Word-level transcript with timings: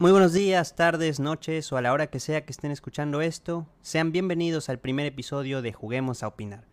Muy 0.00 0.12
buenos 0.12 0.32
días, 0.32 0.76
tardes, 0.76 1.20
noches 1.20 1.70
o 1.70 1.76
a 1.76 1.82
la 1.82 1.92
hora 1.92 2.06
que 2.06 2.20
sea 2.20 2.46
que 2.46 2.52
estén 2.52 2.70
escuchando 2.70 3.20
esto. 3.20 3.66
Sean 3.82 4.12
bienvenidos 4.12 4.70
al 4.70 4.78
primer 4.78 5.04
episodio 5.04 5.60
de 5.60 5.74
Juguemos 5.74 6.22
a 6.22 6.28
Opinar. 6.28 6.64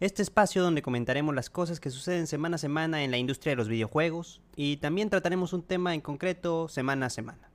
Este 0.00 0.22
espacio 0.22 0.60
donde 0.60 0.82
comentaremos 0.82 1.36
las 1.36 1.50
cosas 1.50 1.78
que 1.78 1.90
suceden 1.90 2.26
semana 2.26 2.56
a 2.56 2.58
semana 2.58 3.04
en 3.04 3.12
la 3.12 3.16
industria 3.16 3.52
de 3.52 3.58
los 3.58 3.68
videojuegos 3.68 4.42
y 4.56 4.78
también 4.78 5.08
trataremos 5.08 5.52
un 5.52 5.62
tema 5.62 5.94
en 5.94 6.00
concreto 6.00 6.66
semana 6.66 7.06
a 7.06 7.10
semana. 7.10 7.48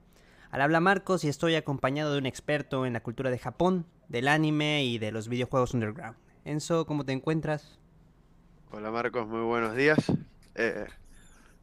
Al 0.51 0.61
habla 0.61 0.79
Marcos 0.79 1.25
y 1.25 1.27
estoy 1.27 1.55
acompañado 1.55 2.13
de 2.13 2.19
un 2.19 2.25
experto 2.25 2.85
en 2.85 2.93
la 2.93 3.03
cultura 3.03 3.29
de 3.29 3.39
Japón, 3.39 3.85
del 4.07 4.29
anime 4.29 4.85
y 4.85 4.99
de 4.99 5.11
los 5.11 5.27
videojuegos 5.27 5.73
underground. 5.73 6.15
Enzo, 6.45 6.85
¿cómo 6.85 7.03
te 7.03 7.11
encuentras? 7.11 7.77
Hola 8.71 8.89
Marcos, 8.89 9.27
muy 9.27 9.41
buenos 9.41 9.75
días. 9.75 9.97
Eh, 10.55 10.87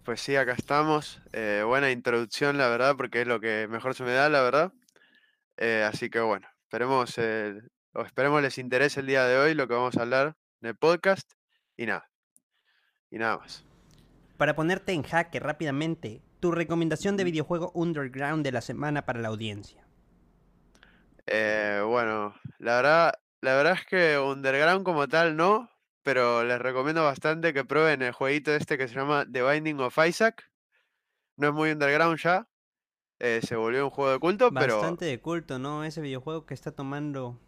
pues 0.06 0.20
sí, 0.20 0.36
acá 0.36 0.52
estamos. 0.52 1.20
Eh, 1.32 1.64
buena 1.66 1.90
introducción, 1.90 2.56
la 2.56 2.68
verdad, 2.68 2.94
porque 2.96 3.22
es 3.22 3.26
lo 3.26 3.40
que 3.40 3.66
mejor 3.68 3.94
se 3.94 4.04
me 4.04 4.12
da, 4.12 4.28
la 4.28 4.40
verdad. 4.40 4.72
Eh, 5.56 5.84
así 5.86 6.08
que 6.08 6.20
bueno, 6.20 6.48
esperemos, 6.62 7.18
o 7.92 8.02
esperemos 8.02 8.40
les 8.40 8.56
interese 8.58 9.00
el 9.00 9.06
día 9.06 9.24
de 9.24 9.36
hoy 9.36 9.54
lo 9.54 9.66
que 9.66 9.74
vamos 9.74 9.96
a 9.96 10.02
hablar 10.02 10.36
en 10.62 10.68
el 10.68 10.76
podcast. 10.76 11.28
Y 11.76 11.86
nada, 11.86 12.08
y 13.10 13.18
nada 13.18 13.38
más. 13.38 13.64
Para 14.36 14.54
ponerte 14.54 14.92
en 14.92 15.02
jaque 15.02 15.40
rápidamente, 15.40 16.22
tu 16.38 16.52
recomendación 16.52 17.16
de 17.16 17.24
videojuego 17.24 17.72
underground 17.74 18.44
de 18.44 18.52
la 18.52 18.60
semana 18.60 19.04
para 19.04 19.20
la 19.20 19.28
audiencia. 19.28 19.84
Eh, 21.26 21.82
bueno, 21.84 22.36
la 22.58 22.76
verdad, 22.76 23.14
la 23.40 23.56
verdad 23.56 23.72
es 23.72 23.84
que 23.86 24.18
underground 24.18 24.84
como 24.84 25.08
tal 25.08 25.36
no, 25.36 25.68
pero 26.06 26.44
les 26.44 26.60
recomiendo 26.60 27.02
bastante 27.02 27.52
que 27.52 27.64
prueben 27.64 28.00
el 28.00 28.12
jueguito 28.12 28.54
este 28.54 28.78
que 28.78 28.86
se 28.86 28.94
llama 28.94 29.26
The 29.28 29.42
Binding 29.42 29.80
of 29.80 29.98
Isaac. 30.06 30.48
No 31.36 31.48
es 31.48 31.52
muy 31.52 31.72
underground 31.72 32.16
ya. 32.20 32.46
Eh, 33.18 33.40
se 33.42 33.56
volvió 33.56 33.82
un 33.86 33.90
juego 33.90 34.12
de 34.12 34.20
culto, 34.20 34.52
pero. 34.52 34.76
Bastante 34.76 35.04
de 35.04 35.18
culto, 35.20 35.58
¿no? 35.58 35.82
Ese 35.82 36.00
videojuego 36.00 36.46
que 36.46 36.54
está 36.54 36.70
tomando 36.70 37.40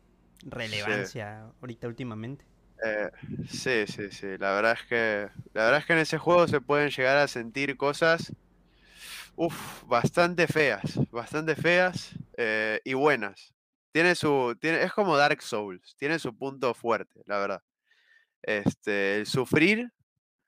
relevancia 0.43 1.53
ahorita 1.61 1.87
últimamente. 1.87 2.47
Eh, 2.85 3.11
sí, 3.49 3.87
sí, 3.87 4.11
sí. 4.11 4.27
La 4.39 4.55
verdad 4.55 4.73
es 4.73 4.87
que. 4.89 5.29
La 5.53 5.67
verdad 5.67 5.79
es 5.79 5.87
que 5.87 5.93
en 5.93 6.01
ese 6.01 6.19
juego 6.19 6.49
se 6.49 6.61
pueden 6.61 6.91
llegar 6.91 7.17
a 7.17 7.29
sentir 7.29 7.77
cosas. 7.77 8.33
Uf, 9.37 9.85
bastante 9.85 10.49
feas. 10.49 10.99
Bastante 11.13 11.55
feas 11.55 12.11
eh, 12.37 12.81
y 12.83 12.95
buenas. 12.95 13.55
Tiene 13.93 14.17
su. 14.17 14.59
Tiene, 14.61 14.83
es 14.83 14.93
como 14.93 15.17
Dark 15.17 15.43
Souls. 15.43 15.95
Tiene 15.97 16.19
su 16.19 16.37
punto 16.37 16.75
fuerte, 16.75 17.23
la 17.25 17.39
verdad. 17.39 17.63
Este, 18.43 19.17
el 19.17 19.27
sufrir, 19.27 19.93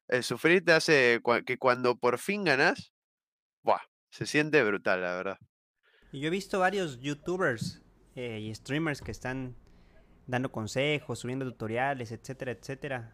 el 0.09 0.23
sufrir 0.23 0.65
te 0.65 0.73
hace 0.73 1.21
que 1.47 1.59
cuando 1.59 1.97
por 1.97 2.19
fin 2.19 2.45
ganas, 2.45 2.93
¡buah! 3.63 3.81
Se 4.11 4.27
siente 4.27 4.63
brutal, 4.65 5.03
la 5.03 5.15
verdad. 5.15 5.39
Y 6.13 6.21
yo 6.21 6.29
he 6.29 6.31
visto 6.31 6.59
varios 6.59 7.01
youtubers 7.01 7.83
eh, 8.17 8.41
y 8.41 8.55
streamers 8.55 9.01
que 9.01 9.13
están 9.13 9.55
dando 10.27 10.51
consejos, 10.51 11.21
subiendo 11.21 11.45
tutoriales, 11.45 12.11
etcétera, 12.11 12.53
etcétera. 12.53 13.13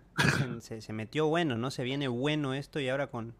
se, 0.60 0.92
metió 0.92 1.26
bueno, 1.26 1.56
¿no? 1.56 1.70
Se 1.70 1.84
viene 1.84 2.08
bueno 2.08 2.54
esto 2.54 2.80
y 2.80 2.88
ahora 2.88 3.08
con, 3.08 3.34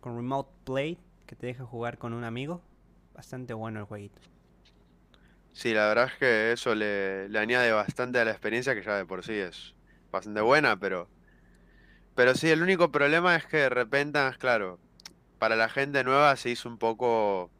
con 0.00 0.16
Remote 0.16 0.50
Play, 0.64 0.98
que 1.26 1.36
te 1.36 1.46
deja 1.46 1.64
jugar 1.64 1.98
con 1.98 2.12
un 2.12 2.24
amigo, 2.24 2.62
bastante 3.14 3.54
bueno 3.54 3.80
el 3.80 3.86
jueguito. 3.86 4.20
Sí, 5.52 5.72
la 5.72 5.88
verdad 5.88 6.10
es 6.12 6.18
que 6.18 6.52
eso 6.52 6.74
le, 6.74 7.28
le 7.28 7.38
añade 7.38 7.72
bastante 7.72 8.18
a 8.18 8.24
la 8.24 8.30
experiencia 8.30 8.74
que 8.74 8.82
ya 8.82 8.96
de 8.96 9.06
por 9.06 9.24
sí 9.24 9.32
es 9.32 9.74
bastante 10.10 10.40
buena, 10.40 10.78
pero. 10.78 11.08
Pero 12.14 12.34
sí, 12.34 12.50
el 12.50 12.62
único 12.62 12.90
problema 12.90 13.36
es 13.36 13.46
que 13.46 13.58
de 13.58 13.68
repente, 13.68 14.18
claro, 14.38 14.78
para 15.38 15.56
la 15.56 15.68
gente 15.68 16.02
nueva 16.04 16.34
se 16.36 16.50
hizo 16.50 16.68
un 16.68 16.78
poco. 16.78 17.50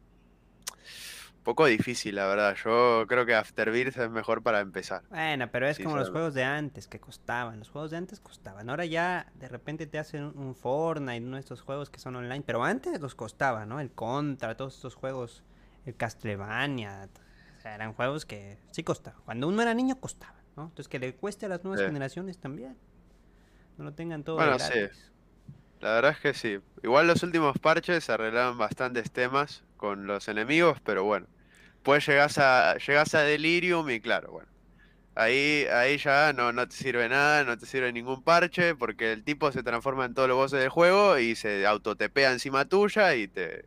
Un 1.37 1.43
poco 1.43 1.65
difícil, 1.65 2.15
la 2.15 2.27
verdad. 2.27 2.55
Yo 2.63 3.05
creo 3.07 3.25
que 3.25 3.33
Afterbirth 3.33 3.97
es 3.97 4.09
mejor 4.11 4.43
para 4.43 4.59
empezar. 4.59 5.03
Bueno, 5.09 5.49
pero 5.49 5.67
es 5.67 5.79
como 5.79 5.95
los 5.95 6.09
juegos 6.09 6.33
de 6.33 6.43
antes 6.43 6.87
que 6.87 6.99
costaban. 6.99 7.57
Los 7.59 7.69
juegos 7.69 7.91
de 7.91 7.97
antes 7.97 8.19
costaban. 8.19 8.69
Ahora 8.69 8.85
ya 8.85 9.31
de 9.35 9.47
repente 9.47 9.87
te 9.87 9.97
hacen 9.97 10.25
un 10.35 10.53
Fortnite, 10.53 11.25
uno 11.25 11.37
de 11.37 11.39
estos 11.39 11.61
juegos 11.61 11.89
que 11.89 11.99
son 11.99 12.17
online. 12.17 12.43
Pero 12.45 12.63
antes 12.63 12.99
los 12.99 13.15
costaba, 13.15 13.65
¿no? 13.65 13.79
El 13.79 13.91
Contra, 13.91 14.57
todos 14.57 14.75
estos 14.75 14.95
juegos. 14.95 15.43
El 15.85 15.95
Castlevania. 15.95 17.07
O 17.57 17.61
sea, 17.61 17.73
eran 17.73 17.93
juegos 17.93 18.25
que 18.25 18.57
sí 18.71 18.83
costaban. 18.83 19.21
Cuando 19.23 19.47
uno 19.47 19.61
era 19.61 19.73
niño 19.73 19.99
costaba. 19.99 20.38
Entonces 20.65 20.87
que 20.87 20.99
le 20.99 21.13
cueste 21.15 21.45
a 21.45 21.49
las 21.49 21.63
nuevas 21.63 21.85
generaciones 21.85 22.37
también. 22.37 22.75
No 23.77 23.85
lo 23.85 23.93
tengan 23.93 24.23
todo 24.23 24.35
Bueno, 24.35 24.59
sí. 24.59 24.79
La 25.79 25.93
verdad 25.93 26.11
es 26.11 26.19
que 26.19 26.33
sí. 26.33 26.59
Igual 26.83 27.07
los 27.07 27.23
últimos 27.23 27.57
parches 27.57 28.09
arreglaron 28.09 28.57
bastantes 28.57 29.11
temas 29.11 29.63
con 29.77 30.07
los 30.07 30.27
enemigos, 30.27 30.79
pero 30.83 31.03
bueno. 31.03 31.27
Pues 31.83 32.05
llegas 32.05 32.37
a, 32.37 32.77
llegas 32.77 33.15
a 33.15 33.21
Delirium 33.21 33.89
y 33.89 34.01
claro, 34.01 34.31
bueno. 34.31 34.49
Ahí, 35.15 35.65
ahí 35.71 35.97
ya 35.97 36.33
no, 36.33 36.51
no 36.51 36.67
te 36.67 36.75
sirve 36.75 37.09
nada, 37.09 37.43
no 37.43 37.57
te 37.57 37.65
sirve 37.65 37.91
ningún 37.91 38.23
parche, 38.23 38.75
porque 38.75 39.11
el 39.11 39.23
tipo 39.23 39.51
se 39.51 39.63
transforma 39.63 40.05
en 40.05 40.13
todos 40.13 40.29
los 40.29 40.37
bosses 40.37 40.59
del 40.59 40.69
juego 40.69 41.17
y 41.17 41.35
se 41.35 41.65
autotepea 41.65 42.31
encima 42.31 42.65
tuya 42.65 43.15
y 43.15 43.27
te, 43.27 43.65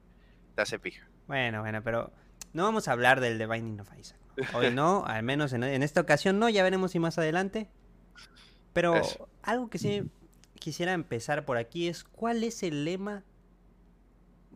te 0.54 0.62
hace 0.62 0.78
pija. 0.78 1.06
Bueno, 1.26 1.60
bueno, 1.60 1.82
pero 1.82 2.12
no 2.52 2.64
vamos 2.64 2.88
a 2.88 2.92
hablar 2.92 3.20
del 3.20 3.38
The 3.38 3.46
Binding 3.46 3.80
of 3.80 3.88
Isaac. 3.98 4.21
Hoy 4.54 4.70
no, 4.70 5.04
al 5.06 5.22
menos 5.22 5.52
en, 5.52 5.62
esta 5.82 6.00
ocasión 6.00 6.38
no, 6.38 6.48
ya 6.48 6.62
veremos 6.62 6.92
si 6.92 6.98
más 6.98 7.18
adelante. 7.18 7.68
Pero 8.72 8.94
algo 9.42 9.68
que 9.68 9.78
sí 9.78 10.10
quisiera 10.58 10.92
empezar 10.92 11.44
por 11.44 11.56
aquí 11.56 11.88
es 11.88 12.04
cuál 12.04 12.42
es 12.44 12.62
el 12.62 12.84
lema 12.84 13.24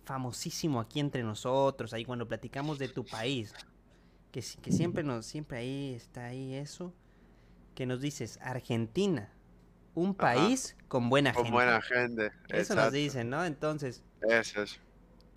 famosísimo 0.04 0.80
aquí 0.80 1.00
entre 1.00 1.22
nosotros, 1.22 1.92
ahí 1.92 2.04
cuando 2.04 2.26
platicamos 2.26 2.78
de 2.78 2.88
tu 2.88 3.04
país. 3.04 3.54
Que, 4.30 4.42
que 4.62 4.72
siempre 4.72 5.02
nos, 5.02 5.26
siempre 5.26 5.58
ahí 5.58 5.94
está 5.94 6.26
ahí 6.26 6.54
eso. 6.54 6.94
Que 7.74 7.84
nos 7.84 8.00
dices, 8.00 8.38
Argentina, 8.40 9.30
un 9.94 10.14
país 10.14 10.76
con 10.88 11.10
buena 11.10 11.32
gente. 11.32 11.42
Con 11.42 11.52
buena 11.52 11.82
gente. 11.82 12.32
Eso 12.48 12.74
nos 12.74 12.92
dicen, 12.92 13.28
¿no? 13.28 13.44
Entonces. 13.44 14.02
Eso 14.22 14.62
es 14.62 14.80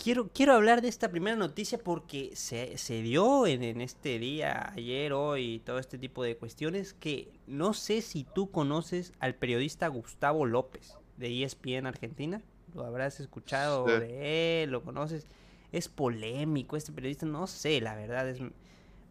quiero, 0.02 0.30
quiero 0.30 0.54
hablar 0.54 0.82
de 0.82 0.88
esta 0.88 1.10
primera 1.10 1.36
noticia 1.36 1.78
porque 1.78 2.32
se, 2.36 3.02
dio 3.02 3.46
en, 3.46 3.82
este 3.82 4.18
día, 4.18 4.72
ayer, 4.74 5.14
hoy, 5.14 5.62
todo 5.66 5.78
este 5.78 5.98
tipo 5.98 6.24
de 6.24 6.38
cuestiones 6.38 6.94
que 6.94 7.32
no 7.48 7.74
sé 7.74 8.02
si 8.02 8.24
tú 8.24 8.50
conoces 8.50 9.14
al 9.20 9.36
periodista 9.36 9.88
Gustavo 9.88 10.46
López 10.46 10.98
de 11.18 11.44
ESPN 11.44 11.86
Argentina. 11.86 12.42
Lo 12.74 12.86
habrás 12.86 13.20
escuchado 13.20 13.86
de 13.86 14.64
él, 14.64 14.72
lo 14.72 14.84
conoces. 14.84 15.28
Es 15.72 15.90
polémico 15.90 16.78
este 16.78 16.92
periodista, 16.92 17.26
no 17.26 17.46
sé, 17.48 17.81
la 17.81 17.96
verdad 17.96 18.30
es... 18.30 18.40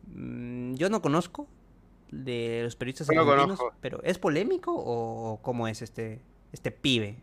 Mm, 0.06 0.75
yo 0.75 0.88
no 0.88 1.03
conozco 1.03 1.47
de 2.10 2.62
los 2.65 2.76
periodistas 2.76 3.10
argentinos, 3.10 3.60
pero 3.81 4.03
¿es 4.03 4.19
polémico 4.19 4.72
o 4.75 5.41
cómo 5.43 5.69
es 5.69 5.82
este, 5.82 6.22
este 6.53 6.70
pibe? 6.70 7.19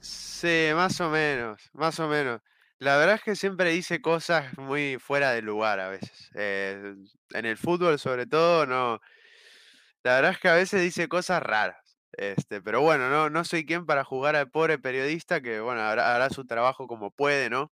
Sí, 0.00 0.68
más 0.74 1.00
o 1.00 1.08
menos, 1.08 1.70
más 1.72 1.98
o 2.00 2.08
menos. 2.08 2.42
La 2.80 2.96
verdad 2.96 3.16
es 3.16 3.22
que 3.22 3.36
siempre 3.36 3.70
dice 3.70 4.00
cosas 4.00 4.56
muy 4.56 4.96
fuera 4.98 5.32
de 5.32 5.42
lugar 5.42 5.80
a 5.80 5.90
veces. 5.90 6.30
Eh, 6.34 6.94
en 7.34 7.44
el 7.44 7.58
fútbol, 7.58 7.98
sobre 7.98 8.26
todo, 8.26 8.64
no. 8.64 9.00
La 10.02 10.14
verdad 10.14 10.32
es 10.32 10.38
que 10.38 10.48
a 10.48 10.54
veces 10.54 10.80
dice 10.80 11.06
cosas 11.06 11.42
raras. 11.42 11.98
Este, 12.12 12.62
pero 12.62 12.80
bueno, 12.80 13.10
no, 13.10 13.28
no 13.28 13.44
soy 13.44 13.66
quien 13.66 13.84
para 13.84 14.02
jugar 14.02 14.34
al 14.34 14.50
pobre 14.50 14.78
periodista 14.78 15.42
que, 15.42 15.60
bueno, 15.60 15.82
hará, 15.82 16.30
su 16.30 16.46
trabajo 16.46 16.86
como 16.86 17.10
puede, 17.10 17.50
¿no? 17.50 17.70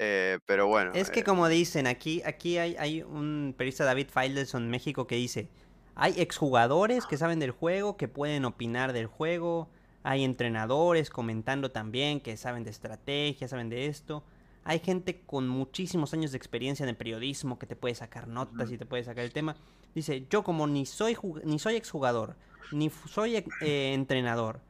Eh, 0.00 0.40
pero 0.46 0.66
bueno. 0.66 0.90
Es 0.94 1.10
que 1.10 1.20
eh 1.20 1.24
como 1.24 1.46
dicen, 1.48 1.86
aquí, 1.86 2.20
aquí 2.24 2.58
hay, 2.58 2.74
hay 2.76 3.02
un 3.02 3.54
periodista 3.56 3.84
David 3.84 4.08
en 4.52 4.68
México 4.68 5.06
que 5.06 5.14
dice, 5.14 5.48
hay 5.94 6.20
exjugadores 6.20 7.06
que 7.06 7.16
saben 7.16 7.38
del 7.38 7.52
juego, 7.52 7.96
que 7.96 8.08
pueden 8.08 8.44
opinar 8.44 8.92
del 8.92 9.06
juego, 9.06 9.70
hay 10.02 10.24
entrenadores 10.24 11.10
comentando 11.10 11.70
también 11.70 12.20
que 12.20 12.36
saben 12.36 12.64
de 12.64 12.70
estrategia, 12.70 13.48
saben 13.48 13.68
de 13.68 13.86
esto. 13.86 14.24
Hay 14.64 14.80
gente 14.80 15.20
con 15.22 15.48
muchísimos 15.48 16.12
años 16.12 16.30
de 16.30 16.36
experiencia 16.36 16.84
en 16.84 16.90
el 16.90 16.96
periodismo 16.96 17.58
que 17.58 17.66
te 17.66 17.76
puede 17.76 17.94
sacar 17.94 18.28
notas 18.28 18.70
y 18.70 18.78
te 18.78 18.86
puede 18.86 19.04
sacar 19.04 19.24
el 19.24 19.32
tema. 19.32 19.56
Dice, 19.94 20.26
yo 20.30 20.44
como 20.44 20.66
ni 20.66 20.86
soy, 20.86 21.16
ni 21.44 21.58
soy 21.58 21.76
exjugador, 21.76 22.36
ni 22.70 22.90
soy 22.90 23.36
eh, 23.36 23.92
entrenador, 23.94 24.60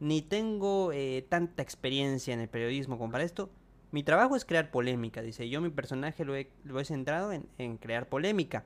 ni 0.00 0.22
tengo 0.22 0.92
eh, 0.92 1.26
tanta 1.28 1.62
experiencia 1.62 2.32
en 2.32 2.40
el 2.40 2.48
periodismo 2.48 2.98
como 2.98 3.12
para 3.12 3.24
esto, 3.24 3.50
mi 3.90 4.02
trabajo 4.02 4.36
es 4.36 4.44
crear 4.44 4.70
polémica. 4.70 5.22
Dice, 5.22 5.48
yo 5.48 5.60
mi 5.60 5.70
personaje 5.70 6.24
lo 6.24 6.36
he, 6.36 6.50
lo 6.64 6.78
he 6.78 6.84
centrado 6.84 7.32
en, 7.32 7.46
en, 7.58 7.78
crear 7.78 8.08
polémica. 8.08 8.64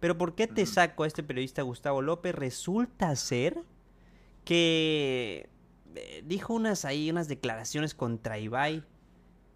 Pero 0.00 0.18
¿por 0.18 0.34
qué 0.34 0.46
te 0.46 0.66
saco 0.66 1.04
a 1.04 1.06
este 1.06 1.22
periodista 1.22 1.62
Gustavo 1.62 2.02
López? 2.02 2.34
Resulta 2.34 3.14
ser 3.16 3.62
que 4.44 5.48
eh, 5.94 6.22
dijo 6.24 6.54
unas 6.54 6.84
ahí, 6.84 7.10
unas 7.10 7.28
declaraciones 7.28 7.94
contra 7.94 8.38
Ibai. 8.38 8.84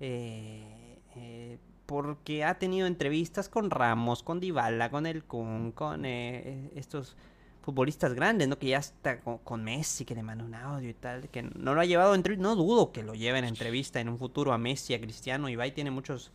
Eh, 0.00 0.99
eh, 1.17 1.58
porque 1.87 2.44
ha 2.44 2.58
tenido 2.58 2.87
entrevistas 2.87 3.49
con 3.49 3.70
Ramos, 3.70 4.23
con 4.23 4.40
Dybala, 4.40 4.90
con 4.90 5.05
el 5.05 5.25
Kun, 5.25 5.73
con 5.73 6.05
estos 6.06 7.17
futbolistas 7.61 8.14
grandes, 8.14 8.49
¿no? 8.49 8.58
Que 8.58 8.69
ya 8.69 8.79
está 8.79 9.20
con, 9.20 9.64
Messi, 9.64 10.05
que 10.05 10.14
le 10.14 10.23
manda 10.23 10.44
un 10.44 10.55
audio 10.55 10.88
y 10.88 10.94
tal, 10.94 11.29
que 11.29 11.43
no 11.43 11.75
lo 11.75 11.81
ha 11.81 11.84
llevado 11.84 12.12
a 12.12 12.14
entrevista, 12.14 12.43
no 12.43 12.56
dudo 12.56 12.93
que 12.93 13.02
lo 13.02 13.14
lleven 13.14 13.44
a 13.44 13.49
entrevista 13.49 14.00
en 14.00 14.08
un 14.08 14.19
futuro 14.19 14.52
a 14.52 14.58
Messi, 14.58 14.94
a 14.94 15.00
Cristiano, 15.00 15.49
Ibai 15.49 15.75
tiene 15.75 15.90
muchos 15.90 16.32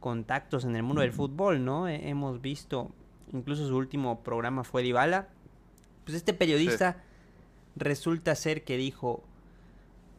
contactos 0.00 0.64
en 0.64 0.76
el 0.76 0.82
mundo 0.82 1.02
del 1.02 1.12
fútbol, 1.12 1.64
¿no? 1.64 1.88
hemos 1.88 2.40
visto, 2.40 2.90
incluso 3.32 3.66
su 3.66 3.76
último 3.76 4.22
programa 4.22 4.64
fue 4.64 4.82
Dybala. 4.82 5.28
Pues 6.04 6.16
este 6.16 6.34
periodista 6.34 7.02
resulta 7.76 8.34
ser 8.34 8.64
que 8.64 8.76
dijo, 8.76 9.22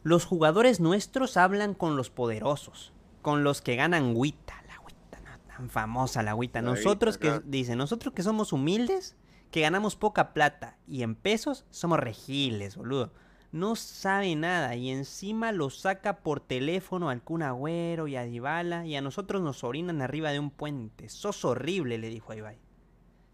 los 0.02 0.24
jugadores 0.24 0.80
nuestros 0.80 1.36
hablan 1.36 1.74
con 1.74 1.96
los 1.96 2.10
poderosos, 2.10 2.92
con 3.22 3.44
los 3.44 3.62
que 3.62 3.76
ganan 3.76 4.10
agüita, 4.10 4.54
la 4.66 4.74
agüita, 4.74 5.18
tan 5.46 5.70
famosa 5.70 6.22
la 6.22 6.32
agüita. 6.32 6.60
Nosotros 6.62 7.18
que, 7.18 7.40
dice, 7.44 7.76
nosotros 7.76 8.12
que 8.14 8.22
somos 8.22 8.52
humildes, 8.52 9.16
que 9.50 9.60
ganamos 9.60 9.96
poca 9.96 10.32
plata 10.32 10.78
y 10.88 11.02
en 11.02 11.14
pesos 11.14 11.64
somos 11.70 12.00
regiles, 12.00 12.76
boludo. 12.76 13.12
No 13.52 13.76
sabe 13.76 14.34
nada 14.34 14.74
y 14.76 14.88
encima 14.88 15.52
lo 15.52 15.68
saca 15.68 16.20
por 16.20 16.40
teléfono 16.40 17.10
al 17.10 17.22
Kun 17.22 17.42
Agüero 17.42 18.08
y 18.08 18.16
a 18.16 18.24
Dybala 18.24 18.86
y 18.86 18.96
a 18.96 19.02
nosotros 19.02 19.42
nos 19.42 19.62
orinan 19.62 20.00
arriba 20.00 20.32
de 20.32 20.40
un 20.40 20.50
puente. 20.50 21.10
Sos 21.10 21.44
horrible, 21.44 21.98
le 21.98 22.08
dijo 22.08 22.32
a 22.32 22.36
Ibai. 22.36 22.58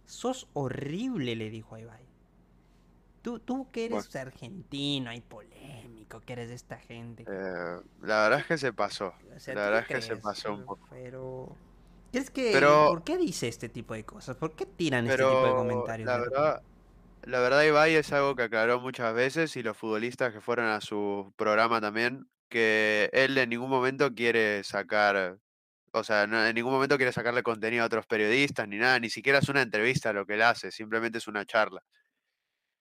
Sos 0.07 0.49
horrible, 0.55 1.37
le 1.37 1.51
dijo 1.51 1.77
a 1.77 1.81
Ibai. 1.81 2.08
Tú, 3.29 3.41
tú 3.41 3.71
que 3.71 3.85
eres 3.85 4.17
argentino 4.17 5.13
y 5.13 5.21
polémico, 5.21 6.19
que 6.23 6.33
eres 6.33 6.49
de 6.49 6.55
esta 6.55 6.79
gente. 6.79 7.25
Eh, 7.25 7.81
la 8.01 8.23
verdad 8.23 8.41
es 8.41 8.47
que 8.47 8.57
se 8.57 8.73
pasó. 8.73 9.13
la 9.49 9.55
verdad 9.55 9.81
es 9.81 9.87
que 9.87 10.01
se 10.01 10.17
pasó 10.17 10.55
un 10.55 10.65
poco. 10.65 10.89
Pero... 10.89 11.55
¿Crees 12.11 12.31
que, 12.31 12.59
¿Por 12.59 13.05
qué 13.05 13.19
dice 13.19 13.49
este 13.49 13.69
tipo 13.69 13.93
de 13.93 14.03
cosas? 14.07 14.35
¿Por 14.37 14.53
qué 14.53 14.65
tiran 14.65 15.07
este 15.07 15.23
tipo 15.23 15.45
de 15.45 15.53
comentarios? 15.53 16.07
La 16.07 16.17
verdad, 16.17 16.63
la 17.25 17.41
verdad, 17.41 17.65
Ibai 17.65 17.97
es 17.97 18.11
algo 18.15 18.35
que 18.35 18.45
aclaró 18.45 18.81
muchas 18.81 19.13
veces 19.13 19.55
y 19.57 19.63
los 19.63 19.77
futbolistas 19.77 20.33
que 20.33 20.41
fueron 20.41 20.65
a 20.65 20.81
su 20.81 21.31
programa 21.37 21.83
también, 21.83 22.31
que 22.49 23.11
él 23.13 23.37
en 23.37 23.51
ningún 23.51 23.69
momento 23.69 24.15
quiere 24.15 24.65
sacar, 24.65 25.37
o 25.93 26.03
sea, 26.03 26.23
en 26.23 26.55
ningún 26.55 26.73
momento 26.73 26.97
quiere 26.97 27.13
sacarle 27.13 27.43
contenido 27.43 27.83
a 27.83 27.89
otros 27.89 28.07
periodistas 28.07 28.67
ni 28.67 28.79
nada, 28.79 28.99
ni 28.99 29.11
siquiera 29.11 29.41
es 29.41 29.51
una 29.51 29.61
entrevista 29.61 30.15
lo 30.15 30.25
que 30.25 30.33
él 30.33 30.43
hace, 30.43 30.71
simplemente 30.71 31.19
es 31.19 31.29
una 31.29 31.45
charla. 31.45 31.83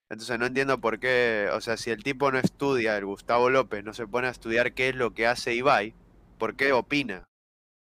Entonces 0.10 0.40
no 0.40 0.46
entiendo 0.46 0.80
por 0.80 1.00
qué, 1.00 1.50
o 1.54 1.60
sea, 1.60 1.76
si 1.76 1.92
el 1.92 2.02
tipo 2.02 2.32
no 2.32 2.40
estudia, 2.40 2.98
el 2.98 3.06
Gustavo 3.06 3.50
López 3.50 3.84
no 3.84 3.94
se 3.94 4.08
pone 4.08 4.28
a 4.28 4.32
estudiar 4.32 4.74
qué 4.74 4.90
es 4.90 4.96
lo 4.96 5.14
que 5.14 5.28
hace 5.28 5.54
Ibai, 5.54 5.94
¿por 6.38 6.56
qué 6.56 6.72
opina? 6.72 7.26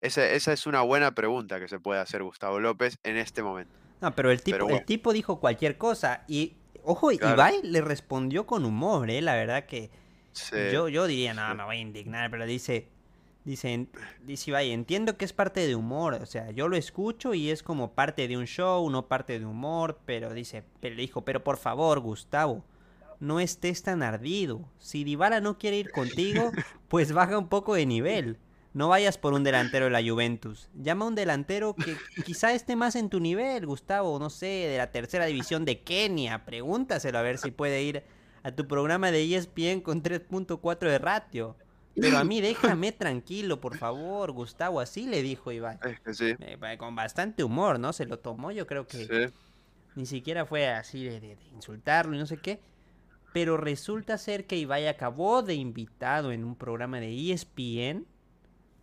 Esa, 0.02 0.28
esa 0.28 0.52
es 0.52 0.66
una 0.66 0.80
buena 0.80 1.14
pregunta 1.14 1.60
que 1.60 1.68
se 1.68 1.78
puede 1.78 2.00
hacer 2.00 2.22
Gustavo 2.22 2.58
López 2.58 2.96
en 3.04 3.16
este 3.16 3.42
momento. 3.42 3.72
No, 4.00 4.14
pero 4.14 4.30
el 4.30 4.42
tipo, 4.42 4.68
el 4.68 4.84
tipo 4.84 5.12
dijo 5.12 5.38
cualquier 5.38 5.76
cosa 5.76 6.24
y, 6.26 6.56
ojo, 6.82 7.12
Ibai 7.12 7.60
le 7.62 7.80
respondió 7.80 8.46
con 8.46 8.64
humor, 8.64 9.10
¿eh? 9.10 9.20
La 9.20 9.34
verdad 9.34 9.66
que 9.66 9.90
yo, 10.72 10.88
yo 10.88 11.06
diría, 11.06 11.34
no, 11.34 11.54
me 11.54 11.64
voy 11.64 11.76
a 11.76 11.80
indignar, 11.80 12.30
pero 12.30 12.46
dice, 12.46 12.88
dice, 13.44 13.86
dice 14.22 14.50
Ibai, 14.50 14.70
entiendo 14.70 15.16
que 15.16 15.24
es 15.24 15.32
parte 15.32 15.66
de 15.66 15.74
humor, 15.74 16.14
o 16.14 16.26
sea, 16.26 16.50
yo 16.50 16.68
lo 16.68 16.76
escucho 16.76 17.34
y 17.34 17.50
es 17.50 17.62
como 17.62 17.92
parte 17.92 18.28
de 18.28 18.36
un 18.36 18.46
show, 18.46 18.88
no 18.90 19.06
parte 19.06 19.38
de 19.38 19.46
humor, 19.46 19.98
pero 20.06 20.32
dice, 20.34 20.64
pero 20.80 20.94
le 20.94 21.02
dijo, 21.02 21.24
pero 21.24 21.42
por 21.42 21.56
favor, 21.56 22.00
Gustavo, 22.00 22.64
no 23.20 23.38
estés 23.38 23.82
tan 23.82 24.02
ardido. 24.02 24.68
Si 24.78 25.04
Dybala 25.04 25.40
no 25.40 25.58
quiere 25.58 25.76
ir 25.76 25.90
contigo, 25.90 26.50
pues 26.88 27.12
baja 27.12 27.38
un 27.38 27.48
poco 27.48 27.74
de 27.74 27.86
nivel. 27.86 28.38
No 28.72 28.88
vayas 28.88 29.18
por 29.18 29.32
un 29.34 29.42
delantero 29.42 29.86
de 29.86 29.90
la 29.90 30.02
Juventus. 30.02 30.68
Llama 30.74 31.04
a 31.04 31.08
un 31.08 31.16
delantero 31.16 31.74
que 31.74 31.96
quizá 32.24 32.52
esté 32.52 32.76
más 32.76 32.94
en 32.94 33.10
tu 33.10 33.18
nivel, 33.18 33.66
Gustavo, 33.66 34.16
no 34.20 34.30
sé, 34.30 34.46
de 34.46 34.78
la 34.78 34.92
tercera 34.92 35.26
división 35.26 35.64
de 35.64 35.80
Kenia. 35.80 36.44
Pregúntaselo 36.44 37.18
a 37.18 37.22
ver 37.22 37.38
si 37.38 37.50
puede 37.50 37.82
ir 37.82 38.04
a 38.44 38.52
tu 38.52 38.68
programa 38.68 39.10
de 39.10 39.34
ESPN 39.34 39.80
con 39.80 40.04
3.4 40.04 40.78
de 40.88 40.98
ratio. 40.98 41.56
Pero 42.00 42.18
a 42.18 42.24
mí 42.24 42.40
déjame 42.40 42.92
tranquilo, 42.92 43.60
por 43.60 43.76
favor, 43.76 44.32
Gustavo. 44.32 44.80
Así 44.80 45.06
le 45.06 45.22
dijo 45.22 45.52
Iván. 45.52 45.78
Sí. 46.12 46.34
Eh, 46.38 46.76
con 46.78 46.94
bastante 46.94 47.44
humor, 47.44 47.78
¿no? 47.78 47.92
Se 47.92 48.06
lo 48.06 48.18
tomó, 48.18 48.50
yo 48.50 48.66
creo 48.66 48.86
que 48.86 49.32
ni 49.94 50.06
siquiera 50.06 50.46
fue 50.46 50.68
así 50.68 51.04
de, 51.04 51.20
de, 51.20 51.36
insultarlo 51.54 52.14
y 52.14 52.18
no 52.18 52.26
sé 52.26 52.38
qué. 52.38 52.60
Pero 53.32 53.56
resulta 53.56 54.18
ser 54.18 54.46
que 54.46 54.56
Ibai 54.56 54.88
acabó 54.88 55.42
de 55.42 55.54
invitado 55.54 56.32
en 56.32 56.44
un 56.44 56.56
programa 56.56 56.98
de 56.98 57.32
ESPN 57.32 58.06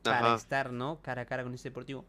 para 0.03 0.35
estar, 0.35 0.71
¿no? 0.71 1.01
Cara 1.01 1.23
a 1.23 1.25
cara 1.25 1.43
con 1.43 1.53
este 1.53 1.69
deportivo. 1.69 2.05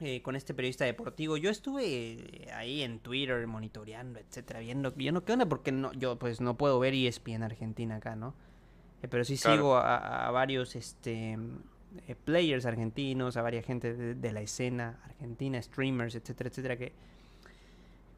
Eh, 0.00 0.22
con 0.22 0.34
este 0.34 0.54
periodista 0.54 0.84
deportivo. 0.84 1.36
Yo 1.36 1.50
estuve 1.50 1.84
eh, 1.84 2.50
ahí 2.52 2.82
en 2.82 2.98
Twitter 2.98 3.46
monitoreando, 3.46 4.18
etcétera, 4.18 4.58
viendo, 4.58 4.90
viendo 4.90 5.24
qué 5.24 5.32
onda, 5.32 5.46
porque 5.46 5.70
no, 5.70 5.92
yo 5.92 6.18
pues 6.18 6.40
no 6.40 6.56
puedo 6.56 6.80
ver 6.80 6.94
ESPN 6.94 7.44
Argentina 7.44 7.96
acá, 7.96 8.16
¿no? 8.16 8.34
Eh, 9.04 9.08
pero 9.08 9.24
sí 9.24 9.36
sigo 9.36 9.76
a, 9.76 10.30
varios 10.30 10.74
este 10.76 11.38
players 12.24 12.66
argentinos, 12.66 13.36
a 13.36 13.42
varias 13.42 13.64
gente 13.64 13.94
de, 14.14 14.32
la 14.32 14.40
escena 14.40 14.98
argentina, 15.04 15.62
streamers, 15.62 16.14
etcétera, 16.14 16.48
etcétera, 16.48 16.76
que, 16.76 16.92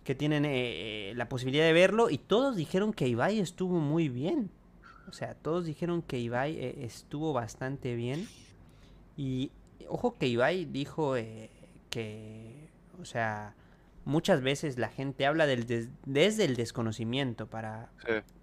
que 0.05 0.15
tienen 0.15 1.17
la 1.17 1.29
posibilidad 1.29 1.65
de 1.65 1.73
verlo 1.73 2.09
y 2.09 2.19
todos 2.19 2.57
dijeron 2.57 2.93
que 2.93 3.07
Ibai 3.09 3.41
estuvo 3.41 3.81
muy 3.81 4.09
bien. 4.09 4.51
O 5.09 5.13
sea, 5.13 5.35
todos 5.35 5.67
dijeron 5.67 6.03
que 6.03 6.19
Ibai 6.19 6.59
estuvo 6.79 7.33
bastante 7.33 7.95
bien. 7.95 8.27
Y 9.17 9.51
ojo 9.89 10.17
que 10.19 10.27
Ibai 10.29 10.65
dijo 10.65 11.17
eh, 11.17 11.51
que, 11.91 12.69
o 13.01 13.05
sea, 13.05 13.55
muchas 14.07 14.41
veces 14.41 14.79
la 14.79 14.89
gente 14.89 15.27
habla 15.27 15.47
del 15.47 15.91
desde 16.07 16.45
el 16.45 16.57
desconocimiento 16.57 17.49
para, 17.49 17.91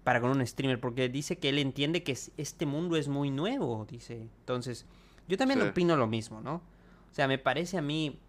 para 0.04 0.20
con 0.20 0.30
un 0.30 0.46
streamer, 0.46 0.78
porque 0.78 1.08
dice 1.08 1.38
que 1.38 1.48
él 1.48 1.58
entiende 1.58 2.04
que 2.04 2.16
este 2.36 2.66
mundo 2.66 2.96
es 2.96 3.08
muy 3.08 3.30
nuevo, 3.30 3.84
dice. 3.90 4.28
Entonces, 4.40 4.86
yo 5.26 5.36
también 5.36 5.60
opino 5.62 5.96
lo 5.96 6.06
mismo, 6.06 6.40
¿no? 6.40 6.56
O 7.10 7.14
sea, 7.14 7.26
me 7.26 7.38
parece 7.38 7.78
a 7.78 7.82
mí 7.82 8.20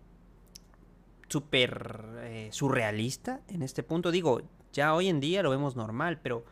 súper 1.28 2.08
eh, 2.20 2.50
surrealista 2.52 3.42
en 3.50 3.62
este 3.64 3.84
punto. 3.84 4.12
Digo, 4.12 4.42
ya 4.72 4.96
hoy 4.96 5.10
en 5.10 5.20
día 5.20 5.44
lo 5.44 5.50
vemos 5.50 5.76
normal, 5.76 6.20
pero 6.24 6.46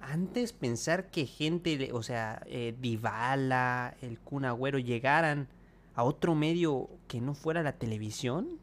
antes 0.00 0.52
pensar 0.52 1.10
que 1.10 1.26
gente, 1.26 1.90
o 1.92 2.04
sea, 2.04 2.42
eh, 2.46 2.74
Dybala, 2.80 3.96
el 4.00 4.20
Kun 4.20 4.44
Agüero 4.44 4.78
llegaran 4.78 5.48
a 5.94 6.04
otro 6.04 6.36
medio 6.36 6.88
que 7.08 7.20
no 7.20 7.34
fuera 7.34 7.64
la 7.64 7.72
televisión, 7.72 8.60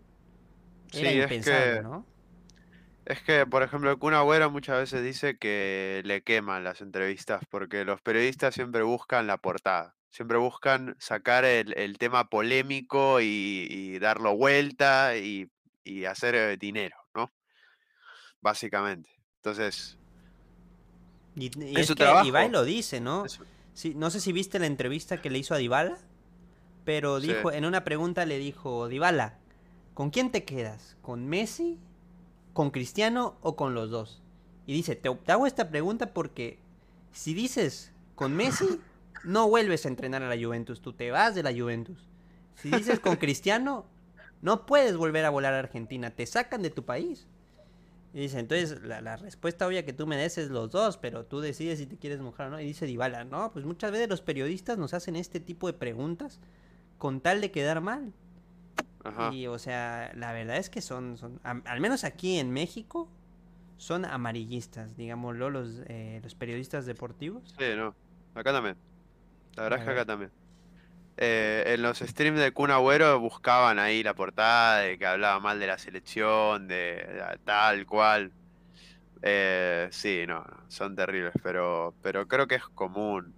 era 0.93 1.11
impensable, 1.11 1.71
es 1.71 1.77
que, 1.77 1.83
¿no? 1.83 2.05
Es 3.07 3.21
que, 3.21 3.45
por 3.45 3.63
ejemplo, 3.63 3.89
el 3.89 3.97
Kun 3.97 4.13
Agüero 4.13 4.51
muchas 4.51 4.79
veces 4.79 5.01
dice 5.01 5.37
que 5.37 6.01
le 6.03 6.23
queman 6.23 6.65
las 6.65 6.81
entrevistas 6.81 7.41
porque 7.49 7.85
los 7.85 8.01
periodistas 8.01 8.53
siempre 8.53 8.83
buscan 8.83 9.27
la 9.27 9.37
portada, 9.37 9.95
siempre 10.09 10.37
buscan 10.37 10.93
sacar 10.99 11.45
el, 11.45 11.97
tema 11.99 12.29
polémico 12.29 13.19
y, 13.21 13.97
darlo 13.99 14.35
vuelta 14.35 15.15
y, 15.15 15.49
hacer 16.05 16.35
eh, 16.35 16.57
dinero, 16.57 16.97
¿no? 17.15 17.31
Básicamente. 18.41 19.09
Entonces, 19.37 19.97
y, 21.37 21.47
es, 21.79 21.93
que 21.93 22.03
Ibai 22.25 22.49
lo 22.49 22.65
dice, 22.65 22.99
¿no? 22.99 23.25
no 23.95 24.09
sé 24.09 24.19
si 24.19 24.33
viste 24.33 24.59
la 24.59 24.65
entrevista 24.65 25.21
que 25.21 25.29
le 25.29 25.37
hizo 25.37 25.53
a 25.53 25.57
Dybala, 25.57 25.97
pero 26.83 27.21
dijo, 27.21 27.53
en 27.53 27.63
una 27.63 27.83
pregunta 27.83 28.25
le 28.25 28.37
dijo, 28.37 28.89
Dybala, 28.89 29.37
¿con 29.97 30.11
quién 30.11 30.31
te 30.31 30.43
quedas? 30.43 30.95
¿Con 31.01 31.27
Messi? 31.27 31.79
¿Con 32.53 32.69
Cristiano 32.69 33.35
o 33.41 33.55
con 33.55 33.73
los 33.73 33.89
dos? 33.89 34.21
Y 34.67 34.73
dice, 34.73 34.95
te, 34.95 35.09
hago 35.09 35.47
esta 35.47 35.71
pregunta 35.71 36.13
porque 36.13 36.59
si 37.11 37.33
dices 37.33 37.91
con 38.13 38.35
Messi, 38.35 38.79
no 39.23 39.49
vuelves 39.49 39.85
a 39.85 39.89
entrenar 39.89 40.21
a 40.21 40.29
la 40.29 40.39
Juventus, 40.39 40.81
tú 40.81 40.93
te 40.93 41.09
vas 41.09 41.33
de 41.33 41.41
la 41.41 41.51
Juventus. 41.51 41.97
Si 42.53 42.69
dices 42.69 42.99
con 42.99 43.15
Cristiano, 43.15 43.87
no 44.43 44.67
puedes 44.67 44.95
volver 44.95 45.25
a 45.25 45.31
volar 45.31 45.55
a 45.55 45.59
Argentina, 45.59 46.11
te 46.11 46.27
sacan 46.27 46.61
de 46.61 46.69
tu 46.69 46.85
país. 46.85 47.25
Y 48.13 48.19
dice, 48.19 48.37
entonces 48.37 48.79
la, 48.83 49.17
respuesta 49.17 49.65
obvia 49.65 49.83
que 49.83 49.93
tú 49.93 50.05
me 50.05 50.15
des 50.15 50.37
es 50.37 50.51
los 50.51 50.69
dos, 50.69 50.97
pero 50.97 51.25
tú 51.25 51.39
decides 51.39 51.79
si 51.79 51.87
te 51.87 51.97
quieres 51.97 52.19
mojar 52.19 52.49
o 52.49 52.49
no. 52.51 52.61
Y 52.61 52.65
dice 52.67 52.85
Dybala, 52.85 53.23
no, 53.23 53.51
pues 53.51 53.65
muchas 53.65 53.89
veces 53.89 54.09
los 54.09 54.21
periodistas 54.21 54.77
nos 54.77 54.93
hacen 54.93 55.15
este 55.15 55.39
tipo 55.39 55.65
de 55.65 55.73
preguntas 55.73 56.39
con 56.99 57.19
tal 57.19 57.41
de 57.41 57.49
quedar 57.49 57.81
mal. 57.81 58.13
Y 59.31 59.47
o 59.47 59.57
sea, 59.57 60.11
la 60.15 60.33
verdad 60.33 60.57
es 60.57 60.69
que 60.69 60.81
son, 60.81 61.17
son 61.17 61.39
al 61.43 61.79
menos 61.79 62.03
aquí 62.03 62.39
en 62.39 62.51
México, 62.51 63.09
son 63.77 64.05
amarillistas, 64.05 64.97
digámoslo, 64.97 65.49
los, 65.49 65.81
eh, 65.87 66.19
los 66.23 66.35
periodistas 66.35 66.85
deportivos. 66.85 67.55
Sí, 67.57 67.65
no, 67.75 67.95
acá 68.35 68.51
también. 68.51 68.75
La 69.55 69.63
verdad 69.63 69.79
es 69.79 69.85
que 69.85 69.91
acá 69.91 70.05
también. 70.05 70.31
Eh, 71.19 71.63
en 71.73 71.81
los 71.81 71.97
streams 71.97 72.39
de 72.39 72.51
Kun 72.51 72.69
Agüero 72.69 73.19
buscaban 73.19 73.79
ahí 73.79 74.03
la 74.03 74.13
portada 74.13 74.81
de 74.81 74.99
que 74.99 75.05
hablaba 75.07 75.39
mal 75.39 75.59
de 75.59 75.65
la 75.65 75.77
selección, 75.77 76.67
de, 76.67 77.37
tal 77.43 77.85
cual. 77.85 78.31
Eh, 79.23 79.87
sí, 79.91 80.25
no, 80.27 80.45
son 80.67 80.95
terribles, 80.95 81.33
pero, 81.41 81.95
pero 82.03 82.27
creo 82.27 82.47
que 82.47 82.55
es 82.55 82.63
común. 82.63 83.33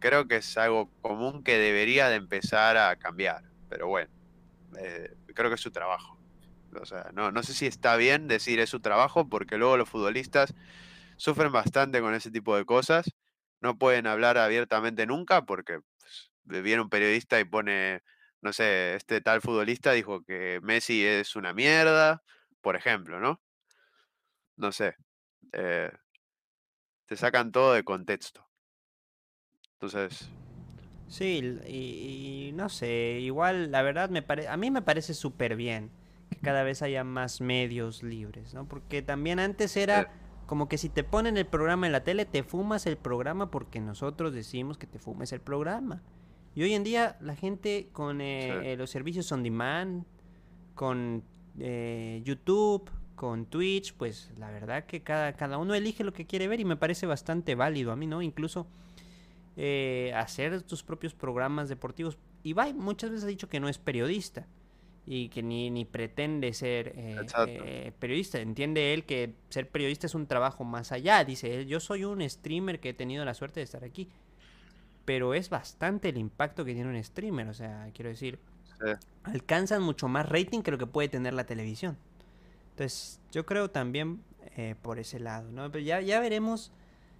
creo 0.00 0.26
que 0.26 0.36
es 0.36 0.58
algo 0.58 0.90
común 1.00 1.44
que 1.44 1.58
debería 1.58 2.08
de 2.08 2.16
empezar 2.16 2.76
a 2.76 2.96
cambiar. 2.96 3.42
Pero 3.68 3.86
bueno, 3.86 4.10
eh, 4.78 5.14
creo 5.34 5.50
que 5.50 5.56
es 5.56 5.60
su 5.60 5.70
trabajo. 5.70 6.18
O 6.80 6.86
sea, 6.86 7.10
no, 7.14 7.30
no 7.32 7.42
sé 7.42 7.54
si 7.54 7.66
está 7.66 7.96
bien 7.96 8.28
decir 8.28 8.60
es 8.60 8.70
su 8.70 8.80
trabajo, 8.80 9.28
porque 9.28 9.56
luego 9.56 9.76
los 9.76 9.88
futbolistas 9.88 10.54
sufren 11.16 11.52
bastante 11.52 12.00
con 12.00 12.14
ese 12.14 12.30
tipo 12.30 12.56
de 12.56 12.64
cosas. 12.64 13.12
No 13.60 13.78
pueden 13.78 14.06
hablar 14.06 14.38
abiertamente 14.38 15.06
nunca 15.06 15.44
porque 15.46 15.80
viene 16.44 16.82
un 16.82 16.90
periodista 16.90 17.40
y 17.40 17.44
pone, 17.44 18.02
no 18.42 18.52
sé, 18.52 18.94
este 18.94 19.20
tal 19.20 19.40
futbolista 19.40 19.92
dijo 19.92 20.22
que 20.24 20.60
Messi 20.62 21.04
es 21.04 21.36
una 21.36 21.52
mierda, 21.52 22.22
por 22.60 22.76
ejemplo, 22.76 23.20
¿no? 23.20 23.40
No 24.56 24.72
sé. 24.72 24.96
Eh, 25.52 25.90
te 27.06 27.16
sacan 27.16 27.52
todo 27.52 27.72
de 27.72 27.84
contexto. 27.84 28.46
Entonces, 29.74 30.28
Sí, 31.08 31.58
y, 31.68 32.48
y 32.48 32.52
no 32.52 32.68
sé, 32.68 33.18
igual 33.20 33.70
la 33.70 33.82
verdad 33.82 34.10
me 34.10 34.22
pare- 34.22 34.48
a 34.48 34.56
mí 34.56 34.70
me 34.70 34.82
parece 34.82 35.14
súper 35.14 35.54
bien 35.56 35.90
que 36.30 36.36
cada 36.38 36.64
vez 36.64 36.82
haya 36.82 37.04
más 37.04 37.40
medios 37.40 38.02
libres, 38.02 38.54
¿no? 38.54 38.66
Porque 38.66 39.02
también 39.02 39.38
antes 39.38 39.76
era 39.76 40.10
como 40.46 40.68
que 40.68 40.78
si 40.78 40.88
te 40.88 41.04
ponen 41.04 41.36
el 41.36 41.46
programa 41.46 41.86
en 41.86 41.92
la 41.92 42.02
tele, 42.04 42.24
te 42.24 42.42
fumas 42.42 42.86
el 42.86 42.96
programa 42.96 43.50
porque 43.50 43.80
nosotros 43.80 44.32
decimos 44.32 44.78
que 44.78 44.86
te 44.86 44.98
fumes 44.98 45.32
el 45.32 45.40
programa. 45.40 46.02
Y 46.54 46.62
hoy 46.62 46.72
en 46.74 46.82
día 46.84 47.16
la 47.20 47.36
gente 47.36 47.88
con 47.92 48.18
sí, 48.18 48.24
eh, 48.24 48.72
eh, 48.72 48.76
los 48.76 48.90
servicios 48.90 49.30
on 49.30 49.42
demand, 49.42 50.04
con 50.74 51.22
eh, 51.58 52.22
YouTube, 52.24 52.90
con 53.14 53.46
Twitch, 53.46 53.94
pues 53.94 54.30
la 54.38 54.50
verdad 54.50 54.84
que 54.84 55.02
cada, 55.02 55.32
cada 55.34 55.58
uno 55.58 55.74
elige 55.74 56.04
lo 56.04 56.12
que 56.12 56.26
quiere 56.26 56.48
ver 56.48 56.60
y 56.60 56.64
me 56.64 56.76
parece 56.76 57.06
bastante 57.06 57.54
válido 57.54 57.92
a 57.92 57.96
mí, 57.96 58.06
¿no? 58.06 58.22
Incluso 58.22 58.66
eh, 59.56 60.12
hacer 60.14 60.62
tus 60.62 60.82
propios 60.82 61.14
programas 61.14 61.68
deportivos. 61.68 62.18
Ibai 62.42 62.74
muchas 62.74 63.10
veces 63.10 63.24
ha 63.24 63.28
dicho 63.28 63.48
que 63.48 63.60
no 63.60 63.68
es 63.68 63.78
periodista 63.78 64.46
y 65.06 65.28
que 65.28 65.42
ni, 65.42 65.70
ni 65.70 65.84
pretende 65.84 66.52
ser 66.52 66.92
eh, 66.96 67.26
eh, 67.46 67.92
periodista. 67.98 68.40
Entiende 68.40 68.92
él 68.92 69.04
que 69.04 69.34
ser 69.48 69.68
periodista 69.68 70.06
es 70.06 70.14
un 70.14 70.26
trabajo 70.26 70.64
más 70.64 70.92
allá. 70.92 71.24
Dice 71.24 71.54
él, 71.54 71.66
yo 71.66 71.80
soy 71.80 72.04
un 72.04 72.28
streamer 72.28 72.80
que 72.80 72.90
he 72.90 72.94
tenido 72.94 73.24
la 73.24 73.34
suerte 73.34 73.60
de 73.60 73.64
estar 73.64 73.84
aquí. 73.84 74.08
Pero 75.04 75.34
es 75.34 75.48
bastante 75.48 76.08
el 76.08 76.18
impacto 76.18 76.64
que 76.64 76.74
tiene 76.74 76.90
un 76.90 77.02
streamer. 77.02 77.48
O 77.48 77.54
sea, 77.54 77.88
quiero 77.94 78.10
decir, 78.10 78.40
Sí, 78.64 78.90
alcanzan 79.22 79.82
mucho 79.82 80.08
más 80.08 80.28
rating 80.28 80.62
que 80.62 80.70
lo 80.70 80.78
que 80.78 80.86
puede 80.86 81.08
tener 81.08 81.34
la 81.34 81.44
televisión. 81.44 81.96
Entonces, 82.70 83.20
yo 83.32 83.46
creo 83.46 83.70
también 83.70 84.22
eh, 84.56 84.74
por 84.82 84.98
ese 84.98 85.18
lado, 85.18 85.50
¿no? 85.50 85.70
Pero 85.70 85.84
ya, 85.84 86.00
ya 86.00 86.20
veremos 86.20 86.72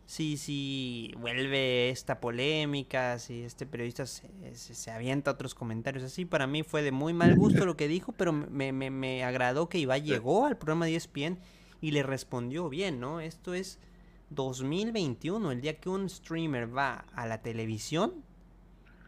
si, 0.06 0.36
si 0.36 1.12
vuelve 1.18 1.90
esta 1.90 2.20
polémica, 2.20 3.18
si 3.18 3.42
este 3.42 3.66
periodista 3.66 4.06
se, 4.06 4.28
se- 4.54 4.74
se 4.74 4.90
avienta 4.92 5.32
otros 5.32 5.54
comentarios 5.54 6.04
así. 6.04 6.24
Para 6.24 6.46
mí 6.46 6.62
fue 6.62 6.82
de 6.82 6.92
muy 6.92 7.12
mal 7.12 7.34
gusto 7.34 7.66
lo 7.66 7.76
que 7.76 7.88
dijo, 7.88 8.12
pero 8.12 8.32
me, 8.32 8.72
me- 8.72 8.90
me 8.90 9.24
agradó 9.24 9.68
que 9.68 9.78
Ibai 9.78 10.02
llegó 10.02 10.46
al 10.46 10.56
programa 10.58 10.86
de 10.86 10.94
ESPN 10.96 11.38
y 11.80 11.90
le 11.90 12.02
respondió 12.04 12.68
bien, 12.68 13.00
¿no? 13.00 13.20
Esto 13.20 13.52
es 13.52 13.80
2021, 14.30 15.50
el 15.52 15.60
día 15.60 15.78
que 15.80 15.88
un 15.88 16.08
streamer 16.08 16.74
va 16.76 17.04
a 17.14 17.26
la 17.26 17.42
televisión 17.42 18.24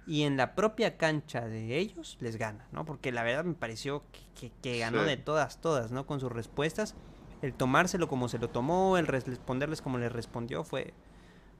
y 0.06 0.22
en 0.22 0.36
la 0.36 0.54
propia 0.54 0.96
cancha 0.96 1.46
de 1.46 1.78
ellos 1.78 2.16
les 2.20 2.36
gana, 2.36 2.66
¿no? 2.72 2.84
Porque 2.84 3.12
la 3.12 3.22
verdad 3.22 3.44
me 3.44 3.54
pareció 3.54 4.02
que, 4.10 4.20
que- 4.48 4.52
que 4.62 4.78
ganó 4.78 5.02
de 5.04 5.16
todas, 5.16 5.60
todas, 5.60 5.92
¿no? 5.92 6.06
Con 6.06 6.18
sus 6.20 6.32
respuestas. 6.32 6.94
El 7.42 7.54
tomárselo 7.54 8.08
como 8.08 8.28
se 8.28 8.38
lo 8.38 8.48
tomó, 8.50 8.98
el 8.98 9.06
res- 9.06 9.26
responderles 9.26 9.82
como 9.82 9.98
le 9.98 10.08
respondió, 10.08 10.64
fue, 10.64 10.94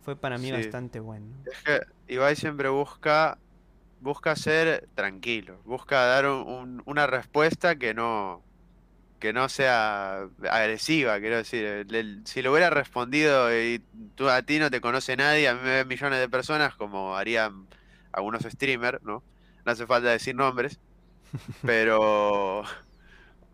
fue 0.03 0.17
para 0.17 0.39
mí 0.39 0.51
sí. 0.51 0.53
bastante 0.53 1.01
bueno. 1.01 1.29
Es 1.45 1.63
que 1.65 1.83
Ibai 2.09 2.37
siempre 2.37 2.69
busca, 2.71 3.41
busca 4.01 4.37
ser 4.37 4.91
tranquilo, 4.95 5.63
busca 5.65 6.05
dar 6.07 6.27
un- 6.29 6.49
un- 6.49 6.83
una 6.87 7.07
respuesta 7.07 7.77
que 7.79 7.95
no, 7.95 8.47
que 9.21 9.33
no 9.35 9.49
sea 9.51 10.29
agresiva, 10.51 11.21
quiero 11.21 11.37
decir. 11.39 11.65
el- 11.67 11.95
el- 11.97 12.27
si 12.27 12.43
lo 12.43 12.53
hubiera 12.53 12.71
respondido 12.71 13.53
y 13.57 13.81
tú 14.17 14.29
a 14.31 14.43
ti 14.43 14.59
no 14.61 14.71
te 14.71 14.81
conoce 14.83 15.17
nadie, 15.17 15.49
a 15.49 15.55
mí 15.55 15.61
me 15.63 15.71
ven 15.77 15.89
millones 15.89 16.21
de 16.21 16.29
personas, 16.31 16.77
como 16.77 17.17
harían 17.17 17.69
algunos 18.13 18.43
streamers, 18.45 19.03
¿no? 19.03 19.25
No 19.65 19.73
hace 19.73 19.87
falta 19.87 20.11
decir 20.11 20.35
nombres, 20.37 20.81
pero, 21.65 22.65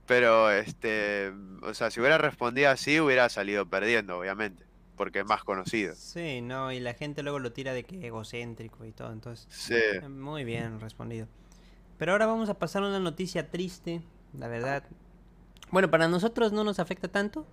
pero, 0.07 0.51
este, 0.51 1.33
o 1.63 1.75
sea, 1.75 1.91
si 1.91 2.01
hubiera 2.01 2.19
respondido 2.19 2.71
así, 2.71 3.01
hubiera 3.01 3.29
salido 3.29 3.67
perdiendo, 3.69 4.19
obviamente, 4.19 4.65
porque 4.97 5.21
es 5.21 5.27
más 5.27 5.45
conocido. 5.45 5.97
Sí, 5.97 6.41
no, 6.41 6.73
y 6.73 6.81
la 6.81 6.95
gente 6.95 7.23
luego 7.23 7.39
lo 7.39 7.53
tira 7.53 7.73
de 7.73 7.85
que 7.85 8.07
egocéntrico 8.07 8.85
y 8.85 8.93
todo, 8.93 9.13
entonces, 9.13 9.47
Sí, 9.51 9.75
eh, 9.75 10.09
muy 10.09 10.45
bien 10.45 10.81
respondido. 10.81 11.29
Pero 11.99 12.13
ahora 12.13 12.27
vamos 12.27 12.49
a 12.49 12.59
pasar 12.59 12.83
a 12.83 12.89
una 12.89 13.01
noticia 13.01 13.51
triste, 13.51 14.03
la 14.33 14.49
verdad. 14.49 14.85
Bueno, 15.71 15.91
para 15.91 16.09
nosotros 16.09 16.53
no 16.53 16.65
nos 16.65 16.79
afecta 16.79 17.09
tanto, 17.09 17.47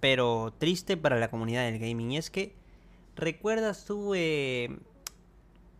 pero 0.00 0.52
triste 0.58 0.96
para 0.96 1.18
la 1.18 1.30
comunidad 1.30 1.64
del 1.64 1.78
gaming. 1.78 2.12
Y 2.12 2.18
es 2.18 2.30
que, 2.30 2.54
¿recuerdas 3.16 3.84
tú 3.86 4.14
eh, 4.14 4.78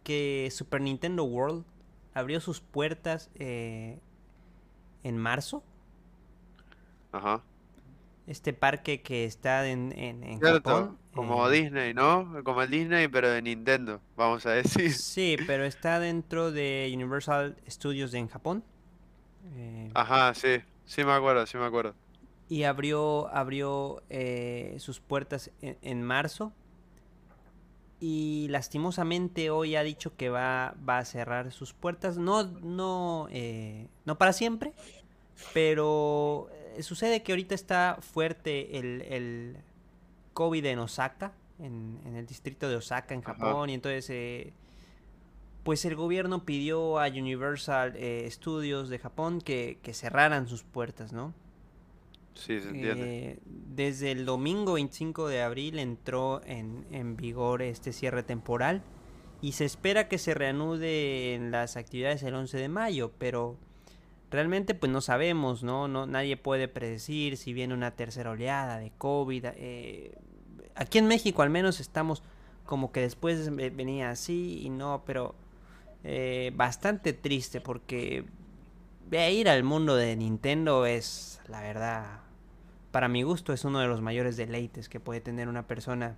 que 0.02 0.48
Super 0.52 0.80
Nintendo 0.80 1.24
World 1.24 1.64
abrió 2.14 2.40
sus 2.40 2.60
puertas 2.60 3.30
eh, 3.34 3.98
en 5.02 5.18
marzo? 5.18 5.62
Ajá. 7.14 7.44
Este 8.26 8.52
parque 8.54 9.02
que 9.02 9.24
está 9.24 9.66
en, 9.68 9.92
en, 9.98 10.24
en 10.24 10.40
Cierto, 10.40 10.40
Japón. 10.42 10.98
como 11.12 11.48
eh, 11.48 11.50
Disney, 11.50 11.92
¿no? 11.94 12.42
Como 12.44 12.62
el 12.62 12.70
Disney, 12.70 13.08
pero 13.08 13.30
de 13.30 13.42
Nintendo, 13.42 14.00
vamos 14.16 14.46
a 14.46 14.50
decir. 14.52 15.00
sí, 15.00 15.36
pero 15.46 15.64
está 15.64 15.98
dentro 16.00 16.52
de 16.52 16.90
Universal 16.94 17.56
Studios 17.68 18.14
en 18.14 18.28
Japón. 18.28 18.64
eh, 19.56 19.94
Ajá, 19.94 20.34
sí, 20.34 20.62
sí 20.84 21.04
me 21.04 21.12
acuerdo, 21.12 21.46
sí 21.46 21.56
me 21.56 21.64
acuerdo. 21.64 21.96
y 22.48 22.64
abrió, 22.64 23.28
abrió 23.34 24.02
eh, 24.10 24.76
sus 24.78 25.00
puertas 25.00 25.50
en, 25.60 25.78
en 25.82 26.02
marzo. 26.02 26.52
Y 28.00 28.48
lastimosamente 28.50 29.50
hoy 29.50 29.76
ha 29.76 29.82
dicho 29.82 30.14
que 30.16 30.28
va, 30.28 30.74
va 30.86 30.98
a 30.98 31.04
cerrar 31.04 31.52
sus 31.52 31.72
puertas. 31.72 32.18
No, 32.18 32.44
no, 32.44 33.28
eh, 33.30 33.88
no 34.04 34.18
para 34.18 34.32
siempre. 34.32 34.74
Pero 35.52 36.50
sucede 36.80 37.22
que 37.22 37.32
ahorita 37.32 37.54
está 37.54 37.98
fuerte 38.00 38.78
el, 38.78 39.02
el 39.02 39.56
COVID 40.32 40.64
en 40.66 40.78
Osaka. 40.78 41.32
En, 41.60 42.00
en 42.04 42.16
el 42.16 42.26
distrito 42.26 42.68
de 42.68 42.74
Osaka, 42.74 43.14
en 43.14 43.20
Ajá, 43.20 43.34
Japón. 43.34 43.70
Y 43.70 43.74
entonces 43.74 44.10
eh, 44.10 44.52
pues 45.64 45.84
el 45.86 45.96
gobierno 45.96 46.44
pidió 46.44 47.00
a 47.00 47.08
Universal 47.08 47.94
eh, 47.96 48.28
Studios 48.30 48.88
de 48.90 48.98
Japón 48.98 49.40
que, 49.40 49.78
que 49.82 49.94
cerraran 49.94 50.46
sus 50.46 50.62
puertas, 50.62 51.12
¿no? 51.12 51.32
sí, 52.34 52.60
se 52.60 52.68
entiende. 52.68 53.30
Eh, 53.30 53.38
desde 53.46 54.10
el 54.12 54.26
domingo 54.26 54.74
25 54.74 55.28
de 55.28 55.42
abril 55.42 55.78
entró 55.78 56.42
en, 56.44 56.84
en 56.90 57.16
vigor 57.16 57.62
este 57.62 57.92
cierre 57.92 58.22
temporal 58.22 58.82
y 59.40 59.52
se 59.52 59.64
espera 59.64 60.08
que 60.08 60.18
se 60.18 60.34
reanude 60.34 61.34
en 61.34 61.50
las 61.50 61.76
actividades 61.76 62.22
el 62.22 62.34
11 62.34 62.58
de 62.58 62.68
mayo, 62.68 63.12
pero 63.18 63.56
realmente 64.34 64.74
pues 64.74 64.90
no 64.92 65.00
sabemos, 65.00 65.62
¿no? 65.62 65.88
no 65.88 66.06
nadie 66.06 66.36
puede 66.36 66.68
predecir 66.68 67.36
si 67.36 67.52
viene 67.52 67.72
una 67.74 67.92
tercera 67.92 68.30
oleada 68.30 68.78
de 68.78 68.90
COVID. 68.98 69.46
eh, 69.56 70.12
aquí 70.74 70.98
en 70.98 71.06
México 71.06 71.42
al 71.42 71.50
menos 71.50 71.80
estamos 71.80 72.22
como 72.66 72.92
que 72.92 73.00
después 73.00 73.54
ve- 73.54 73.70
venía 73.70 74.10
así 74.10 74.60
y 74.62 74.70
no, 74.70 75.02
pero 75.06 75.34
eh, 76.02 76.52
bastante 76.54 77.12
triste 77.12 77.60
porque 77.60 78.24
ir 79.12 79.48
al 79.48 79.62
mundo 79.62 79.94
de 79.96 80.16
Nintendo 80.16 80.86
es, 80.86 81.40
la 81.48 81.60
verdad, 81.60 82.20
para 82.90 83.08
mi 83.08 83.22
gusto 83.22 83.52
es 83.52 83.64
uno 83.64 83.78
de 83.80 83.86
los 83.86 84.00
mayores 84.00 84.36
deleites 84.36 84.88
que 84.88 85.00
puede 85.00 85.20
tener 85.20 85.48
una 85.48 85.66
persona 85.66 86.16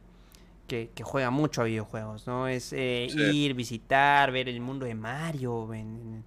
que, 0.66 0.90
que 0.94 1.04
juega 1.04 1.30
mucho 1.30 1.60
a 1.60 1.64
videojuegos, 1.64 2.26
¿no? 2.26 2.48
Es 2.48 2.72
eh, 2.72 3.06
Sí, 3.10 3.44
ir, 3.44 3.54
visitar, 3.54 4.32
ver 4.32 4.48
el 4.48 4.60
mundo 4.60 4.86
de 4.86 4.94
Mario, 4.94 5.72
en- 5.74 6.24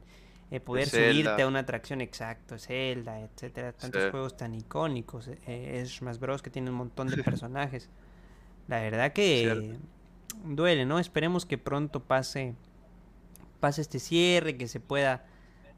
eh, 0.50 0.56
de 0.56 0.60
poder 0.62 0.88
subirte 0.88 1.42
a 1.42 1.48
una 1.48 1.60
atracción 1.60 2.02
exacto, 2.02 2.58
Zelda, 2.58 3.20
etcétera, 3.22 3.72
sí, 3.72 3.78
tantos 3.82 4.12
juegos 4.12 4.38
tan 4.38 4.54
icónicos, 4.54 5.30
eh, 5.48 5.84
Smash 5.86 6.18
Bros 6.18 6.42
que 6.42 6.50
tiene 6.50 6.70
un 6.70 6.78
montón 6.78 7.08
de 7.08 7.18
personajes. 7.24 7.90
La 8.68 8.82
verdad 8.82 9.14
que 9.14 9.78
duele, 10.44 10.86
¿no? 10.86 11.00
Esperemos 11.00 11.46
que 11.46 11.58
pronto 11.58 12.02
pase 12.02 12.56
pase 13.60 13.82
este 13.82 14.00
cierre, 14.00 14.58
que 14.58 14.68
se 14.68 14.80
pueda 14.80 15.26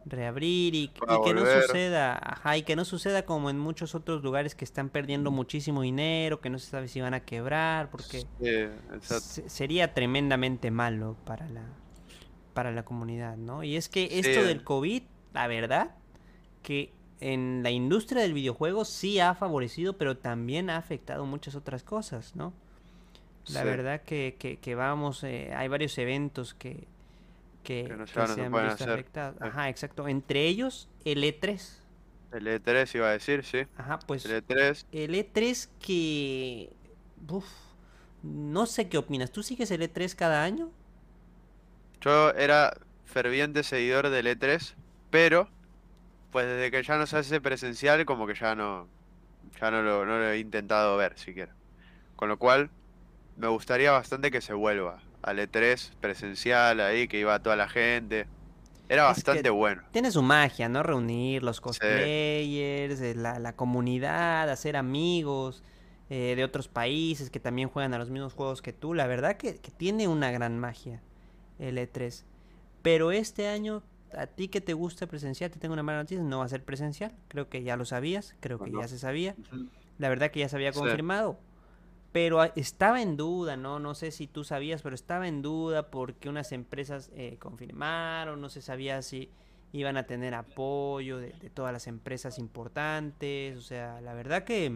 reabrir 0.06 0.74
y, 0.74 0.88
que 0.88 1.34
no 1.34 1.46
suceda, 1.46 2.18
ajá, 2.22 2.58
y 2.58 2.63
que 2.63 2.75
no 2.75 2.86
suceda 2.86 3.24
como 3.24 3.50
en 3.50 3.60
muchos 3.60 3.94
otros 3.94 4.24
lugares 4.24 4.56
que 4.56 4.66
están 4.66 4.90
perdiendo 4.90 5.32
muchísimo 5.32 5.82
dinero, 5.82 6.42
que 6.42 6.50
no 6.50 6.58
se 6.60 6.70
sabe 6.70 6.88
si 6.88 7.01
van 7.01 7.13
a 7.13 7.20
quebrar, 7.22 7.90
porque 7.92 8.25
Sí, 8.40 9.42
sería 9.48 9.94
tremendamente 9.94 10.72
malo 10.72 11.18
para 11.25 11.48
la 11.50 11.63
para 12.62 12.72
la 12.75 12.86
comunidad, 12.86 13.38
¿no? 13.38 13.63
Y 13.63 13.75
es 13.75 13.89
que 13.89 14.08
Sí, 14.22 14.30
esto 14.30 14.44
del 14.44 14.63
COVID, 14.63 15.01
la 15.34 15.48
verdad, 15.48 15.96
que 16.62 16.94
en 17.20 17.63
la 17.63 17.72
industria 17.72 18.22
del 18.22 18.34
videojuego 18.36 18.86
sí 18.86 19.20
ha 19.20 19.34
favorecido, 19.34 19.98
pero 19.98 20.15
también 20.18 20.70
ha 20.70 20.77
afectado 20.77 21.25
muchas 21.25 21.56
otras 21.56 21.84
cosas, 21.84 22.36
¿no? 22.36 22.53
La 23.48 23.63
sí, 23.63 23.65
verdad 23.65 24.03
que, 24.03 24.36
que, 24.39 24.60
que 24.60 24.75
vamos, 24.75 25.24
eh, 25.24 25.51
hay 25.56 25.68
varios 25.70 25.98
eventos 25.98 26.53
que, 26.53 26.88
que 27.63 27.88
que, 27.88 27.98
no 27.98 28.06
se, 28.08 28.27
no 28.38 28.44
han 28.46 28.60
visto 28.60 28.84
afectados. 28.86 29.38
Sí. 29.41 29.48
Ajá, 29.48 29.70
exacto. 29.70 30.08
Entre 30.08 30.46
ellos, 30.48 30.88
el 31.06 31.24
E3. 31.24 31.82
El 32.32 32.48
E3 32.48 32.96
iba 32.96 33.10
a 33.10 33.12
decir, 33.12 33.44
sí. 33.44 33.68
Ajá, 33.75 34.06
El 34.24 34.24
pues 34.24 34.25
E3, 34.32 34.86
el 34.91 35.15
E3 35.15 35.70
que... 35.80 36.75
uf, 37.27 37.46
no 38.24 38.65
sé 38.65 38.89
qué 38.89 38.98
opinas. 38.98 39.32
¿Tú 39.32 39.44
sigues 39.44 39.72
el 39.72 39.82
E3 39.82 40.15
cada 40.15 40.44
año? 40.44 40.72
Yo 42.01 42.31
era 42.31 42.74
ferviente 43.05 43.63
seguidor 43.63 44.10
del 44.10 44.27
E3 44.27 44.75
pero 45.12 45.50
pues 46.31 46.48
desde 46.48 46.72
que 46.72 46.81
ya 46.81 46.98
no 46.98 47.05
se 47.05 47.17
hace 47.17 47.41
presencial, 47.41 48.05
como 48.05 48.25
que 48.25 48.34
ya 48.34 48.55
no, 48.55 48.88
ya 49.60 49.70
no 49.70 49.84
lo, 49.84 50.05
no 50.05 50.17
lo 50.17 50.31
he 50.31 50.39
intentado 50.39 50.96
ver 50.98 51.20
siquiera. 51.20 51.53
Con 52.15 52.29
lo 52.29 52.39
cual, 52.39 52.70
me 53.38 53.48
gustaría 53.48 53.91
bastante 53.91 54.31
que 54.31 54.39
se 54.39 54.53
vuelva 54.53 55.01
al 55.22 55.39
E3 55.39 55.91
presencial 56.00 56.79
ahí, 56.79 57.08
que 57.10 57.20
iba 57.20 57.38
toda 57.39 57.58
la 57.58 57.67
gente. 57.67 58.27
Era 58.88 59.10
Es 59.12 59.17
bastante 59.17 59.50
bueno. 59.50 59.84
Tiene 59.91 60.12
su 60.12 60.22
magia, 60.22 60.70
¿no? 60.70 60.84
Reunir 60.84 61.43
los 61.43 61.60
cosplayers, 61.60 63.01
eh, 63.01 63.13
la, 63.15 63.39
la 63.39 63.53
comunidad, 63.53 64.50
hacer 64.50 64.77
amigos 64.77 65.63
eh, 66.10 66.34
de 66.36 66.43
otros 66.46 66.70
países 66.70 67.29
que 67.29 67.41
también 67.41 67.67
juegan 67.67 67.93
a 67.93 67.98
los 67.98 68.10
mismos 68.10 68.34
juegos 68.34 68.62
que 68.62 68.72
tú. 68.72 68.93
La 68.93 69.08
verdad 69.08 69.36
que, 69.36 69.58
que 69.58 69.72
tiene 69.72 70.08
una 70.08 70.31
gran 70.31 70.58
magia 70.60 71.01
el 71.62 71.77
E3. 71.77 72.24
Pero 72.82 73.12
este 73.12 73.48
año, 73.48 73.84
a 74.18 74.27
ti 74.27 74.48
que 74.50 74.60
te 74.60 74.74
gusta 74.74 75.08
presencial, 75.08 75.51
te 75.51 75.60
tengo 75.60 75.74
una 75.74 75.84
mala 75.84 76.00
noticia, 76.00 76.24
no 76.24 76.39
va 76.39 76.46
a 76.46 76.50
ser 76.50 76.63
presencial. 76.63 77.13
Creo 77.30 77.48
que 77.48 77.63
ya 77.63 77.77
lo 77.77 77.86
sabías, 77.86 78.36
creo 78.41 78.60
que 78.60 78.72
ya 78.72 78.88
se 78.88 78.98
sabía. 79.00 79.36
La 79.98 80.10
verdad 80.10 80.32
que 80.32 80.39
ya 80.41 80.50
se 80.50 80.56
había 80.58 80.74
Sí. 80.74 80.80
confirmado. 80.80 81.38
Pero 82.12 82.44
estaba 82.56 83.01
en 83.01 83.15
duda, 83.15 83.56
¿no? 83.56 83.80
No 83.80 83.96
sé 83.96 84.12
si 84.12 84.27
tú 84.27 84.44
sabías, 84.44 84.82
pero 84.82 84.96
estaba 84.96 85.30
en 85.30 85.41
duda 85.41 85.89
porque 85.91 86.27
unas 86.27 86.51
empresas 86.51 87.10
eh, 87.15 87.38
confirmaron, 87.39 88.41
no 88.41 88.50
se 88.50 88.62
sabía 88.62 89.01
si 89.01 89.30
iban 89.72 89.96
a 89.96 90.03
tener 90.03 90.34
apoyo 90.34 91.20
de, 91.20 91.30
de 91.41 91.50
todas 91.50 91.72
las 91.72 91.88
empresas 91.88 92.38
importantes. 92.38 93.58
O 93.58 93.62
sea, 93.62 94.01
la 94.01 94.13
verdad 94.13 94.44
que 94.44 94.68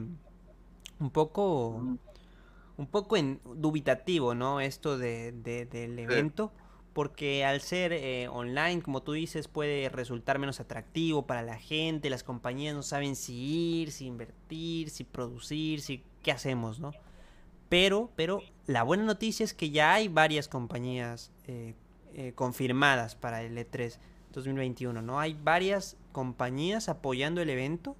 un 0.99 1.09
poco, 1.11 1.97
un 2.77 2.87
poco 2.87 3.17
en, 3.17 3.41
dubitativo, 3.55 4.33
¿no? 4.33 4.61
Esto 4.61 4.97
de, 4.97 5.33
de- 5.33 5.65
del 5.65 5.99
evento. 5.99 6.53
Porque 6.95 7.43
al 7.43 7.59
ser 7.59 7.91
eh, 7.91 8.29
online, 8.29 8.81
como 8.81 9.03
tú 9.03 9.11
dices, 9.11 9.49
puede 9.49 9.89
resultar 9.89 10.39
menos 10.39 10.61
atractivo 10.61 11.27
para 11.27 11.41
la 11.41 11.57
gente. 11.57 12.09
Las 12.09 12.23
compañías 12.23 12.73
no 12.73 12.83
saben 12.83 13.17
si 13.17 13.33
ir, 13.81 13.91
si 13.91 14.05
invertir, 14.05 14.89
si 14.89 15.03
producir, 15.03 15.81
si 15.81 16.01
qué 16.23 16.31
hacemos, 16.31 16.79
¿no? 16.79 16.93
Pero, 17.67 18.11
pero 18.15 18.41
la 18.65 18.83
buena 18.83 19.03
noticia 19.03 19.43
es 19.43 19.53
que 19.53 19.71
ya 19.71 19.93
hay 19.93 20.07
varias 20.07 20.47
compañías 20.47 21.33
eh, 21.47 21.73
eh, 22.13 22.31
confirmadas 22.33 23.15
para 23.15 23.43
el 23.43 23.57
E 23.57 23.69
E3 23.69 23.97
2021, 24.31 25.01
¿no? 25.01 25.19
Hay 25.19 25.37
varias 25.43 25.97
compañías 26.13 26.87
apoyando 26.87 27.41
el 27.41 27.49
evento 27.49 27.97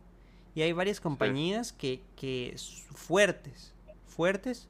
y 0.56 0.62
hay 0.62 0.72
varias 0.72 1.02
compañías 1.02 1.74
que, 1.74 2.02
que 2.16 2.56
fuertes, 2.94 3.74
fuertes, 4.06 4.70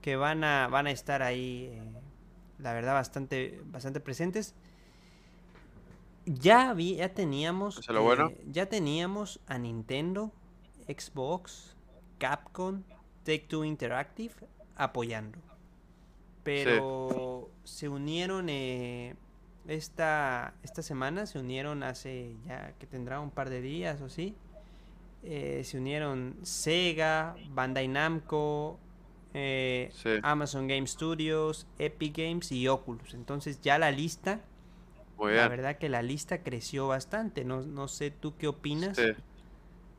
que 0.00 0.16
van 0.16 0.42
a, 0.42 0.68
van 0.68 0.86
a 0.86 0.90
estar 0.90 1.22
ahí, 1.22 1.70
la 2.62 2.72
verdad, 2.72 2.94
bastante, 2.94 3.60
bastante 3.66 4.00
presentes. 4.00 4.54
Ya, 6.26 6.72
vi, 6.74 6.96
ya 6.96 7.14
teníamos, 7.14 7.82
Eso 7.82 7.92
es 7.92 7.94
lo 7.94 8.02
bueno. 8.02 8.28
eh, 8.28 8.44
ya 8.46 8.66
teníamos 8.68 9.40
a 9.46 9.58
Nintendo, 9.58 10.32
Xbox, 10.88 11.76
Capcom, 12.18 12.84
Take 13.24 13.46
Two 13.48 13.64
Interactive 13.64 14.34
apoyando. 14.76 15.38
Pero 16.42 17.50
se 17.64 17.88
unieron 17.88 18.48
eh, 18.48 19.14
esta, 19.66 20.54
esta 20.62 20.82
semana, 20.82 21.26
se 21.26 21.38
unieron 21.38 21.82
hace 21.84 22.36
ya 22.46 22.72
que 22.78 22.86
tendrá 22.86 23.20
un 23.20 23.30
par 23.30 23.48
de 23.50 23.60
días 23.60 24.00
o 24.00 24.08
sí. 24.08 24.36
eh, 25.22 25.62
se 25.64 25.78
unieron 25.78 26.36
Sega, 26.42 27.38
Bandai 27.44 27.88
Namco, 27.88 28.78
eh, 29.34 29.90
Sí. 29.92 30.10
Amazon 30.22 30.66
Game 30.68 30.86
Studios, 30.86 31.66
Epic 31.78 32.16
Games 32.16 32.52
y 32.52 32.68
Oculus. 32.68 33.14
Entonces 33.14 33.60
ya 33.60 33.78
la 33.78 33.90
lista, 33.90 34.40
la 35.18 35.48
verdad 35.48 35.78
que 35.78 35.88
la 35.88 36.02
lista 36.02 36.42
creció 36.42 36.88
bastante. 36.88 37.44
No, 37.44 37.62
no 37.62 37.88
sé 37.88 38.10
tú 38.10 38.36
qué 38.36 38.48
opinas. 38.48 38.96
Sí. 38.96 39.12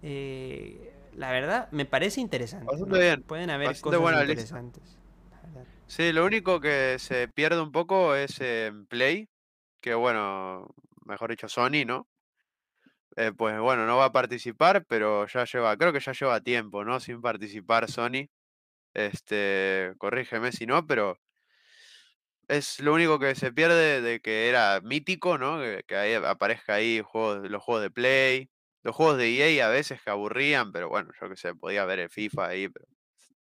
Eh, 0.01 0.93
la 1.15 1.31
verdad, 1.31 1.69
me 1.71 1.85
parece 1.85 2.21
interesante. 2.21 2.65
Bastante 2.65 2.93
¿no? 2.95 2.99
bien, 2.99 3.23
Pueden 3.23 3.49
haber 3.49 3.67
bastante 3.67 3.83
cosas 3.97 4.01
buena 4.01 4.21
interesantes. 4.21 4.97
la. 5.53 5.63
Sí, 5.87 6.11
lo 6.11 6.25
único 6.25 6.59
que 6.59 6.97
se 6.99 7.27
pierde 7.27 7.61
un 7.61 7.71
poco 7.71 8.15
es 8.15 8.39
en 8.41 8.85
Play, 8.87 9.29
que 9.79 9.93
bueno, 9.93 10.67
mejor 11.05 11.29
dicho 11.29 11.47
Sony, 11.47 11.85
¿no? 11.85 12.07
Eh, 13.15 13.31
pues 13.37 13.59
bueno, 13.59 13.85
no 13.85 13.97
va 13.97 14.05
a 14.05 14.11
participar, 14.11 14.85
pero 14.87 15.27
ya 15.27 15.45
lleva, 15.45 15.77
creo 15.77 15.93
que 15.93 15.99
ya 15.99 16.13
lleva 16.13 16.41
tiempo, 16.41 16.83
¿no? 16.83 16.99
Sin 16.99 17.21
participar 17.21 17.89
Sony. 17.89 18.27
Este, 18.93 19.93
corrígeme 19.97 20.51
si 20.51 20.65
no, 20.65 20.85
pero 20.87 21.17
es 22.47 22.79
lo 22.79 22.93
único 22.93 23.19
que 23.19 23.35
se 23.35 23.51
pierde 23.51 24.01
de 24.01 24.19
que 24.21 24.49
era 24.49 24.79
mítico, 24.81 25.37
¿no? 25.37 25.59
Que, 25.59 25.83
que 25.87 25.95
ahí 25.95 26.13
aparezca 26.13 26.75
ahí 26.75 27.01
juegos, 27.03 27.49
los 27.49 27.63
juegos 27.63 27.83
de 27.83 27.91
Play, 27.91 28.49
los 28.83 28.95
juegos 28.95 29.17
de 29.17 29.29
EA 29.29 29.67
a 29.67 29.69
veces 29.69 30.01
que 30.01 30.09
aburrían, 30.09 30.71
pero 30.71 30.89
bueno, 30.89 31.09
yo 31.19 31.29
que 31.29 31.37
sé, 31.37 31.55
podía 31.55 31.85
ver 31.85 31.99
el 31.99 32.09
FIFA 32.09 32.47
ahí, 32.47 32.69
pero 32.69 32.85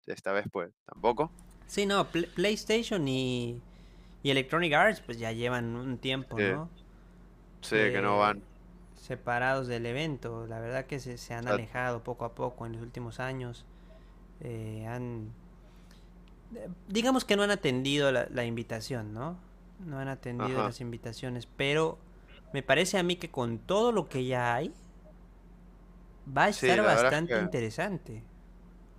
esta 0.08 0.32
vez 0.34 0.48
pues 0.52 0.72
tampoco. 0.86 1.34
Sí, 1.68 1.86
no, 1.86 2.06
Pl- 2.12 2.28
PlayStation 2.34 3.08
y, 3.08 3.62
y 4.24 4.32
Electronic 4.32 4.74
Arts 4.74 5.02
pues 5.02 5.20
ya 5.20 5.32
llevan 5.32 5.76
un 5.76 5.98
tiempo, 5.98 6.38
Sí, 6.38 6.44
¿no? 6.44 6.70
Sí, 7.62 7.76
que 7.92 8.02
no 8.02 8.18
Eh, 8.18 8.20
van. 8.20 8.44
separados 9.02 9.68
del 9.68 9.86
evento. 9.86 10.48
La 10.48 10.60
verdad 10.60 10.86
que 10.86 11.00
se, 11.00 11.18
se 11.18 11.34
han 11.34 11.48
alejado 11.48 12.04
poco 12.04 12.26
a 12.26 12.36
poco 12.36 12.66
en 12.66 12.74
los 12.74 12.82
últimos 12.82 13.20
años. 13.20 13.66
Eh, 14.42 14.86
han... 14.88 15.32
Digamos 16.88 17.26
que 17.26 17.36
no 17.36 17.44
han 17.44 17.52
atendido 17.52 18.12
la, 18.12 18.28
la 18.32 18.46
invitación, 18.46 19.14
¿no? 19.14 19.38
No 19.86 20.00
han 20.00 20.08
atendido 20.08 20.60
Ajá. 20.60 20.68
las 20.68 20.82
invitaciones, 20.82 21.46
pero 21.46 21.98
me 22.54 22.64
parece 22.64 22.98
a 22.98 23.04
mí 23.04 23.18
que 23.18 23.30
con 23.30 23.60
todo 23.60 23.92
lo 23.92 24.08
que 24.08 24.26
ya 24.26 24.56
hay, 24.56 24.74
va 26.36 26.46
a 26.46 26.50
estar 26.50 26.80
es 26.80 26.86
bastante 26.86 27.34
que- 27.34 27.40
interesante. 27.42 28.24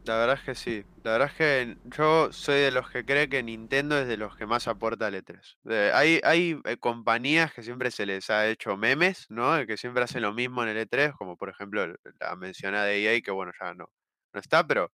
La 0.04 0.16
verdad 0.16 0.36
es 0.38 0.42
que 0.42 0.54
sí. 0.54 0.84
La 1.02 1.12
verdad 1.12 1.28
es 1.28 1.34
que 1.34 1.76
yo 1.96 2.32
soy 2.32 2.60
de 2.60 2.70
los 2.70 2.88
que 2.88 3.04
cree 3.04 3.28
que 3.28 3.42
Nintendo 3.42 3.98
es 3.98 4.08
de 4.08 4.16
los 4.16 4.36
que 4.36 4.46
más 4.46 4.66
aporta 4.66 5.06
al 5.08 5.14
E3. 5.14 5.58
De- 5.64 5.92
hay 5.92 6.20
hay 6.24 6.58
eh, 6.64 6.76
compañías 6.78 7.52
que 7.52 7.62
siempre 7.62 7.90
se 7.90 8.06
les 8.06 8.30
ha 8.30 8.46
hecho 8.46 8.76
memes, 8.78 9.26
¿no? 9.28 9.52
De 9.54 9.66
Que 9.66 9.76
siempre 9.76 10.02
hacen 10.04 10.22
lo 10.22 10.32
mismo 10.32 10.62
en 10.62 10.70
el 10.70 10.78
E3, 10.88 11.14
como 11.18 11.36
por 11.36 11.50
ejemplo 11.50 11.86
la 12.20 12.36
mencionada 12.36 12.90
EA, 12.90 13.20
que 13.20 13.30
bueno, 13.30 13.52
ya 13.60 13.74
no, 13.74 13.90
no 14.32 14.40
está, 14.40 14.66
pero 14.66 14.90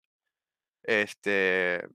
este, 0.85 1.87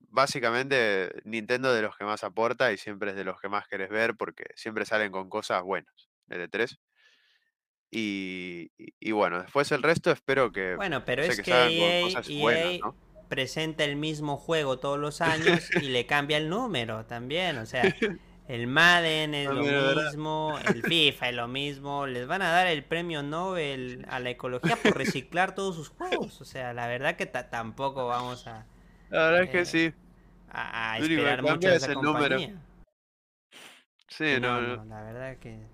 básicamente 0.00 1.10
Nintendo 1.24 1.70
es 1.70 1.76
de 1.76 1.82
los 1.82 1.96
que 1.96 2.04
más 2.04 2.24
aporta 2.24 2.72
y 2.72 2.76
siempre 2.78 3.10
es 3.10 3.16
de 3.16 3.24
los 3.24 3.40
que 3.40 3.48
más 3.48 3.68
querés 3.68 3.90
ver 3.90 4.16
porque 4.16 4.46
siempre 4.56 4.84
salen 4.84 5.12
con 5.12 5.28
cosas 5.28 5.62
buenas 5.62 6.08
en 6.28 6.40
el 6.40 6.50
E3. 6.50 6.78
Y, 7.90 8.70
y- 8.76 8.92
y 9.00 9.12
bueno, 9.12 9.40
después 9.42 9.72
el 9.72 9.82
resto 9.82 10.10
espero 10.10 10.52
que, 10.52 10.76
Bueno, 10.76 11.04
pero 11.06 11.22
es 11.22 11.36
que 11.36 11.42
que 11.42 11.50
EA, 11.50 12.92
presenta 13.28 13.84
el 13.84 13.96
mismo 13.96 14.36
juego 14.36 14.78
todos 14.78 14.98
los 14.98 15.20
años 15.22 15.70
y 15.74 15.88
le 15.88 16.06
cambia 16.06 16.36
el 16.36 16.48
número 16.50 17.06
también. 17.06 17.58
O 17.58 17.66
sea, 17.66 17.84
el 18.48 18.66
Madden 18.66 19.34
es 19.34 19.50
lo 19.50 19.62
es 19.64 19.72
verdad. 19.72 20.12
mismo, 20.12 20.58
el 20.64 20.82
FIFA 20.84 21.28
es 21.30 21.34
lo 21.36 21.48
mismo. 21.48 22.06
Les 22.06 22.26
van 22.26 22.42
a 22.42 22.50
dar 22.50 22.66
el 22.66 22.84
premio 22.84 23.22
Nobel 23.22 24.04
a 24.08 24.20
la 24.20 24.30
ecología 24.30 24.82
por 24.82 24.96
reciclar 24.98 25.54
todos 25.54 25.76
sus 25.76 25.90
juegos. 25.90 26.40
O 26.40 26.44
sea, 26.44 26.72
la 26.74 26.86
verdad 26.88 27.16
que 27.16 27.26
ta- 27.26 27.50
tampoco 27.50 28.06
vamos 28.08 28.46
a, 28.46 28.66
La 29.10 29.24
verdad 29.30 29.42
es 29.42 29.50
que 29.50 29.60
eh, 29.60 29.66
sí. 29.66 29.94
a, 30.50 30.92
a 30.94 30.98
Lo 30.98 31.04
esperar 31.04 31.42
mucho 31.42 31.70
de 31.70 31.76
es 31.76 31.82
esa 31.82 31.94
número. 31.96 32.36
compañía. 32.36 32.62
Sí, 34.08 34.38
No, 34.40 34.60
no, 34.60 34.60
no, 34.62 34.84
la 34.84 35.02
verdad 35.02 35.38
que, 35.38 35.66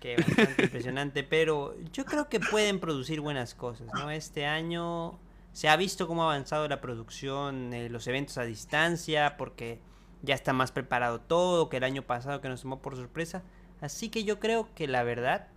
que 0.00 0.18
bastante 0.18 0.62
impresionante, 0.62 1.24
pero 1.24 1.76
yo 1.92 2.06
creo 2.06 2.28
que 2.28 2.40
pueden 2.40 2.80
producir 2.80 3.20
buenas 3.20 3.54
cosas, 3.54 3.94
¿no? 3.94 4.10
Este 4.10 4.46
año 4.46 5.20
se 5.52 5.68
ha 5.68 5.76
visto 5.76 6.06
cómo 6.08 6.24
ha 6.24 6.34
avanzado 6.34 6.68
la 6.68 6.80
producción, 6.80 7.72
eh, 7.74 7.88
los 7.90 8.06
eventos 8.08 8.38
a 8.38 8.44
distancia, 8.44 9.36
porque 9.38 9.80
ya 10.22 10.34
está 10.34 10.52
más 10.52 10.72
preparado 10.72 11.20
todo 11.20 11.68
que 11.68 11.78
el 11.78 11.84
año 11.84 12.02
pasado 12.02 12.40
que 12.40 12.48
nos 12.48 12.62
tomó 12.62 12.82
por 12.82 12.96
sorpresa. 12.96 13.42
Así 13.80 14.08
que 14.10 14.24
yo 14.24 14.40
creo 14.40 14.74
que 14.74 14.88
la 14.88 15.04
verdad, 15.04 15.48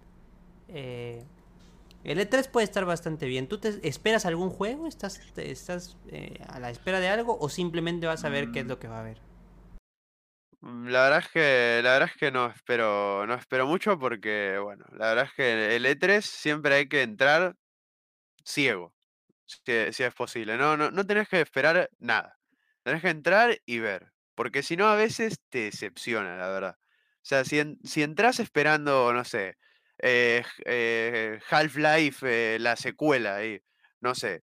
eh, 0.68 1.26
el 2.04 2.20
E3 2.20 2.50
puede 2.50 2.66
estar 2.66 2.86
bastante 2.86 3.28
bien. 3.28 3.48
¿Tú 3.48 3.60
te 3.60 3.88
esperas 3.88 4.26
algún 4.26 4.50
juego? 4.50 4.88
¿Estás, 4.88 5.20
estás 5.38 5.98
eh, 6.08 6.40
a 6.48 6.60
la 6.60 6.70
espera 6.72 7.00
de 7.00 7.10
algo 7.10 7.38
o 7.40 7.50
simplemente 7.50 8.08
vas 8.08 8.24
a 8.26 8.30
ver 8.30 8.52
qué 8.52 8.62
es 8.62 8.68
lo 8.68 8.80
que 8.80 8.88
va 8.88 8.98
a 8.98 9.02
haber? 9.02 9.22
Mm, 10.62 10.88
La 10.90 11.04
verdad 11.04 11.20
es 11.20 11.30
que, 11.30 11.82
la 11.84 11.92
verdad 11.94 12.10
es 12.14 12.18
que 12.20 12.32
no 12.32 12.48
espero, 12.48 13.26
no 13.28 13.34
espero 13.36 13.68
mucho 13.68 13.98
porque, 14.00 14.58
bueno, 14.62 14.86
la 14.92 15.08
verdad 15.10 15.26
es 15.26 15.34
que 15.34 15.76
el 15.76 15.86
E3 15.86 16.22
siempre 16.26 16.76
hay 16.76 16.88
que 16.90 17.02
entrar 17.04 17.56
ciego, 18.46 18.94
si, 19.46 19.60
si 19.94 20.04
es 20.04 20.14
posible. 20.16 20.58
No, 20.58 20.78
no, 20.78 20.92
no 20.92 21.06
tenés 21.06 21.30
que 21.30 21.42
esperar 21.42 21.90
nada. 22.00 22.40
Tenés 22.84 23.02
que 23.02 23.10
entrar 23.10 23.60
y 23.66 23.80
ver. 23.80 24.12
Porque 24.42 24.64
si 24.64 24.76
no, 24.76 24.88
a 24.88 24.96
veces 24.96 25.40
te 25.50 25.60
decepciona, 25.66 26.36
la 26.36 26.50
verdad. 26.50 26.76
O 26.80 27.20
sea, 27.22 27.46
si, 27.46 27.60
en- 27.60 27.78
si 27.84 28.02
entras 28.02 28.40
esperando, 28.40 29.14
no 29.14 29.24
sé, 29.24 29.60
eh, 30.00 30.44
eh, 30.66 31.40
Half-Life, 31.48 32.26
eh, 32.56 32.58
la 32.60 32.76
secuela 32.76 33.36
ahí, 33.36 33.62
no 34.00 34.16
sé, 34.16 34.42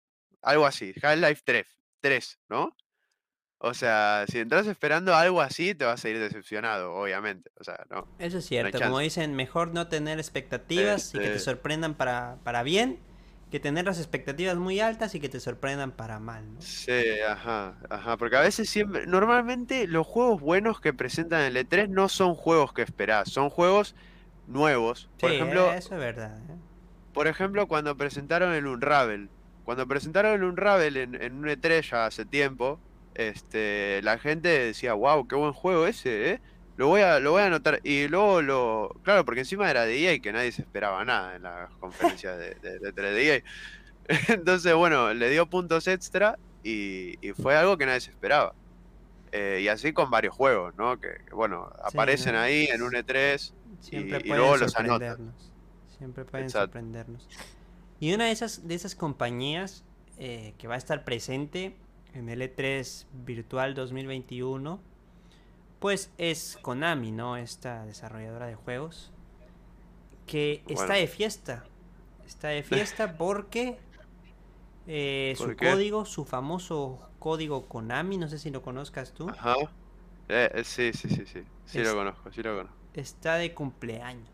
algo 0.41 0.65
así, 0.65 0.93
Half-Life 1.03 1.41
3, 1.43 1.67
3, 1.99 2.39
¿no? 2.47 2.73
O 3.57 3.73
sea, 3.73 4.23
si 4.29 4.39
entras 4.39 4.65
esperando 4.67 5.13
algo 5.13 5.41
así, 5.41 5.75
te 5.75 5.83
vas 5.83 6.05
a 6.05 6.09
ir 6.09 6.19
decepcionado, 6.19 6.93
obviamente. 6.93 7.51
O 7.59 7.63
sea, 7.65 7.85
no. 7.89 8.07
Eso 8.17 8.37
es 8.37 8.45
cierto. 8.45 8.79
Como 8.79 8.99
dicen, 8.99 9.35
mejor 9.35 9.73
no 9.73 9.89
tener 9.89 10.19
expectativas 10.19 11.13
y 11.13 11.19
que 11.19 11.27
te 11.31 11.39
sorprendan 11.39 11.95
para, 11.95 12.37
para 12.45 12.63
bien 12.63 12.97
que 13.51 13.59
tener 13.59 13.85
las 13.85 13.99
expectativas 13.99 14.57
muy 14.57 14.79
altas 14.79 15.15
y 15.15 15.19
que 15.19 15.29
te 15.29 15.39
sorprendan 15.39 15.91
para 15.91 16.19
mal, 16.19 16.53
¿no? 16.55 16.61
Sí, 16.61 17.19
ajá, 17.27 17.77
ajá, 17.89 18.17
porque 18.17 18.37
a 18.37 18.41
veces 18.41 18.69
siempre, 18.69 19.07
normalmente 19.07 19.87
los 19.87 20.07
juegos 20.07 20.41
buenos 20.41 20.79
que 20.79 20.93
presentan 20.93 21.41
el 21.41 21.57
E3 21.57 21.89
no 21.89 22.07
son 22.07 22.35
juegos 22.35 22.73
que 22.73 22.81
esperás, 22.83 23.29
son 23.29 23.49
juegos 23.49 23.95
nuevos. 24.47 25.09
Por 25.19 25.31
ejemplo, 25.31 25.71
eso 25.73 25.95
es 25.95 25.99
verdad. 25.99 26.37
¿eh? 26.49 26.55
Por 27.13 27.27
ejemplo, 27.27 27.67
cuando 27.67 27.97
presentaron 27.97 28.53
el 28.53 28.67
Unravel, 28.67 29.29
cuando 29.65 29.87
presentaron 29.87 30.33
el 30.33 30.43
Unravel 30.43 30.97
en, 30.97 31.21
en 31.21 31.33
un 31.35 31.45
E3 31.45 31.89
ya 31.89 32.05
hace 32.05 32.25
tiempo, 32.25 32.79
este, 33.15 34.01
la 34.03 34.17
gente 34.17 34.47
decía, 34.49 34.93
wow, 34.93 35.27
qué 35.27 35.35
buen 35.35 35.53
juego 35.53 35.87
ese, 35.87 36.31
¿eh? 36.31 36.41
Lo 36.81 36.87
voy 36.87 37.01
a, 37.01 37.19
lo 37.19 37.33
voy 37.33 37.43
a 37.43 37.45
anotar. 37.45 37.79
Y 37.83 38.07
luego 38.07 38.41
lo. 38.41 38.95
Claro, 39.03 39.23
porque 39.23 39.41
encima 39.41 39.69
era 39.69 39.85
de 39.85 39.99
EA 39.99 40.13
y 40.13 40.19
que 40.19 40.33
nadie 40.33 40.51
se 40.51 40.63
esperaba 40.63 41.05
nada 41.05 41.35
en 41.35 41.43
las 41.43 41.69
conferencias 41.73 42.35
de, 42.39 42.55
de, 42.55 42.91
de, 42.91 43.35
EA. 43.35 43.43
Entonces, 44.29 44.73
bueno, 44.73 45.13
le 45.13 45.29
dio 45.29 45.45
puntos 45.47 45.87
extra 45.87 46.39
y, 46.63 47.19
fue 47.39 47.55
algo 47.55 47.77
que 47.77 47.85
nadie 47.85 48.01
se 48.01 48.09
esperaba. 48.09 48.55
Eh, 49.31 49.59
y 49.61 49.67
así 49.67 49.93
con 49.93 50.09
varios 50.09 50.33
juegos, 50.33 50.75
¿no? 50.75 50.99
Que, 50.99 51.19
bueno, 51.31 51.71
aparecen 51.83 52.33
ahí 52.33 52.65
en 52.65 52.81
un 52.81 52.93
E3 52.93 53.53
Siempre 53.79 54.21
y, 54.23 54.29
luego 54.29 54.57
los 54.57 54.75
anotan. 54.75 55.35
Siempre 55.99 56.25
pueden 56.25 56.49
sorprendernos. 56.49 57.27
Y 57.99 58.11
una 58.15 58.25
de 58.25 58.31
esas, 58.31 58.67
de 58.67 58.73
esas 58.73 58.95
compañías 58.95 59.83
eh, 60.17 60.55
que 60.57 60.67
va 60.67 60.73
a 60.73 60.79
estar 60.79 61.03
presente 61.03 61.75
en 62.15 62.27
el 62.27 62.41
E3 62.41 63.05
Virtual 63.23 63.75
2021 63.75 64.81
pues 65.81 66.11
es 66.19 66.59
Konami, 66.61 67.11
¿no? 67.11 67.37
Esta 67.37 67.85
desarrolladora 67.85 68.45
de 68.45 68.53
juegos. 68.53 69.11
Que 70.27 70.63
está 70.67 70.93
de 70.93 71.07
fiesta. 71.07 71.65
Está 72.25 72.49
de 72.49 72.61
fiesta 72.61 73.13
porque 73.17 73.79
eh, 74.85 75.33
su 75.35 75.57
código, 75.57 76.05
su 76.05 76.23
famoso 76.23 76.99
código 77.17 77.67
Konami, 77.67 78.17
no 78.17 78.29
sé 78.29 78.37
si 78.37 78.51
lo 78.51 78.61
conozcas 78.61 79.11
tú. 79.11 79.27
Ajá. 79.29 79.55
Eh, 80.29 80.51
eh, 80.53 80.63
sí, 80.63 80.91
sí, 80.93 81.09
sí, 81.09 81.25
sí. 81.25 81.43
Sí 81.65 81.79
lo 81.79 81.95
conozco, 81.95 82.31
sí 82.31 82.43
lo 82.43 82.55
conozco. 82.55 82.77
Está 82.93 83.37
de 83.37 83.55
cumpleaños. 83.55 84.29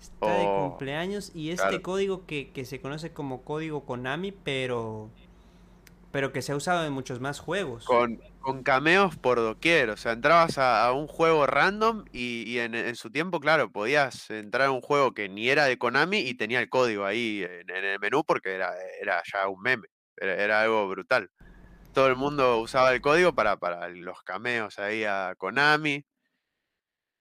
Está 0.00 0.36
de 0.36 0.46
oh, 0.46 0.70
cumpleaños 0.70 1.30
y 1.32 1.50
este 1.50 1.80
código 1.80 2.26
que, 2.26 2.50
que 2.50 2.64
se 2.64 2.80
conoce 2.80 3.12
como 3.12 3.42
código 3.42 3.84
Konami, 3.84 4.32
pero 4.32 5.10
pero 6.14 6.30
que 6.30 6.42
se 6.42 6.52
ha 6.52 6.56
usado 6.56 6.86
en 6.86 6.92
muchos 6.92 7.18
más 7.18 7.40
juegos. 7.40 7.86
Con, 7.86 8.22
con 8.38 8.62
cameos 8.62 9.16
por 9.16 9.38
doquier, 9.38 9.90
o 9.90 9.96
sea, 9.96 10.12
entrabas 10.12 10.58
a, 10.58 10.92
un 10.92 11.08
juego 11.08 11.44
random 11.44 12.04
y, 12.12 12.56
en, 12.58 12.94
su 12.94 13.10
tiempo, 13.10 13.40
claro, 13.40 13.72
podías 13.72 14.30
entrar 14.30 14.68
a 14.68 14.70
un 14.70 14.80
juego 14.80 15.12
que 15.12 15.28
ni 15.28 15.48
era 15.48 15.64
de 15.64 15.76
Konami 15.76 16.18
y 16.18 16.34
tenía 16.34 16.60
el 16.60 16.68
código 16.68 17.04
ahí 17.04 17.42
en, 17.42 17.68
el 17.68 17.98
menú 17.98 18.22
porque 18.22 18.54
era, 18.54 18.72
era 19.02 19.24
ya 19.24 19.48
un 19.48 19.60
meme, 19.60 19.88
era, 20.16 20.60
algo 20.60 20.86
brutal. 20.86 21.32
Todo 21.92 22.06
el 22.06 22.14
mundo 22.14 22.60
usaba 22.60 22.92
el 22.92 23.00
código 23.00 23.34
para, 23.34 23.56
para 23.56 23.88
los 23.88 24.22
cameos 24.22 24.78
ahí 24.78 25.02
a 25.02 25.34
Konami. 25.36 26.06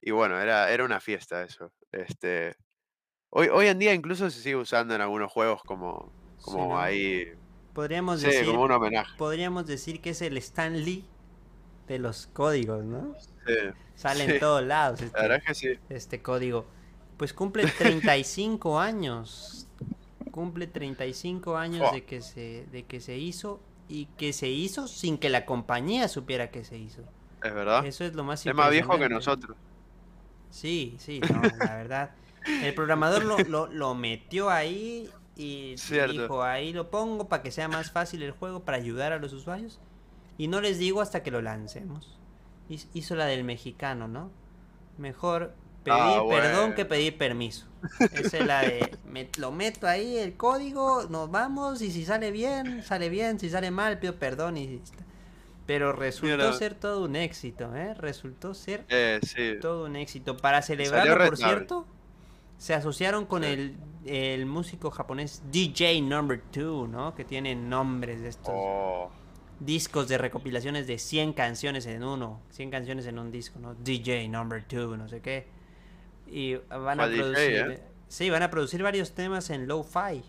Y 0.02 0.12
bueno, 0.12 0.40
era, 0.40 0.72
era 0.72 0.86
una 0.86 1.00
fiesta 1.00 1.42
eso. 1.42 1.74
Este, 1.92 2.56
hoy, 3.32 3.48
hoy 3.48 3.66
en 3.66 3.80
día 3.80 3.96
incluso 3.96 4.30
se 4.30 4.40
sigue 4.40 4.58
usando 4.58 4.94
en 4.94 5.02
algunos 5.02 5.32
juegos 5.32 5.64
como, 5.64 6.14
como 6.44 6.80
ahí 6.80 7.34
Podríamos 7.74 8.22
decir, 8.22 8.46
Podríamos 9.18 9.66
decir 9.66 10.00
que 10.00 10.12
es 10.12 10.22
el 10.22 10.38
Stan 10.38 10.74
Lee 10.86 11.06
de 11.88 12.00
los 12.00 12.28
códigos, 12.28 12.84
¿no? 12.84 13.16
Sí. 13.46 13.54
Sale 13.96 14.26
en 14.26 14.40
todos 14.40 14.64
lados 14.64 15.02
este, 15.02 15.80
este 15.90 16.22
código. 16.22 16.66
Pues 17.18 17.34
cumple 17.34 17.66
35 17.66 18.80
años. 18.80 19.68
Cumple 20.32 20.68
35 20.68 21.58
años 21.58 21.92
de 21.92 22.04
que 22.06 22.22
se 22.22 22.66
de 22.72 22.86
que 22.86 23.00
se 23.00 23.18
hizo 23.18 23.60
y 23.88 24.06
que 24.18 24.34
se 24.34 24.48
hizo 24.48 24.88
sin 24.88 25.18
que 25.18 25.30
la 25.30 25.46
compañía 25.46 26.08
supiera 26.08 26.50
que 26.52 26.64
se 26.64 26.78
hizo. 26.78 27.02
Es 27.44 27.54
verdad. 27.54 27.86
Eso 27.86 28.04
es 28.04 28.14
lo 28.14 28.24
más 28.24 28.46
Es 28.46 28.56
más 28.56 28.72
viejo 28.72 28.98
que 28.98 29.10
nosotros. 29.10 29.58
Sí, 30.50 30.96
sí, 31.00 31.20
no, 31.20 31.42
la 31.60 31.76
verdad. 31.76 32.12
El 32.46 32.74
programador 32.74 33.24
lo, 33.24 33.38
lo, 33.40 33.68
lo 33.68 33.96
metió 33.96 34.50
ahí 34.50 35.10
y 35.36 35.76
dijo, 35.76 36.44
ahí 36.44 36.74
lo 36.74 36.90
pongo 36.90 37.28
para 37.28 37.42
que 37.42 37.52
sea 37.52 37.68
más 37.68 37.92
fácil 37.92 38.22
el 38.22 38.32
juego, 38.32 38.64
para 38.64 38.78
ayudar 38.78 39.14
a 39.14 39.18
los 39.18 39.34
usuarios. 39.34 39.80
Y 40.38 40.48
no 40.48 40.62
les 40.62 40.78
digo 40.78 41.02
hasta 41.02 41.24
que 41.24 41.32
lo 41.32 41.42
lancemos. 41.42 42.20
Hizo 42.94 43.16
la 43.16 43.26
del 43.26 43.44
mexicano, 43.44 44.08
¿no? 44.08 44.32
Mejor 44.98 45.54
pedir 45.84 46.00
ah, 46.00 46.24
perdón 46.28 46.74
que 46.74 46.86
pedir 46.86 47.18
permiso. 47.18 47.68
Esa 48.00 48.38
es 48.38 48.46
la 48.46 48.62
de, 48.62 48.90
lo 49.38 49.52
meto 49.52 49.88
ahí, 49.88 50.18
el 50.18 50.36
código, 50.36 51.08
nos 51.10 51.30
vamos 51.30 51.82
y 51.82 51.92
si 51.92 52.06
sale 52.06 52.32
bien, 52.32 52.84
sale 52.84 53.10
bien, 53.10 53.40
si 53.40 53.50
sale 53.50 53.72
mal, 53.72 54.00
pido 54.00 54.16
perdón 54.16 54.58
y 54.58 54.82
Pero 55.66 55.94
resultó 55.94 56.54
ser 56.54 56.76
todo 56.76 57.04
un 57.04 57.16
éxito, 57.16 57.76
¿eh? 57.76 57.94
Resultó 57.96 58.54
ser 58.54 58.86
eh, 58.90 59.20
todo 59.62 59.86
un 59.86 59.96
éxito. 59.96 60.38
Para 60.38 60.62
celebrarlo, 60.62 61.26
por 61.26 61.38
cierto, 61.38 61.86
se 62.64 62.74
asociaron 62.74 63.26
con 63.26 63.44
el, 63.44 63.76
el, 64.06 64.46
músico 64.46 64.90
japonés 64.90 65.44
DJ 65.52 66.02
Number 66.02 66.42
2, 66.54 66.88
¿no? 66.88 67.14
Que 67.14 67.26
tiene 67.26 67.56
nombres 67.56 68.22
de 68.22 68.30
estos 68.30 68.54
oh. 68.56 69.12
discos 69.60 70.08
de 70.08 70.18
recopilaciones 70.18 70.88
de 70.88 70.98
100 70.98 71.34
canciones 71.34 71.86
en 71.88 72.06
uno, 72.06 72.40
100 72.52 72.72
canciones 72.72 73.06
en 73.06 73.20
un 73.20 73.32
disco, 73.32 73.60
¿no? 73.60 73.76
DJ 73.76 74.30
Number 74.30 74.66
2, 74.66 74.98
no 74.98 75.10
sé 75.10 75.20
qué. 75.20 75.46
Y 76.26 76.56
van 76.56 77.02
a 77.02 77.08
producir... 77.08 77.56
¿eh? 77.70 77.84
Sí, 78.08 78.30
van 78.30 78.44
a 78.44 78.50
producir 78.50 78.82
varios 78.82 79.12
temas 79.12 79.50
en 79.50 79.68
lo-fi, 79.68 80.24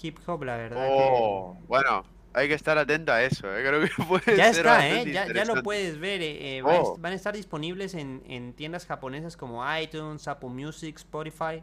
hip 0.00 0.18
hop, 0.24 0.44
la 0.44 0.56
verdad. 0.56 0.88
Oh, 0.88 1.58
bueno, 1.66 2.04
hay 2.36 2.48
que 2.48 2.54
estar 2.54 2.76
atento 2.76 3.12
a 3.12 3.22
eso, 3.22 3.46
¿eh? 3.56 3.64
creo 3.66 3.80
que 3.80 4.02
puede 4.08 4.36
ya 4.36 4.50
está, 4.50 4.86
¿eh? 4.86 5.10
ya, 5.10 5.32
ya, 5.32 5.44
lo 5.46 5.62
puedes 5.62 5.98
ver. 5.98 6.20
Eh, 6.20 6.58
eh 6.58 6.62
oh. 6.62 6.96
van 6.98 7.12
a 7.12 7.16
estar 7.16 7.34
disponibles 7.34 7.94
en, 7.94 8.22
en, 8.28 8.52
tiendas 8.52 8.84
japonesas 8.84 9.38
como 9.38 9.64
iTunes, 9.78 10.28
Apple 10.28 10.50
Music, 10.50 10.96
Spotify 10.96 11.62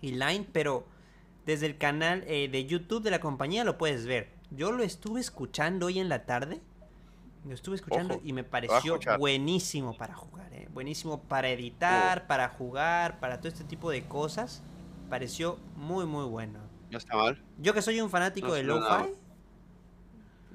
y 0.00 0.12
Line, 0.12 0.46
pero 0.50 0.86
desde 1.44 1.66
el 1.66 1.76
canal 1.76 2.24
eh, 2.26 2.48
de 2.48 2.64
YouTube 2.64 3.02
de 3.02 3.10
la 3.10 3.20
compañía 3.20 3.64
lo 3.64 3.76
puedes 3.76 4.06
ver. 4.06 4.30
Yo 4.50 4.72
lo 4.72 4.82
estuve 4.82 5.20
escuchando 5.20 5.86
hoy 5.86 5.98
en 5.98 6.08
la 6.08 6.24
tarde. 6.24 6.62
Lo 7.46 7.52
estuve 7.52 7.76
escuchando 7.76 8.18
y 8.24 8.32
me 8.32 8.44
pareció 8.44 8.98
buenísimo 9.18 9.96
para 9.96 10.14
jugar, 10.14 10.54
¿eh? 10.54 10.68
buenísimo 10.72 11.20
para 11.22 11.50
editar, 11.50 12.22
oh. 12.24 12.28
para 12.28 12.48
jugar, 12.48 13.20
para 13.20 13.38
todo 13.38 13.48
este 13.48 13.64
tipo 13.64 13.90
de 13.90 14.04
cosas. 14.04 14.62
Pareció 15.10 15.58
muy, 15.76 16.06
muy 16.06 16.24
bueno. 16.24 16.60
No 16.90 16.98
está 16.98 17.14
mal. 17.16 17.42
Yo 17.58 17.74
que 17.74 17.82
soy 17.82 18.00
un 18.00 18.10
fanático 18.10 18.54
de 18.54 18.62
lo-fi, 18.62 19.12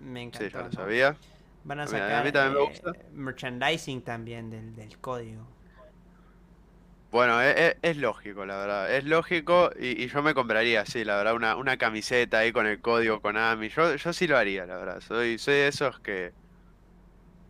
me 0.07 0.23
encanta. 0.23 0.47
Sí, 0.47 0.53
ya 0.53 0.61
lo 0.63 0.71
sabía. 0.71 1.17
Van 1.63 1.81
a 1.81 1.87
sacar 1.87 2.25
eh, 2.25 2.71
merchandising 3.11 4.01
también 4.01 4.49
del, 4.49 4.75
del 4.75 4.97
código. 4.99 5.45
Bueno, 7.11 7.41
es, 7.41 7.55
e, 7.55 7.77
es, 7.81 7.97
lógico, 7.97 8.45
la 8.45 8.57
verdad. 8.57 8.95
Es 8.95 9.03
lógico 9.03 9.71
y, 9.79 10.07
yo 10.07 10.21
me 10.21 10.33
compraría, 10.33 10.85
sí, 10.85 11.03
la 11.03 11.17
verdad, 11.17 11.35
una, 11.35 11.55
una 11.55 11.77
camiseta 11.77 12.39
ahí 12.39 12.51
con 12.51 12.67
el 12.67 12.81
código 12.81 13.21
Konami. 13.21 13.69
Yo, 13.69 13.95
yo 13.95 14.13
sí 14.13 14.27
lo 14.27 14.37
haría, 14.37 14.65
la 14.65 14.77
verdad. 14.77 15.01
Soy, 15.01 15.37
soy 15.37 15.55
de 15.55 15.67
esos 15.67 15.99
que, 15.99 16.33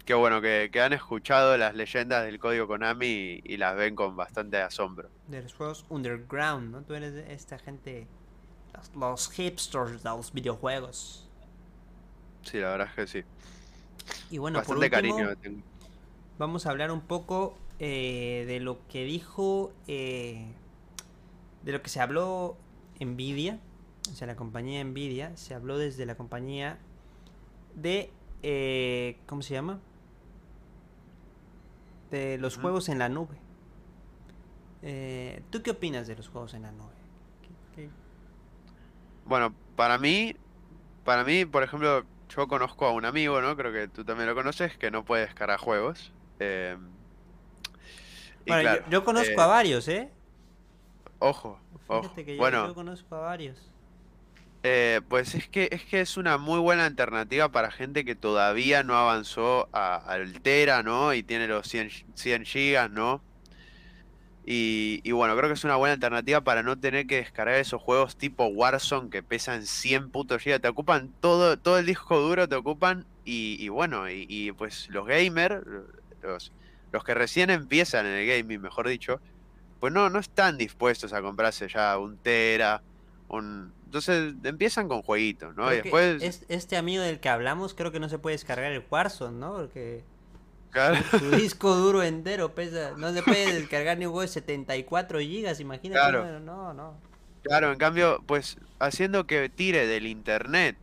que 0.06 0.14
bueno, 0.14 0.42
que, 0.42 0.70
que 0.72 0.82
han 0.82 0.94
escuchado 0.94 1.58
las 1.58 1.76
leyendas 1.76 2.26
del 2.26 2.40
código 2.40 2.68
Konami 2.68 3.42
y, 3.44 3.58
las 3.58 3.76
ven 3.76 3.96
con 3.96 4.16
bastante 4.16 4.58
asombro. 4.58 5.10
De 5.28 5.42
los 5.42 5.54
juegos 5.54 5.86
underground, 5.90 6.72
¿no? 6.72 6.82
Tú 6.84 6.94
eres 6.94 7.14
esta 7.30 7.58
gente, 7.58 8.08
los, 8.74 8.96
los 8.96 9.32
hipsters 9.32 10.04
de 10.04 10.10
los 10.10 10.32
videojuegos. 10.34 11.27
Sí, 12.50 12.60
la 12.60 12.70
verdad 12.70 12.88
es 12.88 12.94
que 12.96 13.08
sí. 13.08 13.24
Y 14.30 14.38
bueno, 14.38 14.62
por 14.64 14.78
último, 14.78 15.18
vamos 16.38 16.66
a 16.66 16.70
hablar 16.70 16.92
un 16.92 17.02
poco 17.02 17.58
eh, 17.80 18.46
de 18.48 18.60
lo 18.60 18.80
que 18.88 19.04
dijo, 19.04 19.74
eh, 19.88 20.48
de 21.64 21.72
lo 21.74 21.82
que 21.82 21.90
se 21.90 22.00
habló 22.00 22.56
Nvidia, 23.00 23.60
o 24.10 24.16
sea, 24.16 24.28
la 24.28 24.38
compañía 24.38 24.84
Nvidia, 24.84 25.36
se 25.36 25.54
habló 25.54 25.78
desde 25.78 26.06
la 26.06 26.16
compañía 26.16 26.78
de, 27.76 28.12
eh, 28.44 29.18
¿cómo 29.26 29.42
se 29.42 29.54
llama? 29.54 29.80
De 32.12 32.38
los 32.38 32.58
juegos 32.58 32.88
en 32.88 33.00
la 33.00 33.10
nube. 33.10 33.36
¿Tú 35.50 35.62
qué 35.62 35.72
opinas 35.72 36.08
de 36.08 36.16
los 36.16 36.30
juegos 36.30 36.54
en 36.54 36.62
la 36.62 36.72
nube? 36.72 36.96
Bueno, 39.26 39.54
para 39.76 39.98
mí, 39.98 40.34
para 41.04 41.26
mí, 41.26 41.44
por 41.46 41.64
ejemplo, 41.64 42.06
yo 42.30 42.48
conozco 42.48 42.86
a 42.86 42.92
un 42.92 43.06
amigo, 43.06 43.42
¿no? 43.42 43.56
Creo 43.56 43.72
que 43.72 43.88
tú 43.88 44.04
también 44.04 44.28
lo 44.28 44.36
conoces, 44.36 44.78
que 44.78 44.92
no 44.92 45.04
puede 45.04 45.26
descargar 45.26 45.60
juegos. 45.60 46.12
Bueno, 48.46 48.80
yo, 48.90 49.04
conozco 49.04 49.40
eh, 49.40 49.44
a 49.44 49.48
varios, 49.48 49.88
¿eh? 49.88 50.10
Ojo, 51.20 51.60
ojo. 51.88 52.14
bueno, 52.38 52.68
yo, 52.68 52.76
conozco 52.76 53.16
a 53.16 53.20
varios. 53.20 53.58
Eh, 54.64 55.02
pues 55.08 55.36
es 55.36 55.48
que, 55.48 55.70
es 55.72 55.84
que 55.86 56.02
es 56.02 56.18
una 56.18 56.38
muy 56.38 56.60
buena 56.60 56.86
alternativa 56.86 57.50
para 57.50 57.72
gente 57.72 58.06
que 58.06 58.16
todavía 58.16 58.84
no 58.84 58.98
avanzó 58.98 59.70
a, 59.72 59.96
al 59.96 60.42
Tera, 60.42 60.84
¿no? 60.84 61.14
Y 61.14 61.24
tiene 61.24 61.48
los 61.48 61.68
100, 61.68 61.92
100 62.16 62.46
gigas, 62.46 62.90
¿no? 62.90 63.22
Y, 64.50 65.02
y 65.04 65.12
bueno, 65.12 65.36
creo 65.36 65.50
que 65.50 65.56
es 65.56 65.66
una 65.66 65.76
buena 65.76 65.96
alternativa 65.96 66.40
para 66.40 66.64
no 66.64 66.80
tener 66.80 67.06
que 67.06 67.18
descargar 67.18 67.56
esos 67.56 67.82
juegos 67.82 68.16
tipo 68.16 68.46
Warzone 68.46 69.10
que 69.10 69.22
pesan 69.22 69.66
100 69.66 70.10
putos 70.10 70.42
gigas. 70.42 70.62
Te 70.62 70.70
ocupan 70.70 71.12
todo, 71.20 71.58
todo 71.60 71.78
el 71.78 71.86
disco 71.86 72.18
duro, 72.22 72.48
te 72.48 72.56
ocupan. 72.56 73.06
Y, 73.26 73.58
y 73.60 73.68
bueno, 73.68 74.10
y, 74.10 74.26
y 74.30 74.54
pues 74.54 74.88
los 74.90 75.06
gamers, 75.06 75.66
los, 76.22 76.54
los 76.94 77.04
que 77.04 77.14
recién 77.14 77.50
empiezan 77.50 78.06
en 78.06 78.14
el 78.14 78.26
gaming, 78.26 78.62
mejor 78.62 78.88
dicho, 78.88 79.20
pues 79.82 79.92
no, 79.92 80.10
no 80.10 80.20
están 80.20 80.58
dispuestos 80.58 81.12
a 81.12 81.22
comprarse 81.22 81.68
ya 81.68 81.98
un 81.98 82.18
Tera, 82.18 82.82
un... 83.28 83.74
Entonces 83.84 84.34
empiezan 84.44 84.88
con 84.88 85.02
jueguitos, 85.02 85.56
¿no? 85.56 85.66
Y 85.66 85.82
Creo 85.82 85.84
después... 85.84 86.24
es- 86.24 86.46
este 86.48 86.78
amigo 86.78 87.04
del 87.04 87.20
que 87.20 87.28
hablamos 87.28 87.74
creo 87.74 87.92
que 87.92 88.00
no 88.00 88.08
se 88.08 88.18
puede 88.18 88.36
descargar 88.36 88.72
el 88.72 88.86
Warzone, 88.90 89.38
¿no? 89.38 89.56
Porque 89.56 90.04
Claro, 90.72 90.98
su 91.20 91.32
disco 91.32 91.76
duro 91.76 92.04
entero 92.04 92.54
pesa, 92.54 92.92
no 92.98 93.14
se 93.14 93.24
puede 93.24 93.54
descargar 93.54 93.98
ni 93.98 94.06
un 94.06 94.12
juego 94.12 94.24
de 94.24 94.28
74 94.28 95.20
gigas, 95.20 95.60
imagínate. 95.60 96.00
Claro. 96.00 96.22
bueno, 96.24 96.40
no, 96.40 96.74
no. 96.74 96.98
claro, 97.44 97.72
en 97.72 97.78
cambio, 97.78 98.24
pues 98.26 98.58
haciendo 98.80 99.26
que 99.26 99.50
tire 99.50 99.88
del 99.88 100.06
internet 100.06 100.78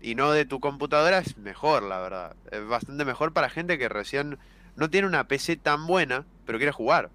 y 0.00 0.14
no 0.14 0.32
de 0.32 0.44
tu 0.44 0.60
computadora 0.60 1.18
es 1.18 1.36
mejor, 1.38 1.82
la 1.82 2.00
verdad. 2.00 2.36
Es 2.50 2.66
bastante 2.66 3.04
mejor 3.04 3.32
para 3.32 3.50
gente 3.50 3.78
que 3.78 3.88
recién 3.88 4.38
no 4.76 4.90
tiene 4.90 5.08
una 5.08 5.26
PC 5.26 5.56
tan 5.56 5.86
buena, 5.86 6.24
pero 6.46 6.58
quiere 6.58 6.72
jugar, 6.72 7.10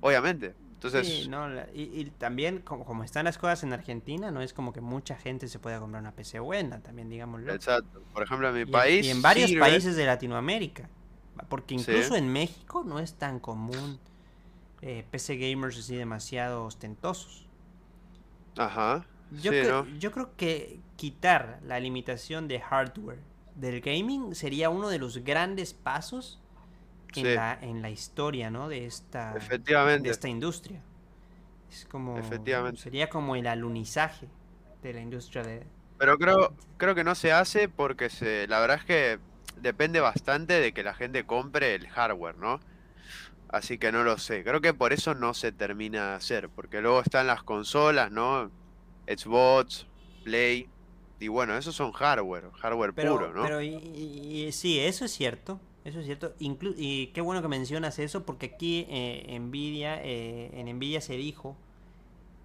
obviamente. 0.00 0.54
Entonces, 0.84 1.06
Sí, 1.06 1.28
no, 1.28 1.48
la- 1.48 1.68
y, 1.72 1.82
y 2.00 2.04
también 2.18 2.58
como, 2.60 2.84
como 2.84 3.04
están 3.04 3.24
las 3.24 3.38
cosas 3.38 3.62
en 3.62 3.72
Argentina, 3.72 4.30
no 4.32 4.40
es 4.42 4.52
como 4.52 4.72
que 4.72 4.80
mucha 4.80 5.14
gente 5.16 5.46
se 5.46 5.58
pueda 5.60 5.78
comprar 5.78 6.02
una 6.02 6.10
PC 6.12 6.40
buena, 6.40 6.80
también 6.80 7.08
digámoslo. 7.08 7.52
exacto. 7.54 8.02
Por 8.12 8.22
ejemplo, 8.24 8.48
en 8.48 8.54
mi 8.54 8.60
Y 8.62 8.66
país 8.66 9.06
y 9.06 9.10
en 9.10 9.22
varios 9.22 9.48
sirve- 9.50 9.60
países 9.60 9.94
de 9.96 10.06
Latinoamérica. 10.06 10.88
Porque 11.48 11.78
Sí. 11.78 11.80
incluso 11.90 12.16
en 12.16 12.28
México 12.32 12.82
no 12.84 12.98
es 12.98 13.14
tan 13.14 13.38
común 13.40 13.98
eh, 14.84 15.04
PC 15.10 15.36
gamers 15.36 15.78
así 15.78 15.94
demasiado 15.94 16.64
ostentosos. 16.64 17.46
Ajá. 18.56 19.06
Yo, 19.30 19.52
sí, 19.52 19.60
creo, 19.60 19.84
¿no? 19.84 19.98
yo 19.98 20.10
creo 20.12 20.36
que 20.36 20.80
quitar 20.96 21.60
la 21.64 21.78
limitación 21.80 22.48
de 22.48 22.60
hardware 22.60 23.20
del 23.54 23.80
gaming 23.80 24.34
sería 24.34 24.70
uno 24.70 24.88
de 24.88 24.98
los 24.98 25.18
grandes 25.18 25.72
pasos 25.72 26.40
en, 27.20 27.26
Sí. 27.26 27.34
la, 27.34 27.58
en 27.60 27.82
la 27.82 27.90
historia, 27.90 28.50
¿no? 28.50 28.68
De 28.68 28.86
esta, 28.86 29.32
de 29.32 29.38
Efectivamente. 29.38 30.10
esta 30.10 30.28
industria. 30.28 30.80
Es 31.70 31.86
como... 31.86 32.18
Efectivamente. 32.18 32.80
Sería 32.80 33.08
como 33.08 33.36
el 33.36 33.46
alunizaje 33.46 34.28
de 34.82 34.92
la 34.92 35.00
industria 35.00 35.42
de... 35.42 35.62
Pero 35.98 36.18
creo, 36.18 36.54
creo 36.78 36.94
que 36.94 37.04
no 37.04 37.14
se 37.14 37.32
hace 37.32 37.68
porque 37.68 38.10
se, 38.10 38.46
la 38.48 38.60
verdad 38.60 38.78
es 38.78 38.84
que 38.84 39.18
depende 39.60 40.00
bastante 40.00 40.54
de 40.60 40.72
que 40.72 40.82
la 40.82 40.94
gente 40.94 41.24
compre 41.24 41.74
el 41.74 41.88
hardware, 41.88 42.36
¿no? 42.36 42.60
Así 43.48 43.78
que 43.78 43.92
no 43.92 44.02
lo 44.02 44.18
sé. 44.18 44.42
Creo 44.44 44.60
que 44.60 44.74
por 44.74 44.92
eso 44.92 45.14
no 45.14 45.34
se 45.34 45.52
termina 45.52 46.10
de 46.10 46.14
hacer, 46.16 46.48
porque 46.48 46.80
luego 46.80 47.00
están 47.00 47.26
las 47.26 47.42
consolas, 47.42 48.10
¿no? 48.10 48.50
Xbox, 49.06 49.86
Play, 50.24 50.68
y 51.20 51.28
bueno, 51.28 51.56
esos 51.56 51.74
son 51.76 51.92
hardware, 51.92 52.50
hardware 52.60 52.94
Pero, 52.94 53.12
puro, 53.14 53.32
¿no? 53.34 53.42
pero 53.42 53.60
y, 53.62 53.68
y- 53.74 54.46
y- 54.46 54.52
sí, 54.52 54.80
eso 54.80 55.04
es 55.04 55.12
cierto. 55.12 55.60
Eso 55.84 56.00
es 56.00 56.06
cierto. 56.06 56.34
Inclu- 56.38 56.74
y 56.76 57.08
qué 57.08 57.20
bueno 57.20 57.42
que 57.42 57.48
mencionas 57.48 57.98
eso, 57.98 58.24
porque 58.24 58.46
aquí 58.54 58.86
eh, 58.88 59.36
Nvidia, 59.40 60.00
eh, 60.02 60.50
en 60.54 60.74
Nvidia 60.76 61.00
se 61.00 61.16
dijo 61.16 61.56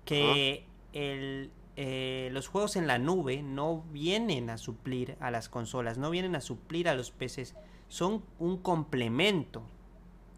que 0.05 0.65
el, 0.93 1.51
eh, 1.75 2.29
los 2.31 2.47
juegos 2.47 2.75
en 2.77 2.87
la 2.87 2.97
nube 2.97 3.43
no 3.43 3.83
vienen 3.91 4.49
a 4.49 4.57
suplir 4.57 5.17
a 5.19 5.29
las 5.29 5.49
consolas, 5.49 5.97
no 5.97 6.09
vienen 6.09 6.35
a 6.35 6.41
suplir 6.41 6.89
a 6.89 6.95
los 6.95 7.11
PCs. 7.11 7.55
Son 7.89 8.23
un 8.39 8.57
complemento. 8.57 9.63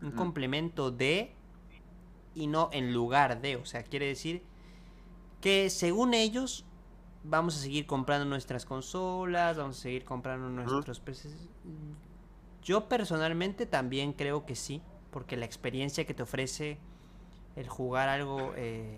Un 0.02 0.12
complemento 0.12 0.92
de 0.92 1.34
y 2.36 2.48
no 2.48 2.70
en 2.72 2.94
lugar 2.94 3.42
de. 3.42 3.56
O 3.58 3.66
sea, 3.66 3.84
quiere 3.84 4.06
decir 4.08 4.44
que 5.42 5.70
según 5.70 6.14
ellos 6.14 6.66
vamos 7.24 7.58
a 7.58 7.60
seguir 7.60 7.86
comprando 7.86 8.26
nuestras 8.26 8.66
consolas, 8.66 9.58
vamos 9.58 9.78
a 9.78 9.82
seguir 9.82 10.06
comprando 10.06 10.50
nuestros 10.50 11.00
PCs. 11.00 11.50
Yo 12.64 12.88
personalmente 12.90 13.66
también 13.66 14.14
creo 14.14 14.46
que 14.46 14.56
sí, 14.56 14.82
porque 15.12 15.38
la 15.38 15.46
experiencia 15.46 16.06
que 16.06 16.14
te 16.14 16.24
ofrece 16.24 16.78
el 17.56 17.68
jugar 17.68 18.10
algo 18.10 18.54
eh, 18.56 18.98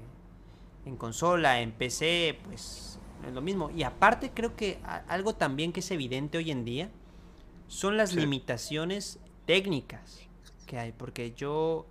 en 0.85 0.97
consola, 0.97 1.61
en 1.61 1.71
PC, 1.71 2.39
pues 2.45 2.99
es 3.25 3.33
lo 3.33 3.41
mismo. 3.41 3.69
Y 3.69 3.83
aparte 3.83 4.31
creo 4.33 4.55
que 4.55 4.79
algo 5.07 5.35
también 5.35 5.71
que 5.71 5.79
es 5.81 5.91
evidente 5.91 6.37
hoy 6.37 6.51
en 6.51 6.65
día 6.65 6.89
son 7.67 7.97
las 7.97 8.09
Sí. 8.11 8.19
limitaciones 8.19 9.19
técnicas 9.45 10.19
que 10.65 10.79
hay, 10.79 10.91
porque 10.91 11.33
yo 11.33 11.85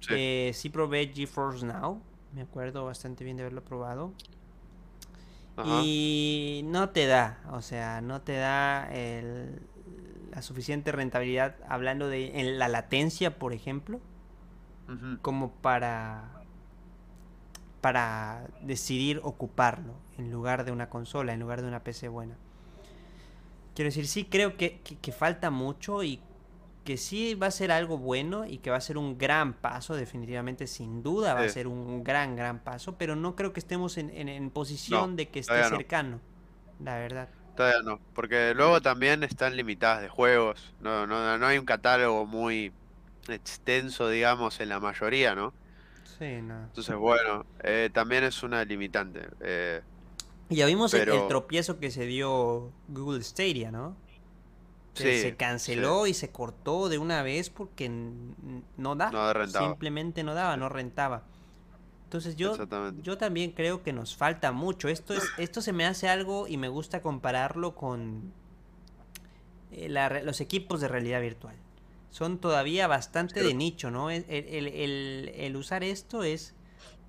Sí. 0.00 0.08
eh, 0.14 0.50
sí 0.54 0.68
probé 0.70 1.08
GeForce 1.14 1.64
Now, 1.66 2.00
me 2.34 2.42
acuerdo 2.42 2.84
bastante 2.84 3.24
bien 3.24 3.36
de 3.36 3.44
haberlo 3.44 3.64
probado. 3.64 4.12
Ajá. 5.56 5.80
Y 5.82 6.60
no 6.66 6.90
te 6.90 7.06
da, 7.06 7.40
o 7.52 7.62
sea, 7.62 8.00
no 8.02 8.20
te 8.20 8.34
da 8.36 8.88
el- 8.92 9.62
la 10.30 10.42
suficiente 10.42 10.92
rentabilidad 10.92 11.56
hablando 11.68 12.08
de 12.08 12.40
en 12.40 12.58
la 12.58 12.68
latencia, 12.68 13.38
por 13.38 13.52
ejemplo, 13.52 14.00
como 15.22 15.50
para 15.52 16.32
para 17.80 18.48
decidir 18.62 19.20
ocuparlo 19.22 19.94
en 20.18 20.30
lugar 20.32 20.64
de 20.64 20.72
una 20.72 20.88
consola, 20.90 21.32
en 21.32 21.40
lugar 21.40 21.62
de 21.62 21.68
una 21.68 21.80
PC 21.84 22.08
buena. 22.08 22.34
Quiero 23.74 23.88
decir, 23.88 24.08
sí 24.08 24.24
creo 24.24 24.56
que, 24.56 24.80
que- 24.80 24.96
que 24.96 25.12
falta 25.12 25.50
mucho 25.50 26.02
y 26.02 26.20
que 26.84 26.96
sí 26.96 27.34
va 27.34 27.48
a 27.48 27.50
ser 27.50 27.70
algo 27.72 27.98
bueno 27.98 28.46
y 28.46 28.58
que 28.58 28.70
va 28.70 28.76
a 28.76 28.80
ser 28.80 28.96
un 28.96 29.18
gran 29.18 29.54
paso, 29.54 29.94
definitivamente, 29.94 30.66
sin 30.66 31.02
duda 31.02 31.34
va 31.34 31.40
a 31.40 31.48
ser 31.48 31.66
un 31.66 32.02
gran, 32.04 32.36
gran 32.36 32.60
paso, 32.60 32.96
pero 32.96 33.16
no 33.16 33.36
creo 33.36 33.52
que 33.52 33.60
estemos 33.60 33.98
en, 33.98 34.10
en- 34.10 34.28
en 34.28 34.50
posición 34.50 35.16
de 35.16 35.28
que 35.28 35.40
esté 35.40 35.54
no. 35.58 35.64
cercano, 35.64 36.20
la 36.82 36.96
verdad. 36.96 37.28
Todavía 37.56 37.82
no, 37.84 38.00
porque 38.14 38.54
luego 38.54 38.82
también 38.82 39.24
están 39.24 39.56
limitadas 39.56 40.02
de 40.02 40.08
juegos, 40.10 40.74
no, 40.80 41.06
no, 41.06 41.38
no 41.38 41.46
hay 41.46 41.58
un 41.58 41.66
catálogo 41.66 42.26
muy 42.26 42.74
extenso, 43.28 44.08
digamos, 44.10 44.60
en 44.60 44.68
la 44.70 44.80
mayoría, 44.80 45.34
¿no? 45.34 45.54
Sí, 46.04 46.40
no. 46.42 46.70
Entonces, 46.70 46.96
bueno, 46.96 47.46
eh, 47.62 47.90
también 47.92 48.24
es 48.24 48.42
una 48.42 48.64
limitante. 48.64 49.28
eh, 49.40 49.82
Y 50.48 50.56
ya 50.56 50.66
vimos 50.66 50.94
el- 50.94 51.26
tropiezo 51.26 51.78
que 51.80 51.90
se 51.90 52.06
dio 52.06 52.72
Google 52.88 53.22
Stadia, 53.22 53.72
¿no? 53.72 53.96
Que 54.94 55.12
sí, 55.12 55.12
se 55.12 55.36
sí, 55.66 55.82
canceló 55.86 56.06
y 56.06 56.14
se 56.14 56.32
cortó 56.32 56.88
de 56.88 56.98
una 56.98 57.22
vez 57.22 57.50
porque 57.50 57.88
no 57.90 58.96
da. 58.96 59.14
No 59.14 59.32
rentaba. 59.32 59.76
Simplemente 59.76 60.24
no 60.24 60.34
daba, 60.34 60.56
no 60.56 60.68
rentaba. 60.68 61.28
Entonces 62.16 62.36
yo, 62.36 62.56
yo 63.02 63.18
también 63.18 63.52
creo 63.52 63.82
que 63.82 63.92
nos 63.92 64.16
falta 64.16 64.52
mucho. 64.52 64.88
Esto 64.88 65.12
es, 65.14 65.24
esto 65.38 65.60
se 65.60 65.72
me 65.72 65.84
hace 65.84 66.08
algo 66.08 66.48
y 66.48 66.56
me 66.56 66.68
gusta 66.68 67.02
compararlo 67.02 67.74
con 67.74 68.32
eh, 69.72 69.88
la 69.88 70.08
los 70.22 70.40
equipos 70.40 70.80
de 70.80 70.88
realidad 70.88 71.20
virtual. 71.20 71.56
Son 72.10 72.38
todavía 72.38 72.86
bastante 72.86 73.42
de 73.42 73.52
nicho, 73.54 73.90
¿no? 73.90 74.10
El, 74.10 74.24
el- 74.28 74.68
el- 74.68 75.32
el 75.36 75.56
usar 75.56 75.84
esto 75.84 76.22
es 76.22 76.54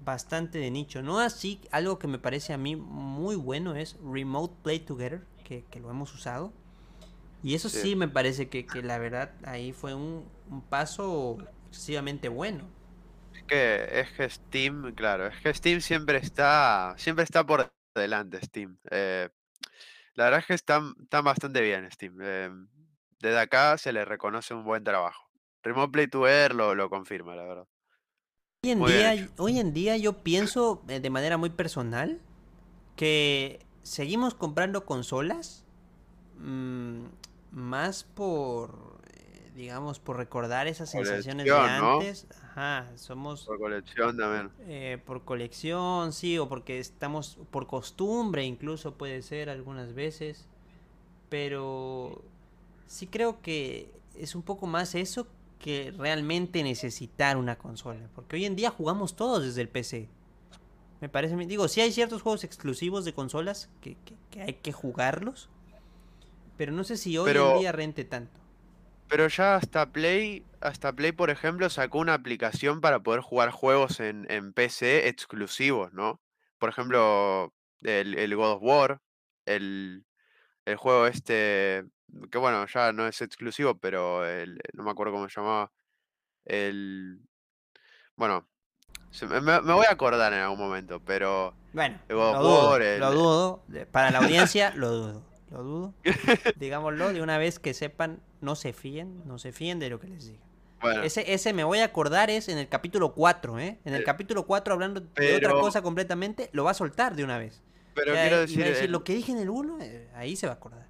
bastante 0.03 0.57
de 0.59 0.69
nicho. 0.71 1.01
No 1.01 1.19
así, 1.19 1.61
algo 1.71 1.97
que 1.99 2.07
me 2.07 2.19
parece 2.19 2.51
a 2.53 2.57
mí 2.57 2.75
muy 2.75 3.35
bueno 3.35 3.75
es 3.75 3.95
Remote 4.03 4.55
Play 4.63 4.79
Together, 4.79 5.21
que, 5.45 5.63
que 5.71 5.79
lo 5.79 5.89
hemos 5.89 6.13
usado. 6.13 6.51
Y 7.43 7.53
eso 7.53 7.69
sí, 7.69 7.79
Sí. 7.91 7.95
me 7.95 8.07
parece 8.09 8.49
que, 8.49 8.65
que 8.65 8.81
la 8.83 8.97
verdad 8.97 9.31
ahí 9.45 9.71
fue 9.71 9.93
un, 9.93 10.25
un 10.49 10.61
paso 10.61 11.37
excesivamente 11.69 12.27
bueno. 12.27 12.65
Es 13.47 13.53
que, 13.53 13.99
es 14.01 14.11
que 14.11 14.29
Steam, 14.29 14.93
claro, 14.93 15.27
es 15.27 15.39
que 15.41 15.53
Steam 15.53 15.79
siempre 15.79 16.17
está, 16.17 16.93
siempre 16.97 17.23
está 17.23 17.45
por 17.45 17.71
delante, 17.95 18.41
Steam. 18.41 18.77
Eh, 18.91 19.29
la 20.15 20.25
verdad 20.25 20.41
es 20.41 20.45
que 20.47 20.53
están, 20.53 20.93
están 21.01 21.23
bastante 21.23 21.61
bien, 21.61 21.89
Steam. 21.91 22.17
eh, 22.21 22.49
desde 23.19 23.39
acá 23.39 23.77
se 23.77 23.93
le 23.93 24.05
reconoce 24.05 24.53
un 24.53 24.63
buen 24.63 24.83
trabajo. 24.83 25.29
Remote 25.63 25.91
Play 25.91 26.07
to 26.07 26.27
Air 26.27 26.53
lo, 26.53 26.75
lo 26.75 26.89
confirma, 26.89 27.35
la 27.35 27.43
verdad. 27.43 27.67
Hoy 28.63 28.71
en, 28.71 28.79
Muy 28.79 28.91
día, 28.91 29.29
hoy 29.37 29.59
en 29.59 29.73
día 29.73 29.97
yo 29.97 30.23
pienso 30.23 30.83
eh, 30.89 30.99
de 30.99 31.09
manera 31.09 31.37
muy 31.37 31.49
personal 31.49 32.19
que 32.95 33.65
seguimos 33.83 34.33
comprando 34.33 34.85
consolas 34.85 35.63
mm, 36.37 37.05
más 37.51 38.03
por, 38.03 38.96
digamos, 39.57 39.99
por 39.99 40.17
recordar 40.17 40.67
esas 40.67 40.91
sensaciones 40.91 41.45
de 41.45 41.51
antes. 41.51 42.27
Ajá, 42.43 42.87
somos 42.95 43.43
Por 43.43 43.57
colección 43.57 44.15
también. 44.15 44.51
eh, 44.67 45.01
por 45.03 45.23
colección, 45.23 46.13
sí, 46.13 46.37
o 46.37 46.47
porque 46.47 46.79
estamos 46.79 47.39
por 47.49 47.65
costumbre, 47.65 48.45
incluso 48.45 48.93
puede 48.93 49.21
ser 49.23 49.49
algunas 49.49 49.95
veces. 49.95 50.45
Pero 51.29 52.21
sí 52.85 53.07
creo 53.07 53.41
que 53.41 53.91
es 54.15 54.35
un 54.35 54.43
poco 54.43 54.67
más 54.67 54.93
eso 54.93 55.27
que 55.59 55.91
realmente 55.97 56.63
necesitar 56.63 57.35
una 57.35 57.57
consola. 57.57 58.07
Porque 58.13 58.35
hoy 58.35 58.45
en 58.45 58.55
día 58.55 58.69
jugamos 58.69 59.15
todos 59.15 59.43
desde 59.43 59.61
el 59.61 59.69
PC. 59.69 60.07
Me 61.01 61.09
parece, 61.09 61.35
digo, 61.35 61.67
sí 61.67 61.81
hay 61.81 61.91
ciertos 61.91 62.21
juegos 62.21 62.43
exclusivos 62.43 63.05
de 63.05 63.13
consolas 63.13 63.69
que, 63.81 63.97
hay 64.39 64.53
que 64.53 64.71
jugarlos, 64.71 65.49
pero 66.57 66.71
no 66.71 66.83
sé 66.83 66.97
si 66.97 67.17
hoy 67.17 67.31
en 67.31 67.59
día 67.59 67.71
rente 67.71 68.03
tanto. 68.03 68.46
Pero 69.09 69.27
ya 69.27 69.55
hasta 69.55 69.91
Play, 69.91 70.45
hasta 70.59 70.93
Play, 70.93 71.11
por 71.11 71.29
ejemplo, 71.29 71.69
sacó 71.69 71.99
una 71.99 72.13
aplicación 72.13 72.81
para 72.81 72.99
poder 72.99 73.21
jugar 73.21 73.51
juegos 73.51 73.99
en, 73.99 74.29
en 74.29 74.53
PC 74.53 75.07
exclusivos, 75.07 75.93
¿no? 75.93 76.21
Por 76.59 76.69
ejemplo, 76.69 77.53
el, 77.81 78.17
el 78.17 78.35
God 78.35 78.53
of 78.53 78.63
War, 78.63 79.01
el, 79.45 80.05
el 80.65 80.75
juego 80.75 81.07
este, 81.07 81.85
que 82.31 82.37
bueno, 82.37 82.65
ya 82.67 82.91
no 82.93 83.07
es 83.07 83.21
exclusivo, 83.21 83.77
pero 83.77 84.25
el, 84.25 84.59
no 84.73 84.83
me 84.83 84.91
acuerdo 84.91 85.13
cómo 85.13 85.29
se 85.29 85.39
llamaba. 85.39 85.71
El. 86.45 87.19
Bueno, 88.15 88.47
me, 89.21 89.59
voy 89.59 89.85
a 89.85 89.91
acordar 89.91 90.33
en 90.33 90.39
algún 90.39 90.59
momento, 90.59 91.01
pero. 91.03 91.53
Bueno, 91.73 91.99
lo, 92.07 92.39
dudo, 92.39 92.79
lo 92.79 93.11
dudo. 93.11 93.63
Para 93.91 94.11
la 94.11 94.19
audiencia, 94.19 94.73
lo 94.75 94.89
dudo. 94.89 95.36
Lo 95.51 95.63
dudo. 95.63 95.93
Digámoslo, 96.57 97.13
de 97.13 97.21
una 97.21 97.37
vez 97.37 97.59
que 97.59 97.73
sepan, 97.73 98.19
no 98.41 98.55
se 98.55 98.73
fíen, 98.73 99.21
no 99.25 99.39
se 99.39 99.51
fíen 99.51 99.79
de 99.79 99.89
lo 99.89 99.99
que 99.99 100.07
les 100.07 100.27
diga. 100.27 100.43
Ese, 101.03 101.33
ese 101.33 101.53
me 101.53 101.63
voy 101.63 101.79
a 101.79 101.85
acordar 101.85 102.29
es 102.29 102.49
en 102.49 102.57
el 102.59 102.67
capítulo 102.67 103.13
4, 103.13 103.59
¿eh? 103.59 103.79
En 103.83 103.95
el 103.95 104.01
eh, 104.01 104.05
capítulo 104.05 104.45
4, 104.45 104.73
hablando 104.73 105.01
de 105.01 105.35
otra 105.35 105.51
cosa 105.53 105.81
completamente, 105.81 106.49
lo 106.53 106.63
va 106.63 106.71
a 106.71 106.75
soltar 106.75 107.15
de 107.15 107.23
una 107.23 107.39
vez. 107.39 107.63
Pero 107.95 108.13
quiero 108.13 108.37
decir. 108.39 108.89
lo 108.89 109.03
que 109.03 109.15
dije 109.15 109.31
en 109.31 109.39
el 109.39 109.49
1, 109.49 109.79
eh, 109.81 110.07
ahí 110.13 110.35
se 110.35 110.45
va 110.45 110.53
a 110.53 110.55
acordar. 110.57 110.85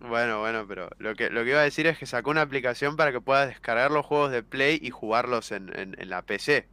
Bueno, 0.00 0.40
bueno, 0.40 0.66
pero 0.68 0.90
lo 0.98 1.14
que, 1.14 1.30
lo 1.30 1.42
que 1.44 1.50
iba 1.50 1.60
a 1.60 1.64
decir 1.64 1.86
es 1.86 1.98
que 1.98 2.06
sacó 2.06 2.30
una 2.30 2.42
aplicación 2.42 2.96
para 2.96 3.10
que 3.10 3.20
puedas 3.20 3.48
descargar 3.48 3.90
los 3.90 4.04
juegos 4.04 4.30
de 4.30 4.42
Play 4.42 4.78
y 4.80 4.90
jugarlos 4.90 5.50
en, 5.50 5.72
en, 5.74 6.08
la 6.08 6.22
PC. 6.22 6.68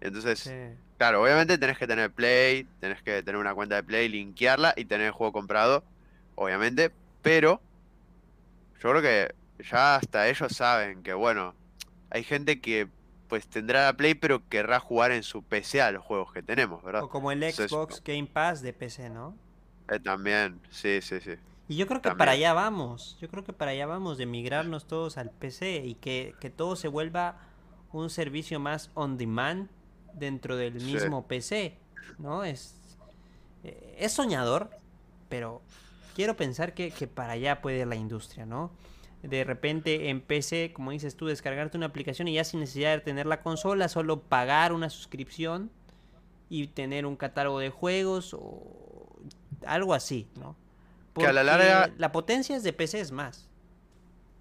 Entonces, 0.00 0.52
claro, 0.98 1.22
obviamente 1.22 1.58
tenés 1.58 1.78
que 1.78 1.86
tener 1.86 2.10
Play, 2.10 2.64
tenés 2.80 3.02
que 3.02 3.22
tener 3.22 3.40
una 3.40 3.54
cuenta 3.54 3.76
de 3.76 3.82
Play, 3.82 4.08
linkearla 4.08 4.74
y 4.76 4.84
tener 4.84 5.06
el 5.06 5.12
juego 5.12 5.32
comprado, 5.32 5.84
obviamente, 6.34 6.92
pero 7.22 7.60
yo 8.82 8.90
creo 8.90 9.02
que 9.02 9.34
ya 9.64 9.96
hasta 9.96 10.28
ellos 10.28 10.52
saben 10.52 11.02
que, 11.02 11.14
bueno, 11.14 11.54
hay 12.10 12.24
gente 12.24 12.60
que 12.60 12.88
pues 13.28 13.48
tendrá 13.48 13.86
la 13.86 13.96
Play 13.96 14.14
pero 14.14 14.46
querrá 14.48 14.78
jugar 14.78 15.10
en 15.10 15.22
su 15.22 15.42
PC 15.42 15.82
a 15.82 15.90
los 15.90 16.04
juegos 16.04 16.32
que 16.32 16.42
tenemos, 16.42 16.82
¿verdad? 16.84 17.02
O 17.02 17.08
como 17.08 17.32
el 17.32 17.42
Xbox 17.52 18.02
Game 18.04 18.26
Pass 18.26 18.62
de 18.62 18.72
PC, 18.72 19.10
¿no? 19.10 19.36
Eh, 19.90 19.98
también, 20.00 20.60
sí, 20.70 21.00
sí, 21.02 21.20
sí. 21.20 21.34
Y 21.68 21.76
yo 21.76 21.86
creo 21.86 22.00
que 22.00 22.14
para 22.14 22.32
allá 22.32 22.52
vamos, 22.52 23.16
yo 23.20 23.28
creo 23.28 23.44
que 23.44 23.52
para 23.52 23.72
allá 23.72 23.86
vamos 23.86 24.18
de 24.18 24.26
migrarnos 24.26 24.86
todos 24.86 25.18
al 25.18 25.30
PC 25.30 25.82
y 25.84 25.94
que, 25.94 26.34
todo 26.56 26.76
se 26.76 26.86
vuelva 26.86 27.40
un 27.92 28.10
servicio 28.10 28.60
más 28.60 28.90
on 28.94 29.16
demand 29.16 29.68
dentro 30.16 30.56
del 30.56 30.74
mismo 30.74 31.26
PC, 31.26 31.76
¿no? 32.18 32.44
Es, 32.44 32.74
eh, 33.64 33.96
es 33.98 34.12
soñador, 34.12 34.70
pero 35.28 35.62
quiero 36.14 36.36
pensar 36.36 36.74
que, 36.74 36.90
que 36.90 37.06
para 37.06 37.34
allá 37.34 37.60
puede 37.60 37.78
ir 37.78 37.86
la 37.86 37.96
industria, 37.96 38.46
¿no? 38.46 38.70
De 39.22 39.44
repente 39.44 40.10
en 40.10 40.20
PC, 40.20 40.72
como 40.72 40.90
dices 40.90 41.16
tú, 41.16 41.26
descargarte 41.26 41.76
una 41.76 41.86
aplicación 41.86 42.28
y 42.28 42.34
ya 42.34 42.44
sin 42.44 42.60
necesidad 42.60 42.92
de 42.92 43.00
tener 43.00 43.26
la 43.26 43.40
consola, 43.42 43.88
solo 43.88 44.20
pagar 44.20 44.72
una 44.72 44.90
suscripción 44.90 45.70
y 46.48 46.68
tener 46.68 47.06
un 47.06 47.16
catálogo 47.16 47.58
de 47.58 47.70
juegos 47.70 48.34
o 48.34 49.16
algo 49.64 49.94
así, 49.94 50.28
¿no? 50.38 50.56
que 51.20 51.26
a 51.26 51.32
la 51.32 51.42
larga... 51.42 51.90
La 51.98 52.12
potencia 52.12 52.56
es 52.56 52.62
de 52.62 52.72
PC 52.72 53.00
es 53.00 53.12
más. 53.12 53.48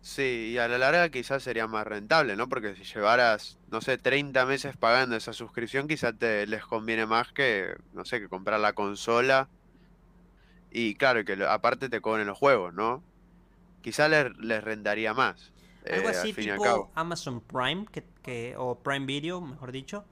Sí, 0.06 0.52
y 0.54 0.60
a 0.60 0.68
la 0.68 0.78
larga 0.78 1.10
quizás 1.10 1.42
sería 1.42 1.66
más 1.66 1.88
rentable, 1.88 2.36
¿no? 2.36 2.48
Porque 2.48 2.76
si 2.76 2.84
llevaras, 2.84 3.58
no 3.72 3.82
sé, 3.82 3.98
30 3.98 4.46
meses 4.46 4.78
pagando 4.78 5.16
esa 5.16 5.34
suscripción, 5.34 5.88
quizás 5.88 6.14
te 6.16 6.46
les 6.46 6.64
conviene 6.64 7.08
más 7.08 7.34
que, 7.34 7.76
no 7.92 8.06
sé, 8.06 8.20
que 8.20 8.30
comprar 8.30 8.60
la 8.60 8.74
consola. 8.74 9.50
Y 10.70 10.94
claro, 10.94 11.26
que 11.26 11.44
aparte 11.50 11.90
te 11.90 12.02
cobren 12.02 12.28
los 12.28 12.38
juegos, 12.38 12.72
¿no? 12.72 13.02
Quizás 13.82 14.12
les, 14.12 14.38
les 14.38 14.64
rentaría 14.64 15.16
más. 15.16 15.52
Algo 15.92 16.10
eh, 16.10 16.12
así 16.12 16.34
tipo 16.34 16.92
Amazon 16.94 17.42
Prime, 17.42 17.88
que, 18.22 18.54
o 18.60 18.78
Prime 18.78 19.08
Video, 19.08 19.42
mejor 19.42 19.72
dicho, 19.72 20.06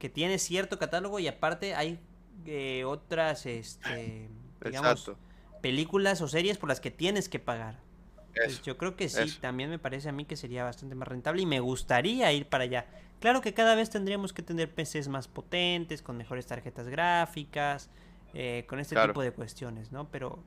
que 0.00 0.08
tiene 0.08 0.40
cierto 0.40 0.76
catálogo 0.80 1.20
y 1.20 1.28
aparte 1.28 1.76
hay 1.76 2.00
eh, 2.46 2.82
otras, 2.84 3.46
este, 3.46 4.28
digamos, 4.64 5.12
películas 5.62 6.20
o 6.20 6.26
series 6.26 6.58
por 6.58 6.68
las 6.68 6.80
que 6.80 6.90
tienes 6.90 7.28
que 7.28 7.38
pagar. 7.38 7.85
Pues 8.36 8.62
yo 8.62 8.76
creo 8.76 8.96
que 8.96 9.08
sí, 9.08 9.38
también 9.40 9.70
me 9.70 9.78
parece 9.78 10.08
a 10.08 10.12
mí 10.12 10.24
que 10.24 10.36
sería 10.36 10.64
bastante 10.64 10.94
más 10.94 11.08
rentable 11.08 11.42
y 11.42 11.46
me 11.46 11.60
gustaría 11.60 12.32
ir 12.32 12.46
para 12.46 12.64
allá. 12.64 12.86
Claro 13.20 13.40
que 13.40 13.54
cada 13.54 13.74
vez 13.74 13.90
tendríamos 13.90 14.32
que 14.32 14.42
tener 14.42 14.74
PCs 14.74 15.08
más 15.08 15.26
potentes, 15.26 16.02
con 16.02 16.16
mejores 16.16 16.46
tarjetas 16.46 16.88
gráficas, 16.88 17.90
eh, 18.34 18.64
con 18.68 18.78
este 18.78 18.96
tipo 18.96 19.22
de 19.22 19.32
cuestiones, 19.32 19.90
¿no? 19.90 20.08
Pero 20.10 20.38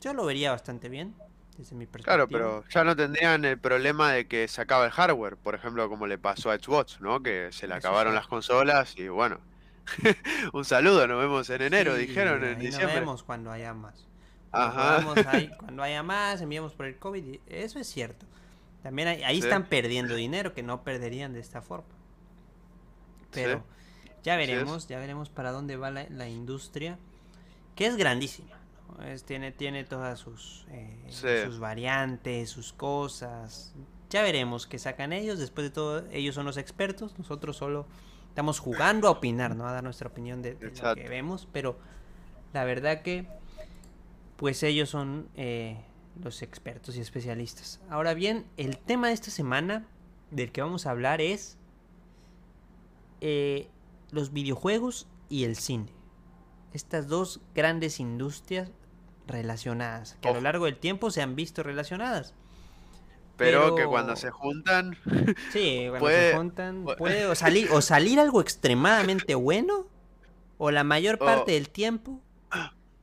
yo 0.00 0.14
lo 0.14 0.24
vería 0.24 0.52
bastante 0.52 0.88
bien, 0.88 1.14
desde 1.56 1.74
mi 1.74 1.86
perspectiva. 1.86 2.26
Claro, 2.26 2.28
pero 2.28 2.64
ya 2.68 2.84
no 2.84 2.94
tendrían 2.94 3.44
el 3.44 3.58
problema 3.58 4.12
de 4.12 4.28
que 4.28 4.46
se 4.46 4.60
acaba 4.60 4.86
el 4.86 4.92
hardware, 4.92 5.36
por 5.36 5.56
ejemplo, 5.56 5.88
como 5.88 6.06
le 6.06 6.18
pasó 6.18 6.50
a 6.52 6.56
Xbox, 6.56 7.00
¿no? 7.00 7.22
Que 7.22 7.48
se 7.50 7.66
le 7.66 7.74
acabaron 7.74 8.14
las 8.14 8.28
consolas 8.28 8.96
y 8.96 9.08
bueno, 9.08 9.40
un 10.52 10.64
saludo, 10.64 11.06
nos 11.06 11.18
vemos 11.18 11.50
en 11.50 11.62
enero, 11.62 11.94
dijeron 11.96 12.44
en 12.44 12.58
diciembre. 12.60 12.86
Nos 12.86 12.94
vemos 12.94 13.22
cuando 13.24 13.50
haya 13.50 13.74
más. 13.74 14.07
cuando 15.58 15.82
haya 15.82 16.02
más, 16.02 16.40
enviamos 16.40 16.72
por 16.74 16.86
el 16.86 16.98
COVID. 16.98 17.40
Eso 17.46 17.78
es 17.78 17.86
cierto. 17.86 18.26
También 18.82 19.08
ahí 19.08 19.38
están 19.38 19.66
perdiendo 19.66 20.14
dinero 20.14 20.54
que 20.54 20.62
no 20.62 20.82
perderían 20.82 21.32
de 21.32 21.40
esta 21.40 21.60
forma. 21.60 21.88
Pero 23.32 23.62
ya 24.22 24.36
veremos, 24.36 24.88
ya 24.88 24.98
veremos 24.98 25.28
para 25.28 25.52
dónde 25.52 25.76
va 25.76 25.90
la, 25.90 26.28
industria, 26.28 26.98
que 27.74 27.86
es 27.86 27.96
grandísima. 27.96 28.56
tiene, 29.26 29.52
tiene 29.52 29.84
todas 29.84 30.18
sus, 30.18 30.66
eh, 30.70 31.44
sus 31.44 31.58
variantes, 31.58 32.50
sus 32.50 32.72
cosas. 32.72 33.74
Ya 34.10 34.22
veremos 34.22 34.66
qué 34.66 34.78
sacan 34.78 35.12
ellos. 35.12 35.38
Después 35.38 35.66
de 35.66 35.70
todo, 35.70 36.04
ellos 36.10 36.34
son 36.34 36.46
los 36.46 36.56
expertos. 36.56 37.18
Nosotros 37.18 37.56
solo 37.56 37.86
Estamos 38.38 38.60
jugando 38.60 39.08
a 39.08 39.10
opinar, 39.10 39.56
¿no? 39.56 39.66
A 39.66 39.72
dar 39.72 39.82
nuestra 39.82 40.06
opinión 40.06 40.42
de, 40.42 40.56
lo 40.60 40.94
que 40.94 41.08
vemos, 41.08 41.48
pero 41.52 41.76
la 42.52 42.62
verdad 42.62 43.02
que 43.02 43.26
pues 44.38 44.62
ellos 44.62 44.88
son 44.88 45.28
eh, 45.34 45.76
los 46.22 46.42
expertos 46.42 46.96
y 46.96 47.00
especialistas. 47.00 47.80
Ahora 47.90 48.14
bien, 48.14 48.46
el 48.56 48.78
tema 48.78 49.08
de 49.08 49.14
esta 49.14 49.32
semana 49.32 49.84
del 50.30 50.52
que 50.52 50.62
vamos 50.62 50.86
a 50.86 50.92
hablar 50.92 51.20
es 51.20 51.58
eh, 53.20 53.68
los 54.12 54.32
videojuegos 54.32 55.08
y 55.28 55.42
el 55.42 55.56
cine. 55.56 55.92
Estas 56.72 57.08
dos 57.08 57.40
grandes 57.52 57.98
industrias 57.98 58.70
relacionadas, 59.26 60.16
que 60.20 60.28
a 60.28 60.32
lo 60.32 60.40
largo 60.40 60.66
del 60.66 60.76
tiempo 60.76 61.10
se 61.10 61.20
han 61.20 61.34
visto 61.34 61.64
relacionadas. 61.64 62.32
Pero, 63.36 63.74
que 63.74 63.86
cuando 63.86 64.14
se 64.14 64.30
juntan. 64.30 64.96
Sí, 65.52 65.86
cuando 65.90 66.08
se 66.08 66.32
juntan. 66.34 66.86
Puede 66.96 67.26
o 67.26 67.34
salir, 67.34 67.70
o 67.72 67.80
salir 67.82 68.20
algo 68.20 68.40
extremadamente 68.40 69.34
bueno. 69.34 69.86
O 70.58 70.70
la 70.70 70.84
mayor 70.84 71.18
parte 71.18 71.52
del 71.52 71.70
tiempo. 71.70 72.20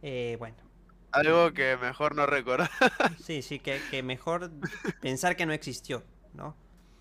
Eh, 0.02 0.36
bueno. 0.40 0.65
Algo 1.16 1.54
que 1.54 1.78
mejor 1.78 2.16
no 2.16 2.26
recordar. 2.26 2.70
Sí, 3.24 3.42
sí, 3.42 3.60
que, 3.60 3.80
que 3.90 4.04
mejor 4.04 4.52
pensar 5.02 5.36
que 5.36 5.46
no 5.46 5.54
existió, 5.54 6.04
¿no? 6.34 6.56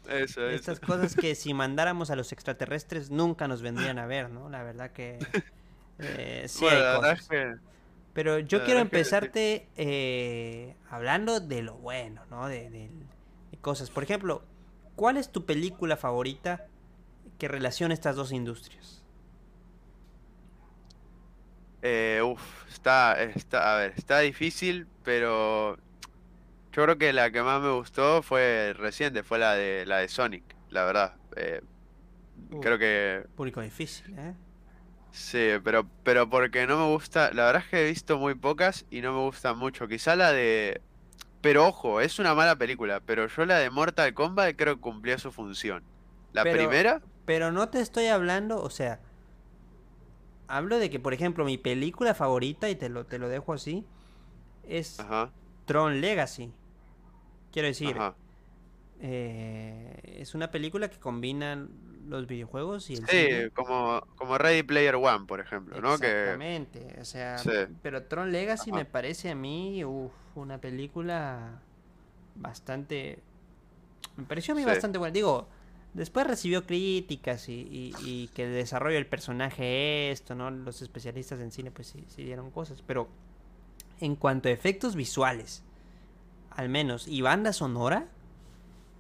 Eso, 0.09 0.49
Estas 0.49 0.81
cosas 0.81 1.15
que 1.15 1.35
si 1.35 1.55
mandáramos 1.55 2.11
a 2.11 2.17
los 2.17 2.33
extraterrestres 2.33 3.11
nunca 3.11 3.49
nos 3.49 3.63
vendrían 3.63 3.99
a 3.99 4.07
ver, 4.07 4.31
¿no? 4.31 4.49
La 4.51 4.63
verdad 4.63 4.91
que. 4.93 5.19
Eh, 5.99 6.47
sí 6.49 6.67
hay 6.67 6.97
cosas. 7.01 7.29
Pero 8.15 8.41
yo 8.41 8.65
quiero 8.65 8.81
empezarte 8.81 9.69
eh, 9.77 10.75
hablando 10.91 11.39
de 11.39 11.63
lo 11.63 11.75
bueno, 11.75 12.23
¿no? 12.31 12.49
De, 12.49 12.69
del 12.69 12.91
cosas. 13.61 13.91
Por 13.91 14.03
ejemplo, 14.03 14.43
¿cuál 14.97 15.17
es 15.17 15.31
tu 15.31 15.47
película 15.47 15.97
favorita 15.97 16.67
que 17.39 17.47
relaciona 17.47 17.95
estas 17.95 18.17
dos 18.17 18.33
industrias? 18.33 19.04
Eh, 21.87 22.23
uf, 22.25 22.41
está, 22.71 23.23
está, 23.23 23.75
a 23.75 23.79
ver, 23.79 23.93
está 23.95 24.21
difícil, 24.21 24.87
pero 25.03 25.77
yo 26.73 26.83
creo 26.83 26.97
que 26.97 27.13
la 27.13 27.31
que 27.31 27.43
más 27.43 27.61
me 27.61 27.73
gustó 27.73 28.23
fue 28.23 28.73
reciente, 28.75 29.23
fue 29.23 29.39
la 29.39 29.53
de 29.53 29.85
la 29.85 29.99
de 29.99 30.09
Sonic, 30.09 30.45
la 30.71 30.87
verdad. 30.87 31.15
Eh, 31.37 31.61
creo 32.63 32.79
que 32.79 33.27
público 33.37 33.61
difícil, 33.61 34.19
¿eh? 34.19 34.33
Sí, 35.13 35.51
pero 35.63 35.87
pero 36.03 36.31
porque 36.31 36.67
no 36.67 36.79
me 36.79 36.87
gusta, 36.87 37.31
la 37.35 37.45
verdad 37.45 37.63
es 37.63 37.69
que 37.69 37.85
he 37.85 37.89
visto 37.91 38.17
muy 38.17 38.35
pocas 38.35 38.87
y 38.91 39.03
no 39.03 39.13
me 39.13 39.21
gusta 39.21 39.53
mucho. 39.53 39.87
Quizá 39.87 40.17
la 40.17 40.33
de 40.33 40.81
pero 41.43 41.67
ojo, 41.67 42.01
es 42.01 42.19
una 42.19 42.35
mala 42.35 42.57
película, 42.57 43.01
pero 43.05 43.27
yo 43.27 43.45
la 43.45 43.59
de 43.59 43.69
Mortal 43.69 44.15
Kombat 44.15 44.57
creo 44.57 44.77
que 44.77 44.81
cumplió 44.81 45.19
su 45.19 45.31
función. 45.31 45.83
La 46.33 46.45
primera... 46.45 47.03
Pero 47.27 47.53
no 47.53 47.69
te 47.69 47.81
estoy 47.81 48.07
hablando, 48.07 48.63
o 48.63 48.71
sea, 48.71 49.01
hablo 50.57 50.79
de 50.79 50.91
que, 50.91 51.01
por 51.01 51.15
ejemplo, 51.15 51.45
mi 51.45 51.59
película 51.59 52.15
favorita, 52.15 52.71
y 52.71 52.77
te 52.77 52.89
lo, 52.89 53.07
te 53.07 53.19
lo 53.19 53.29
dejo 53.29 53.53
así, 53.53 53.85
es 54.65 55.11
Tron 55.67 56.01
Legacy. 56.01 56.53
Quiero 57.53 57.69
decir, 57.69 58.05
eh, 59.01 60.01
es 60.21 60.35
una 60.35 60.51
película 60.51 60.91
que 60.91 60.99
combina 60.99 61.69
los 62.09 62.27
videojuegos 62.27 62.91
y 62.91 62.97
el 62.97 63.09
Sí, 63.09 63.09
cine. 63.09 63.49
como, 63.55 64.01
como 64.17 64.39
Ready 64.39 64.63
Player 64.63 64.95
One, 64.97 65.27
por 65.27 65.41
ejemplo, 65.41 65.81
¿no? 65.81 65.99
Que 65.99 66.39
Exactamente, 66.43 66.97
o 67.01 67.05
sea, 67.05 67.45
sí, 67.45 67.51
pero 67.83 68.05
Tron 68.05 68.31
Legacy 68.31 68.71
ajá, 68.71 68.73
me 68.73 68.85
parece 68.85 69.31
a 69.31 69.35
mí 69.35 69.85
uf, 69.85 70.13
una 70.37 70.59
película 70.61 71.63
bastante, 72.37 73.23
me 74.17 74.25
pareció 74.27 74.55
a 74.55 74.57
mí 74.57 74.65
sí, 74.65 74.67
bastante 74.67 74.99
buena. 74.99 75.13
Digo, 75.15 75.49
después 75.95 76.27
recibió 76.27 76.67
críticas 76.67 77.49
y, 77.49 77.53
y- 77.55 77.97
y 77.99 78.29
que 78.35 78.45
el 78.45 78.53
desarrollo 78.55 78.97
del 78.97 79.07
personaje 79.07 80.11
esto, 80.11 80.35
¿no? 80.35 80.51
Los 80.51 80.83
especialistas 80.83 81.41
en 81.41 81.51
cine 81.53 81.71
pues 81.71 81.89
sí, 81.89 82.05
sí 82.09 82.25
dieron 82.25 82.51
cosas, 82.51 82.83
pero 82.87 83.09
en 84.01 84.17
cuanto 84.17 84.49
a 84.49 84.53
efectos 84.53 84.97
visuales, 84.97 85.63
al 86.51 86.69
menos, 86.69 87.09
y 87.09 87.23
banda 87.23 87.53
sonora, 87.53 88.09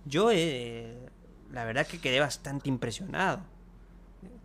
yo 0.07 0.31
eh, 0.33 1.09
la 1.53 1.65
verdad 1.65 1.87
que 1.87 2.01
quedé 2.01 2.21
bastante 2.21 2.69
impresionado. 2.69 3.41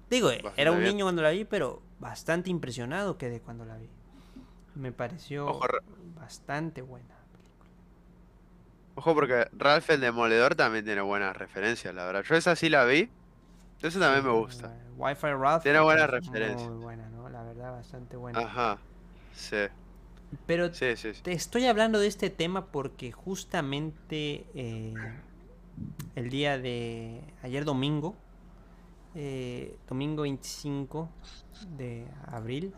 Digo, 0.10 0.32
eh, 0.32 0.44
era 0.58 0.72
un 0.72 0.80
bien. 0.80 0.94
niño 0.96 1.06
cuando 1.06 1.22
la 1.22 1.30
vi, 1.32 1.46
pero 1.46 1.82
bastante 2.00 2.50
impresionado 2.50 3.18
quedé 3.18 3.42
cuando 3.42 3.66
la 3.66 3.78
vi. 3.78 3.90
Me 4.76 4.92
pareció 4.92 5.60
bastante 6.20 6.82
buena. 6.82 7.16
Ojo 9.00 9.16
porque 9.16 9.48
Ralph 9.54 9.90
el 9.90 10.02
Demoledor 10.02 10.56
también 10.56 10.86
tiene 10.86 11.02
buenas 11.02 11.36
referencias, 11.36 11.94
la 11.96 12.06
verdad. 12.06 12.24
Yo 12.24 12.36
esa 12.36 12.56
sí 12.56 12.70
la 12.70 12.86
vi, 12.86 13.10
eso 13.82 14.00
también 14.00 14.26
me 14.26 14.32
gusta. 14.32 14.68
eh, 14.68 14.90
Wi-Fi 14.98 15.28
Ralph 15.34 15.64
Tiene 15.64 15.80
buenas 15.80 16.10
referencias. 16.10 16.70
muy 16.70 16.78
buena, 16.78 17.10
¿no? 17.10 17.30
La 17.30 17.44
verdad, 17.44 17.72
bastante 17.72 18.18
buena. 18.18 18.40
Ajá, 18.40 18.78
sí, 19.34 19.58
Pero 20.46 20.74
sí, 20.74 20.96
sí, 20.96 21.14
sí. 21.14 21.22
te 21.22 21.32
estoy 21.34 21.66
hablando 21.66 22.00
de 22.00 22.08
este 22.08 22.30
tema 22.30 22.68
porque 22.68 23.12
justamente 23.12 24.46
eh, 24.54 24.94
el 26.16 26.30
día 26.30 26.58
de 26.58 27.22
ayer 27.42 27.66
domingo, 27.66 28.16
eh, 29.16 29.76
domingo 29.88 30.24
25 30.24 31.10
de 31.78 32.08
abril, 32.28 32.74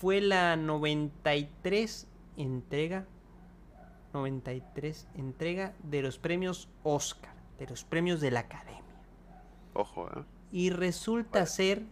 fue 0.00 0.20
la 0.20 0.56
93 0.56 2.06
entrega, 2.36 3.06
93 4.12 5.08
entrega 5.14 5.74
de 5.82 6.02
los 6.02 6.18
premios 6.18 6.68
Oscar, 6.82 7.34
de 7.58 7.66
los 7.66 7.84
premios 7.84 8.20
de 8.20 8.30
la 8.30 8.40
Academia. 8.40 8.80
Ojo, 9.72 10.08
¿eh? 10.16 10.24
Y 10.52 10.70
resulta 10.70 11.44
ser 11.46 11.82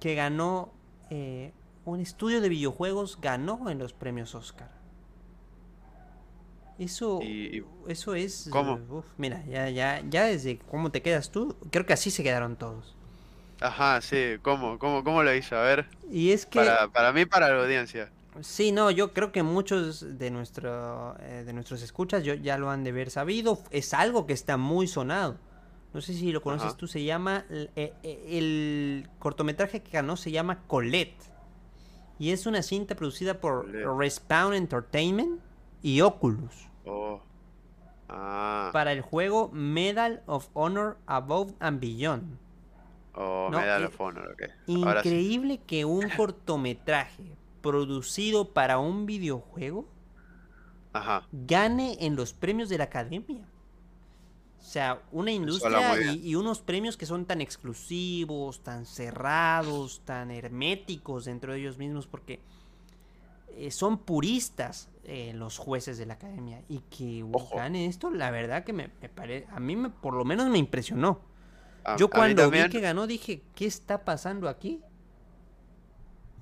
que 0.00 0.14
ganó 0.14 0.72
eh, 1.10 1.52
un 1.84 2.00
estudio 2.00 2.40
de 2.40 2.48
videojuegos, 2.48 3.20
ganó 3.20 3.68
en 3.70 3.78
los 3.78 3.92
premios 3.92 4.34
Oscar. 4.34 4.70
Eso, 6.78 7.20
¿Y, 7.22 7.58
y 7.58 7.64
eso 7.88 8.14
es, 8.14 8.50
cómo? 8.50 8.84
uf, 8.88 9.06
mira, 9.16 9.44
ya, 9.46 9.70
ya, 9.70 10.02
ya 10.08 10.24
desde 10.26 10.58
cómo 10.58 10.90
te 10.92 11.00
quedas 11.02 11.30
tú, 11.30 11.56
creo 11.70 11.86
que 11.86 11.94
así 11.94 12.10
se 12.10 12.22
quedaron 12.22 12.56
todos. 12.56 12.96
Ajá, 13.60 14.00
sí, 14.02 14.36
¿cómo, 14.42 14.78
cómo, 14.78 15.02
cómo 15.04 15.22
lo 15.22 15.34
hizo? 15.34 15.56
A 15.56 15.62
ver, 15.62 15.88
Y 16.10 16.30
es 16.32 16.46
que, 16.46 16.80
para, 16.80 16.88
para 16.90 17.12
mí, 17.12 17.26
para 17.26 17.48
la 17.50 17.62
audiencia. 17.62 18.12
Sí, 18.40 18.72
no, 18.72 18.90
yo 18.90 19.12
creo 19.12 19.32
que 19.32 19.42
muchos 19.42 20.18
de 20.18 20.30
nuestro, 20.30 21.16
eh, 21.20 21.42
de 21.44 21.52
nuestros 21.52 21.82
escuchas 21.82 22.22
yo, 22.24 22.34
ya 22.34 22.58
lo 22.58 22.70
han 22.70 22.84
de 22.84 22.90
haber 22.90 23.10
sabido. 23.10 23.58
Es 23.70 23.94
algo 23.94 24.26
que 24.26 24.32
está 24.32 24.56
muy 24.56 24.86
sonado. 24.86 25.38
No 25.94 26.00
sé 26.00 26.12
si 26.12 26.30
lo 26.30 26.42
conoces 26.42 26.68
Ajá, 26.68 26.76
tú, 26.76 26.86
se 26.86 27.04
llama, 27.04 27.46
eh, 27.48 27.70
eh, 28.02 28.24
el 28.28 29.08
cortometraje 29.18 29.82
que 29.82 29.90
ganó 29.90 30.16
se 30.16 30.30
llama 30.30 30.62
Colette. 30.66 31.16
Y 32.18 32.32
es 32.32 32.46
una 32.46 32.62
cinta 32.62 32.94
producida 32.94 33.40
por 33.40 33.66
Colette. 33.66 33.86
Respawn 33.98 34.54
Entertainment 34.54 35.40
y 35.82 36.00
Oculus 36.00 36.68
Oh, 36.84 37.20
ah, 38.08 38.70
para 38.72 38.92
el 38.92 39.00
juego 39.00 39.50
Medal 39.52 40.22
of 40.26 40.48
Honor 40.54 40.98
Above 41.06 41.52
and 41.60 41.80
Beyond. 41.80 42.38
oh, 43.14 43.48
No, 43.50 43.58
Medal 43.58 43.84
of 43.86 44.00
Honor, 44.00 44.32
ok. 44.32 44.42
Ahora 44.86 45.02
sí. 45.02 45.08
increíble 45.08 45.60
que 45.66 45.84
un 45.84 46.08
cortometraje 46.16 47.36
producido 47.66 48.52
para 48.52 48.78
un 48.78 49.06
videojuego 49.06 49.86
Ajá, 50.92 51.22
gane 51.46 51.96
en 52.00 52.16
los 52.16 52.32
premios 52.32 52.68
de 52.68 52.78
la 52.78 52.84
academia. 52.84 53.46
O 54.58 54.68
sea, 54.68 55.00
una 55.12 55.30
industria 55.30 55.96
y, 55.96 56.34
unos 56.34 56.60
premios 56.60 56.96
que 56.96 57.06
son 57.06 57.24
tan 57.24 57.40
exclusivos, 57.40 58.62
tan 58.62 58.84
cerrados, 58.84 60.02
tan 60.04 60.30
herméticos 60.30 61.24
dentro 61.24 61.52
de 61.52 61.60
ellos 61.60 61.78
mismos, 61.78 62.06
porque 62.06 62.40
eh, 63.56 63.70
son 63.70 63.98
puristas 63.98 64.88
eh, 65.04 65.32
los 65.34 65.58
jueces 65.58 65.98
de 65.98 66.06
la 66.06 66.14
academia. 66.14 66.62
Y 66.68 66.80
que 66.90 67.24
gane 67.54 67.86
esto, 67.86 68.10
la 68.10 68.30
verdad 68.30 68.64
que 68.64 68.72
me, 68.72 68.90
me 69.00 69.08
pare- 69.08 69.46
a 69.50 69.60
mí 69.60 69.76
me, 69.76 69.90
por 69.90 70.14
lo 70.14 70.24
menos 70.24 70.48
me 70.48 70.58
impresionó. 70.58 71.20
a, 71.84 71.94
Yo 71.96 72.08
cuando 72.08 72.50
vi 72.50 72.66
que 72.66 72.80
ganó 72.80 73.06
dije, 73.06 73.42
¿qué 73.54 73.66
está 73.66 74.04
pasando 74.04 74.48
aquí? 74.48 74.80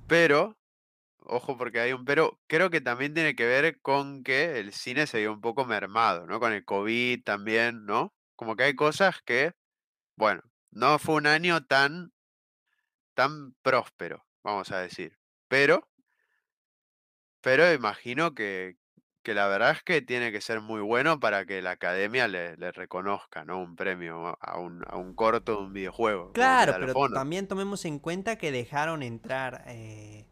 pero, 0.06 0.54
ojo 1.24 1.56
porque 1.56 1.80
hay 1.80 1.92
un 1.92 2.04
pero, 2.04 2.38
creo 2.46 2.70
que 2.70 2.80
también 2.80 3.14
tiene 3.14 3.34
que 3.34 3.46
ver 3.46 3.80
con 3.80 4.22
que 4.22 4.58
el 4.60 4.72
cine 4.72 5.06
se 5.06 5.20
vio 5.20 5.32
un 5.32 5.40
poco 5.40 5.64
mermado, 5.64 6.26
¿no? 6.26 6.40
Con 6.40 6.52
el 6.52 6.64
COVID 6.64 7.22
también, 7.24 7.86
¿no? 7.86 8.14
Como 8.36 8.56
que 8.56 8.64
hay 8.64 8.74
cosas 8.74 9.22
que, 9.22 9.52
bueno, 10.16 10.42
no 10.70 10.98
fue 10.98 11.16
un 11.16 11.26
año 11.26 11.64
tan, 11.64 12.12
tan 13.14 13.54
próspero, 13.62 14.26
vamos 14.42 14.70
a 14.72 14.80
decir. 14.80 15.18
Pero, 15.48 15.88
pero 17.40 17.72
imagino 17.72 18.34
que, 18.34 18.76
que 19.22 19.34
la 19.34 19.48
verdad 19.48 19.72
es 19.72 19.82
que 19.82 20.02
tiene 20.02 20.30
que 20.30 20.40
ser 20.40 20.60
muy 20.60 20.82
bueno 20.82 21.18
para 21.18 21.46
que 21.46 21.62
la 21.62 21.72
academia 21.72 22.28
le, 22.28 22.56
le 22.56 22.72
reconozca, 22.72 23.44
¿no? 23.44 23.60
Un 23.60 23.74
premio 23.74 24.36
a 24.40 24.58
un, 24.58 24.84
a 24.86 24.96
un 24.96 25.14
corto 25.14 25.56
de 25.56 25.62
un 25.62 25.72
videojuego, 25.72 26.32
Claro, 26.32 26.74
pero 26.78 27.08
también 27.10 27.48
tomemos 27.48 27.84
en 27.86 27.98
cuenta 27.98 28.36
que 28.36 28.52
dejaron 28.52 29.02
entrar 29.02 29.64
eh, 29.66 30.26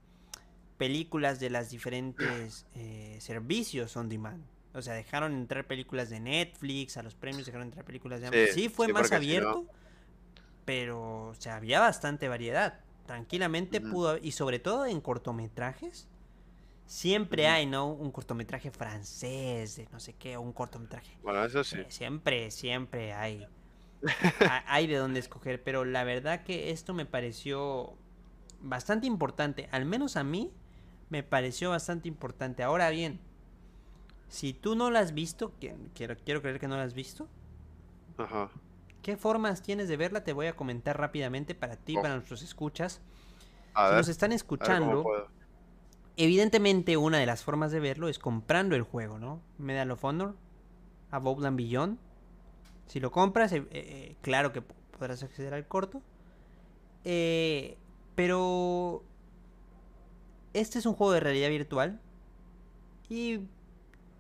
películas 0.83 1.41
de 1.41 1.51
las 1.51 1.71
diferentes 1.71 2.67
eh, 2.75 3.19
servicios 3.21 3.97
on 3.97 4.09
demand. 4.09 4.43
O 4.75 4.83
sea, 4.83 4.95
dejaron 4.95 5.33
entrar 5.35 5.67
películas 5.67 6.11
de 6.11 6.21
Netflix, 6.21 6.97
a 6.97 7.03
los 7.03 7.15
premios 7.15 7.47
dejaron 7.47 7.69
entrar 7.69 7.85
películas 7.85 8.21
de 8.21 8.27
Amazon. 8.29 8.49
Sí, 8.49 8.63
Sí, 8.63 8.69
fue 8.69 8.89
sí, 8.89 8.93
más 8.97 9.13
porque 9.13 9.21
si 9.23 9.37
no, 9.37 9.51
abierto, 9.51 9.67
pero 10.65 11.29
o 11.29 11.35
sea, 11.35 11.57
había 11.57 11.81
bastante 11.81 12.29
variedad. 12.29 12.81
Tranquilamente 13.07 13.81
ujú, 13.81 13.89
pudo, 13.91 14.11
haber- 14.11 14.25
y 14.25 14.33
sobre 14.33 14.59
todo 14.59 14.87
en 14.87 15.01
cortometrajes, 15.01 16.09
siempre 16.87 17.49
hay, 17.49 17.67
¿no? 17.67 17.89
Un 17.93 18.13
cortometraje 18.13 18.71
francés, 18.71 19.77
de 19.77 19.89
no 19.93 20.01
sé 20.01 20.15
qué, 20.15 20.37
o 20.37 20.43
un 20.43 20.53
cortometraje. 20.55 21.19
Bueno, 21.23 21.45
eso 21.45 21.65
sí. 21.65 21.79
siempre, 21.89 22.51
siempre 22.51 23.13
hay 23.15 23.49
ha- 24.45 24.65
hay 24.75 24.87
de 24.87 24.97
dónde 24.97 25.21
escoger, 25.21 25.63
pero 25.63 25.85
la 25.85 26.05
verdad 26.05 26.45
que 26.45 26.71
esto 26.71 26.95
me 26.95 27.07
pareció 27.07 27.95
bastante 28.61 29.07
importante, 29.07 29.69
al 29.73 29.85
menos 29.87 30.17
a 30.17 30.25
mí 30.25 30.53
me 31.13 31.23
pareció 31.23 31.69
bastante 31.69 32.09
importante. 32.09 32.63
Ahora 32.63 32.89
bien, 32.89 33.21
si 34.29 34.55
tú 34.55 34.75
no 34.75 34.91
la 34.91 35.01
has 35.01 35.13
visto, 35.13 35.53
que- 35.61 35.77
quiero, 35.95 36.17
quiero 36.17 36.41
creer 36.41 36.59
que 36.59 36.67
no 36.69 36.77
la 36.79 36.85
has 36.85 36.95
visto, 36.95 37.29
Ajá. 38.17 38.49
¿qué 39.03 39.19
formas 39.19 39.61
tienes 39.63 39.89
de 39.89 39.99
verla? 39.99 40.25
Te 40.25 40.33
voy 40.33 40.47
a 40.47 40.57
comentar 40.57 40.99
rápidamente 40.99 41.55
para 41.55 41.77
ti, 41.77 41.99
Oh, 41.99 42.01
para 42.03 42.15
nuestros 42.15 42.41
escuchas. 42.41 43.03
a 43.75 43.91
Si 43.91 43.95
nos 43.97 44.09
están 44.09 44.33
a 44.33 44.37
escuchando, 44.37 45.05
evidentemente 46.17 46.97
una 46.97 47.19
de 47.19 47.27
las 47.27 47.45
formas 47.45 47.73
de 47.73 47.81
verlo 47.81 48.09
es 48.09 48.19
comprando 48.19 48.75
el 48.75 48.83
juego, 48.83 49.19
¿no? 49.19 49.43
Medal 49.59 49.91
of 49.91 50.03
Honor, 50.05 50.35
Above 51.11 51.45
and 51.45 51.59
Beyond. 51.59 51.99
Si 52.87 53.01
lo 53.01 53.11
compras, 53.11 53.53
eh, 53.53 53.59
eh, 53.59 53.67
eh, 53.71 54.17
claro 54.23 54.51
que 54.55 54.63
podrás 54.63 55.23
acceder 55.23 55.53
al 55.53 55.67
corto. 55.69 56.01
Eh, 57.05 57.77
pero 58.15 59.03
este 60.55 60.79
es 60.79 60.87
un 60.87 60.95
juego 60.95 61.13
de 61.13 61.21
realidad 61.21 61.49
virtual 61.51 62.01
y 63.09 63.41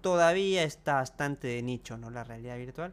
todavía 0.01 0.62
está 0.64 0.95
bastante 0.95 1.49
de 1.49 1.62
nicho, 1.62 1.97
¿no? 1.97 2.11
La 2.11 2.24
realidad 2.24 2.57
virtual. 2.59 2.93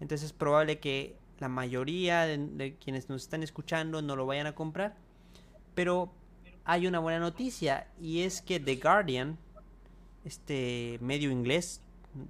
Entonces 0.00 0.26
es 0.26 0.32
probable 0.32 0.78
que 0.80 1.16
la 1.38 1.48
mayoría 1.48 2.22
de, 2.22 2.38
de 2.38 2.74
quienes 2.76 3.08
nos 3.08 3.22
están 3.22 3.42
escuchando 3.42 4.02
no 4.02 4.16
lo 4.16 4.26
vayan 4.26 4.46
a 4.46 4.54
comprar. 4.54 4.96
Pero 5.74 6.12
hay 6.64 6.86
una 6.86 6.98
buena 6.98 7.18
noticia 7.20 7.86
y 8.00 8.22
es 8.22 8.42
que 8.42 8.60
The 8.60 8.76
Guardian, 8.76 9.38
este 10.24 10.98
medio 11.00 11.30
inglés, 11.30 11.80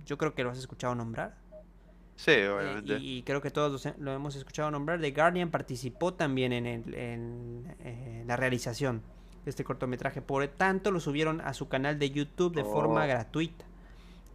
yo 0.07 0.19
creo 0.19 0.35
que 0.35 0.45
lo 0.45 0.51
has 0.51 0.59
escuchado 0.59 0.95
nombrar. 0.95 1.37
Sí, 2.17 2.33
Eh, 2.33 2.49
obviamente. 2.51 2.99
y, 2.99 3.19
y 3.19 3.23
creo 3.23 3.41
que 3.41 3.51
todos 3.51 3.89
lo 3.99 4.13
hemos 4.13 4.37
escuchado 4.37 4.71
nombrar. 4.71 5.01
The 5.01 5.11
Guardian 5.13 5.51
participó 5.51 6.13
también 6.15 6.53
en, 6.53 6.67
el- 6.67 6.95
en, 6.95 7.75
eh, 7.81 8.25
la 8.27 8.37
realización 8.37 9.03
este 9.47 9.65
cortometraje. 9.65 10.21
Por 10.23 10.47
tanto, 10.49 10.91
lo 10.91 11.01
subieron 11.01 11.41
a 11.41 11.55
su 11.55 11.69
canal 11.69 11.99
de 11.99 12.11
YouTube 12.11 12.55
de 12.55 12.65
forma 12.65 13.05
Oh, 13.05 13.09
gratuita. 13.09 13.65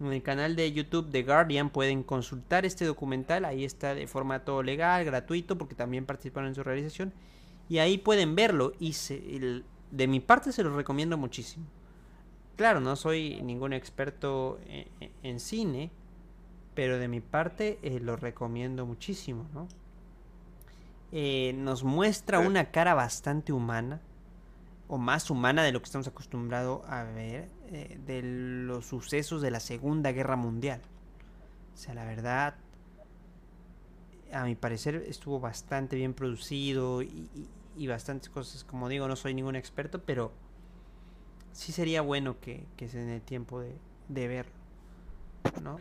En 0.02 0.12
el 0.12 0.22
canal 0.24 0.56
de 0.56 0.72
YouTube 0.74 1.10
The 1.12 1.24
Guardian 1.24 1.70
pueden 1.70 2.04
consultar 2.04 2.66
este 2.66 2.84
documental. 2.86 3.46
Ahí 3.46 3.64
está 3.64 3.96
de 3.96 4.08
forma 4.08 4.44
todo 4.44 4.62
legal, 4.64 5.06
gratuito, 5.06 5.58
porque 5.58 5.76
también 5.76 6.06
participaron 6.06 6.50
en 6.50 6.56
su 6.56 6.64
realización. 6.64 7.14
Y 7.70 7.78
ahí 7.78 7.98
pueden 7.98 8.36
verlo. 8.36 8.74
Y 8.80 8.94
se- 8.94 9.36
el- 9.36 9.64
de 9.92 10.08
mi 10.08 10.20
parte 10.20 10.52
se 10.52 10.64
los 10.64 10.74
recomiendo 10.76 11.18
muchísimo. 11.18 11.66
Claro, 12.58 12.80
no 12.82 12.96
soy 12.96 13.42
ningún 13.42 13.74
experto 13.74 14.60
en, 14.68 14.88
en 15.24 15.40
cine, 15.40 15.92
pero 16.74 16.98
de 17.00 17.08
mi 17.08 17.22
parte 17.22 17.80
eh, 17.82 18.00
lo 18.02 18.16
recomiendo 18.18 18.86
muchísimo, 18.86 19.48
¿no? 19.54 19.68
eh, 21.12 21.54
nos 21.58 21.84
muestra 21.84 22.42
Sí. 22.42 22.48
una 22.48 22.72
cara 22.72 22.94
bastante 22.94 23.54
humana, 23.54 24.02
o 24.88 24.98
más 24.98 25.30
humana 25.30 25.64
de 25.64 25.72
lo 25.72 25.80
que 25.82 25.86
estamos 25.86 26.08
acostumbrados 26.08 26.82
a 26.88 27.04
ver, 27.04 27.50
eh, 27.72 27.98
de 28.06 28.22
los 28.24 28.86
sucesos 28.86 29.42
de 29.42 29.52
la 29.52 29.60
Segunda 29.60 30.12
Guerra 30.12 30.36
Mundial. 30.36 30.82
O 31.74 31.78
sea, 31.78 31.94
la 31.94 32.06
verdad, 32.06 32.56
a 34.34 34.44
mi 34.44 34.56
parecer 34.56 34.96
estuvo 35.08 35.40
bastante 35.40 35.96
bien 35.96 36.14
producido 36.14 37.02
y, 37.02 37.08
y- 37.36 37.48
y 37.78 37.88
bastantes 37.88 38.30
cosas, 38.30 38.64
como 38.64 38.88
digo, 38.88 39.08
no 39.08 39.16
soy 39.18 39.34
ningún 39.34 39.56
experto, 39.58 40.02
pero 40.02 40.32
sí 41.52 41.72
sería 41.74 42.02
bueno 42.02 42.40
que, 42.40 42.66
que 42.78 42.88
se 42.88 43.00
den 43.00 43.10
el 43.10 43.22
tiempo 43.22 43.60
de, 43.60 43.76
de 44.08 44.28
verlo, 44.30 44.54
¿no? 45.62 45.78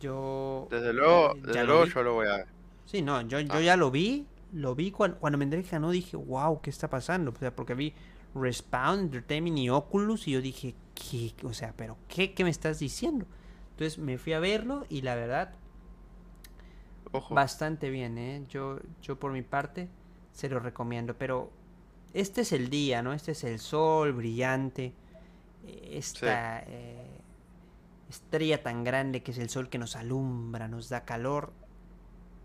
Yo... 0.00 0.66
Desde 0.70 0.92
luego, 0.92 1.36
eh, 1.36 1.40
desde 1.46 1.60
lo 1.60 1.66
luego 1.66 1.84
yo 1.84 2.02
lo 2.02 2.14
voy 2.14 2.26
a 2.26 2.36
ver. 2.38 2.46
Sí, 2.84 3.00
no, 3.02 3.20
yo, 3.22 3.38
yo 3.38 3.52
Ah. 3.54 3.60
ya 3.60 3.76
lo 3.76 3.92
vi, 3.92 4.26
lo 4.52 4.74
vi 4.74 4.90
cuando, 4.90 5.18
cuando 5.18 5.38
me 5.38 5.44
enteré 5.44 5.62
que 5.62 5.70
ganó, 5.70 5.90
dije, 5.92 6.16
wow, 6.16 6.60
¿qué 6.60 6.70
está 6.70 6.88
pasando? 6.90 7.30
O 7.30 7.36
sea, 7.38 7.54
porque 7.54 7.74
vi 7.74 7.94
Respawn, 8.40 9.00
Entertainment 9.00 9.58
y 9.58 9.70
Oculus 9.70 10.28
y 10.28 10.32
yo 10.32 10.40
dije, 10.40 10.74
¿qué? 10.94 11.34
O 11.44 11.52
sea, 11.52 11.72
¿pero 11.76 11.96
qué? 12.08 12.34
¿Qué 12.34 12.44
me 12.44 12.50
estás 12.50 12.78
diciendo? 12.78 13.26
Entonces 13.70 13.98
me 13.98 14.18
fui 14.18 14.32
a 14.32 14.40
verlo 14.40 14.86
y 14.88 15.02
la 15.02 15.14
verdad, 15.14 15.54
Ojo. 17.12 17.34
bastante 17.34 17.90
bien, 17.90 18.18
¿eh? 18.18 18.44
Yo, 18.48 18.80
yo 19.02 19.18
por 19.18 19.32
mi 19.32 19.42
parte 19.42 19.88
se 20.32 20.48
lo 20.48 20.60
recomiendo, 20.60 21.14
pero 21.16 21.50
este 22.14 22.42
es 22.42 22.52
el 22.52 22.70
día, 22.70 23.02
¿no? 23.02 23.12
Este 23.12 23.32
es 23.32 23.44
el 23.44 23.58
sol 23.58 24.12
brillante, 24.12 24.94
eh, 25.66 25.90
esta 25.92 26.60
eh, 26.60 27.20
estrella 28.08 28.62
tan 28.62 28.84
grande 28.84 29.22
que 29.22 29.32
es 29.32 29.38
el 29.38 29.50
sol 29.50 29.68
que 29.68 29.78
nos 29.78 29.96
alumbra, 29.96 30.68
nos 30.68 30.88
da 30.88 31.04
calor 31.04 31.52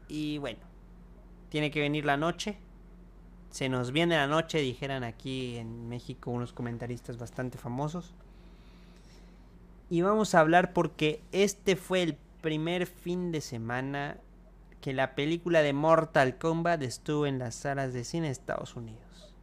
y 0.07 0.37
bueno, 0.39 0.59
tiene 1.49 1.71
que 1.71 1.79
venir 1.79 2.03
la 2.05 2.17
noche. 2.17 2.57
Se 3.51 3.69
nos 3.69 3.91
viene 3.91 4.15
la 4.15 4.27
noche, 4.27 4.59
dijeran 4.59 5.03
aquí 5.03 5.57
en 5.57 5.87
México 5.89 6.31
unos 6.31 6.53
comentaristas 6.53 7.17
bastante 7.17 7.57
famosos. 7.57 8.13
Y 9.89 10.01
vamos 10.01 10.33
a 10.35 10.39
hablar 10.39 10.73
porque 10.73 11.21
este 11.31 11.75
fue 11.75 12.01
el 12.01 12.17
primer 12.41 12.87
fin 12.87 13.31
de 13.31 13.41
semana 13.41 14.17
que 14.79 14.93
la 14.93 15.15
película 15.15 15.61
de 15.61 15.73
Mortal 15.73 16.37
Kombat 16.37 16.81
estuvo 16.81 17.25
en 17.27 17.39
las 17.39 17.55
salas 17.55 17.93
de 17.93 18.03
cine 18.03 18.27
de 18.27 18.31
Estados 18.33 18.75
Unidos. 18.75 19.35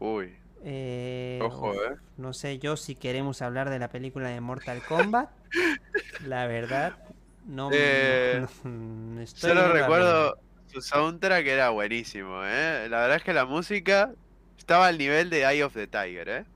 Uy, 0.00 0.34
Eh, 0.64 1.40
ojo, 1.42 1.74
eh. 1.74 1.96
no 2.16 2.32
sé 2.32 2.58
yo 2.58 2.76
si 2.76 2.94
queremos 2.94 3.42
hablar 3.42 3.70
de 3.70 3.78
la 3.78 3.88
película 3.88 4.28
de 4.28 4.40
Mortal 4.40 4.82
Kombat. 4.84 5.30
la 6.26 6.46
verdad, 6.46 6.98
no, 7.46 7.70
me- 7.70 7.76
Eh, 7.78 8.46
no 8.64 9.20
estoy 9.20 9.50
Solo 9.50 9.72
recuerdo 9.72 10.38
su 10.72 10.80
soundtrack 10.82 11.46
era 11.46 11.70
buenísimo, 11.70 12.42
¿eh? 12.44 12.88
La 12.88 13.00
verdad 13.00 13.16
es 13.18 13.22
que 13.24 13.32
la 13.32 13.44
música 13.46 14.14
estaba 14.58 14.86
al 14.88 14.98
nivel 14.98 15.30
de 15.30 15.42
Eye 15.44 15.64
of 15.64 15.74
the 15.74 15.86
Tiger, 15.86 16.28
¿eh? 16.28 16.46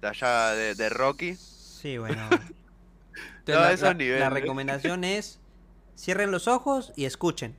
De 0.00 0.08
allá 0.08 0.52
de, 0.54 0.74
de 0.74 0.88
Rocky. 0.90 1.36
Sí, 1.36 1.98
bueno. 1.98 2.22
Entonces, 3.40 3.60
la, 3.62 3.72
esos 3.72 3.82
la- 3.82 3.94
la 3.94 4.30
niveles. 4.30 4.30
recomendación 4.30 5.04
es 5.04 5.40
cierren 5.96 6.30
los 6.30 6.48
ojos 6.48 6.92
y 6.96 7.04
escuchen. 7.06 7.56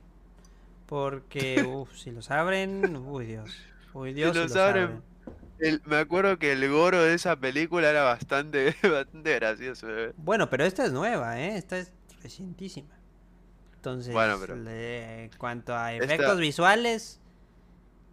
Porque, 0.86 1.62
uff, 1.64 1.96
si 1.96 2.10
los 2.12 2.30
abren, 2.30 2.96
uy 2.96 3.26
Dios. 3.26 3.58
Uy 3.92 4.12
Dios, 4.14 4.38
si 4.38 4.46
los 4.46 4.50
los 4.50 4.56
abren, 4.56 4.84
abren. 4.84 5.04
El- 5.58 5.82
me 5.86 5.96
acuerdo 5.96 6.38
que 6.38 6.52
el 6.52 6.68
goro 6.70 7.02
de 7.02 7.14
esa 7.14 7.36
película 7.36 7.90
era 7.90 8.04
bastante, 8.04 8.74
bastante 8.82 9.34
gracioso, 9.36 9.88
¿eh? 9.98 10.14
Bueno, 10.16 10.48
pero 10.50 10.64
esta 10.64 10.84
es 10.84 10.92
nueva, 10.92 11.40
¿eh? 11.40 11.56
Esta 11.56 11.78
es 11.78 11.92
recientísima. 12.22 12.99
Entonces, 13.80 14.12
Bueno, 14.12 14.36
pero- 14.38 14.56
le- 14.56 15.24
en 15.24 15.30
cuanto 15.38 15.74
a 15.74 15.94
Esta- 15.94 16.04
efectos 16.04 16.38
visuales, 16.38 17.18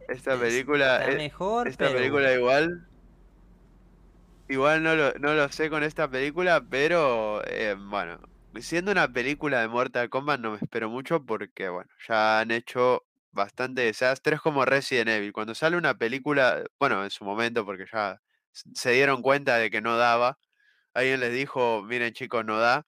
Esta 0.07 0.39
película, 0.39 0.99
está 0.99 1.11
eh, 1.11 1.17
mejor, 1.17 1.67
esta 1.67 1.87
pero... 1.87 1.97
película 1.97 2.31
igual, 2.33 2.87
igual 4.47 4.81
no 4.81 4.95
lo, 4.95 5.11
no 5.15 5.33
lo 5.33 5.49
sé 5.49 5.69
con 5.69 5.83
esta 5.83 6.09
película, 6.09 6.63
pero 6.69 7.41
eh, 7.47 7.75
bueno, 7.77 8.17
siendo 8.61 8.93
una 8.93 9.11
película 9.11 9.59
de 9.59 9.67
Mortal 9.67 10.09
Kombat 10.09 10.39
no 10.39 10.51
me 10.51 10.57
espero 10.61 10.89
mucho 10.89 11.25
porque 11.25 11.67
bueno, 11.67 11.89
ya 12.07 12.39
han 12.39 12.51
hecho 12.51 13.03
bastante 13.33 13.81
desastres 13.81 14.39
como 14.39 14.63
Resident 14.63 15.09
Evil. 15.09 15.33
Cuando 15.33 15.53
sale 15.53 15.75
una 15.75 15.95
película, 15.97 16.63
bueno, 16.79 17.03
en 17.03 17.09
su 17.11 17.25
momento 17.25 17.65
porque 17.65 17.85
ya 17.91 18.21
se 18.53 18.91
dieron 18.91 19.21
cuenta 19.21 19.57
de 19.57 19.69
que 19.69 19.81
no 19.81 19.97
daba, 19.97 20.39
alguien 20.93 21.19
les 21.19 21.33
dijo, 21.33 21.83
miren 21.83 22.13
chicos, 22.13 22.45
no 22.45 22.57
da. 22.57 22.85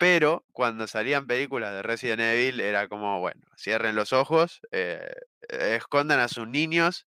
Pero 0.00 0.46
cuando 0.52 0.86
salían 0.86 1.26
películas 1.26 1.74
de 1.74 1.82
Resident 1.82 2.22
Evil 2.22 2.58
era 2.60 2.88
como, 2.88 3.20
bueno, 3.20 3.42
cierren 3.58 3.94
los 3.94 4.14
ojos, 4.14 4.62
eh, 4.72 5.12
eh, 5.50 5.76
escondan 5.76 6.20
a 6.20 6.28
sus 6.28 6.48
niños 6.48 7.06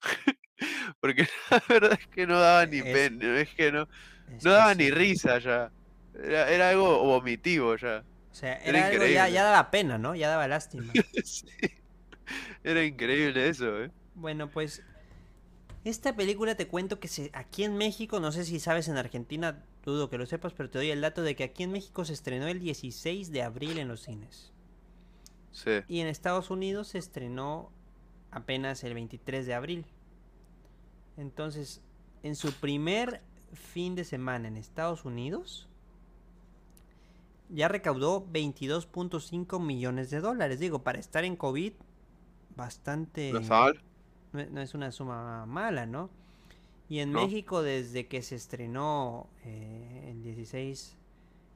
porque 1.00 1.26
la 1.50 1.62
verdad 1.68 1.92
es 2.00 2.06
que 2.08 2.26
no 2.26 2.40
daba 2.40 2.66
ni 2.66 2.78
Es- 2.78 2.84
pena, 2.92 3.40
es 3.40 3.54
que 3.54 3.70
no, 3.70 3.82
es 3.82 3.88
no 4.28 4.38
que 4.40 4.48
daba 4.50 4.72
sí. 4.74 4.78
ni 4.78 4.90
risa 4.90 5.38
ya. 5.38 5.70
Era, 6.12 6.50
era 6.50 6.70
algo 6.70 7.04
vomitivo 7.04 7.76
ya. 7.76 8.04
O 8.30 8.34
sea, 8.34 8.54
Era 8.64 8.78
era 8.78 8.86
algo 8.88 9.06
ya, 9.06 9.28
ya 9.28 9.44
daba 9.44 9.70
pena, 9.70 9.96
¿no? 9.96 10.16
Ya 10.16 10.28
daba 10.28 10.48
lástima. 10.48 10.92
Sí. 11.24 11.46
Era 12.64 12.82
increíble 12.82 13.48
eso, 13.48 13.84
¿eh? 13.84 13.90
Bueno, 14.14 14.50
pues 14.50 14.82
esta 15.84 16.16
película 16.16 16.54
te 16.54 16.66
cuento 16.66 16.98
que 16.98 17.08
se, 17.08 17.30
aquí 17.34 17.62
en 17.62 17.76
México, 17.76 18.18
no 18.18 18.32
sé 18.32 18.44
si 18.44 18.58
sabes 18.58 18.88
en 18.88 18.96
Argentina, 18.96 19.62
dudo 19.84 20.08
que 20.08 20.16
lo 20.16 20.24
sepas, 20.24 20.54
pero 20.54 20.70
te 20.70 20.78
doy 20.78 20.90
el 20.90 21.02
dato 21.02 21.22
de 21.22 21.36
que 21.36 21.44
aquí 21.44 21.62
en 21.62 21.72
México 21.72 22.04
se 22.04 22.14
estrenó 22.14 22.46
el 22.46 22.60
16 22.60 23.30
de 23.30 23.42
abril 23.42 23.78
en 23.78 23.88
los 23.88 24.02
cines. 24.02 24.52
Sí. 25.52 25.70
Y 25.86 26.00
en 26.00 26.08
Estados 26.08 26.50
Unidos 26.50 26.88
se 26.88 26.98
estrenó 26.98 27.70
apenas 28.30 28.82
el 28.82 28.94
23 28.94 29.46
de 29.46 29.54
abril. 29.54 29.86
Entonces, 31.16 31.82
en 32.22 32.34
su 32.34 32.52
primer 32.52 33.22
fin 33.52 33.94
de 33.94 34.04
semana 34.04 34.48
en 34.48 34.56
Estados 34.56 35.04
Unidos, 35.04 35.68
ya 37.50 37.68
recaudó 37.68 38.26
22.5 38.32 39.60
millones 39.60 40.10
de 40.10 40.20
dólares. 40.20 40.58
Digo, 40.58 40.82
para 40.82 40.98
estar 40.98 41.24
en 41.24 41.36
COVID, 41.36 41.74
bastante... 42.56 43.32
no, 44.34 44.60
es- 44.60 44.74
una 44.74 44.92
suma 44.92 45.46
mala, 45.46 45.86
¿no? 45.86 46.10
Y 46.88 47.00
en 47.00 47.12
No. 47.12 47.22
México, 47.24 47.62
desde 47.62 48.06
que 48.08 48.22
se 48.22 48.36
estrenó 48.36 49.28
eh, 49.44 50.08
el 50.12 50.22
16, 50.22 50.96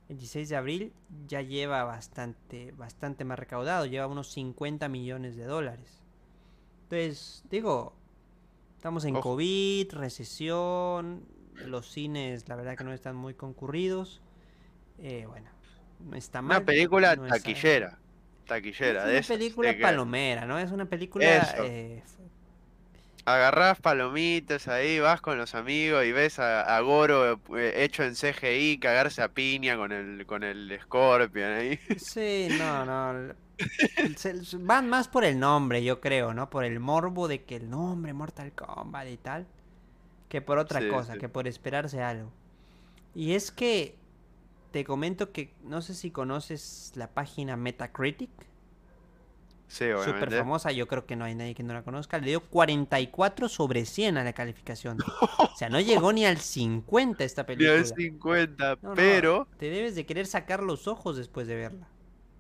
el 0.09 0.19
16 0.19 0.49
de 0.49 0.57
abril, 0.57 0.93
ya 1.29 1.43
lleva 1.43 1.85
bastante, 1.85 2.73
bastante 2.73 3.25
más 3.25 3.39
recaudado, 3.39 3.87
lleva 3.87 4.07
unos 4.07 4.29
50 4.33 4.89
millones 4.89 5.37
de 5.37 5.45
dólares. 5.45 6.03
Entonces, 6.85 7.45
digo, 7.51 7.95
estamos 8.77 9.05
en 9.05 9.17
Ojo. 9.17 9.31
COVID, 9.33 9.93
recesión, 9.93 11.23
los 11.67 11.91
cines, 11.91 12.49
la 12.49 12.57
verdad 12.57 12.77
que 12.77 12.85
no 12.85 12.93
están 12.93 13.17
muy 13.17 13.35
concurridos. 13.35 14.21
Eh, 14.99 15.27
bueno, 15.29 15.51
no 16.11 16.17
está 16.17 16.43
mal. 16.43 16.59
Una 16.59 16.67
película 16.67 17.17
no 17.17 17.27
taquillera. 17.27 17.99
Taquillera, 18.47 19.01
Es 19.01 19.05
de 19.05 19.11
una 19.11 19.19
esas, 19.19 19.37
película 19.37 19.69
de 19.69 19.75
palomera, 19.75 20.47
¿no? 20.47 20.59
Es 20.59 20.71
una 20.73 20.87
película 20.87 21.27
eh, 21.59 22.03
Agarrás 23.35 23.81
palomitas 23.81 24.69
ahí, 24.69 25.01
vas 25.01 25.21
con 25.21 25.39
los 25.39 25.55
amigos 25.55 26.05
y 26.05 26.13
ves 26.13 26.39
a, 26.39 26.77
a 26.77 26.81
Goro 26.81 27.41
eh, 27.57 27.85
hecho 27.85 28.03
en 28.05 28.15
CGI 28.15 28.79
cagarse 28.81 29.23
a 29.23 29.29
piña 29.35 29.77
con 29.77 29.93
el, 29.93 30.27
con 30.27 30.43
el 30.45 30.79
Scorpion 30.83 31.53
ahí. 31.53 31.81
Sí, 31.97 32.49
no, 32.51 32.85
no. 32.87 33.35
van 34.61 34.89
más 34.89 35.09
por 35.09 35.25
el 35.25 35.39
nombre, 35.39 35.83
yo 35.85 36.01
creo, 36.01 36.35
¿no? 36.35 36.51
Por 36.51 36.65
el 36.65 36.81
morbo 36.81 37.29
de 37.29 37.45
que 37.45 37.57
el 37.57 37.71
nombre 37.71 38.13
Mortal 38.13 38.53
Kombat 38.55 39.09
y 39.09 39.17
tal. 39.19 39.47
Que 40.29 40.43
por 40.43 40.59
otra 40.59 40.81
Sí, 40.81 40.87
cosa, 40.87 41.17
sí. 41.17 41.19
que 41.19 41.29
por 41.29 41.49
esperarse 41.49 42.03
algo. 42.03 42.33
Y 43.15 43.35
es 43.35 43.53
que 43.53 43.97
te 44.73 44.85
comento 44.85 45.33
que 45.33 45.57
no 45.63 45.83
sé 45.83 45.95
si 45.95 46.13
conoces 46.13 46.93
la 46.97 47.15
página 47.15 47.57
Metacritic. 47.57 48.31
Sí, 49.69 49.85
Súper 50.03 50.33
famosa, 50.33 50.73
yo 50.73 50.89
creo 50.89 51.05
que 51.05 51.15
no 51.15 51.27
hay 51.27 51.35
nadie 51.35 51.55
que 51.55 51.63
no 51.63 51.75
la 51.75 51.83
conozca. 51.83 52.19
Le 52.19 52.29
dio 52.29 52.41
44 52.41 53.49
sobre 53.51 53.85
100 53.85 54.17
a 54.17 54.25
la 54.25 54.33
calificación. 54.33 54.97
O 55.39 55.55
sea, 55.57 55.69
no 55.69 55.79
llegó 55.79 56.11
ni 56.13 56.25
al 56.25 56.39
50 56.39 57.23
esta 57.23 57.43
Ni 57.49 57.49
película. 57.49 57.79
al 57.79 57.87
50, 57.87 58.79
No, 58.83 58.89
no, 58.91 58.95
pero, 58.95 59.47
te 59.59 59.69
debes 59.69 59.95
de 59.95 60.07
querer 60.07 60.27
sacar 60.27 60.63
los 60.63 60.89
ojos 60.89 61.17
después 61.19 61.47
de 61.47 61.57
verla. 61.57 61.87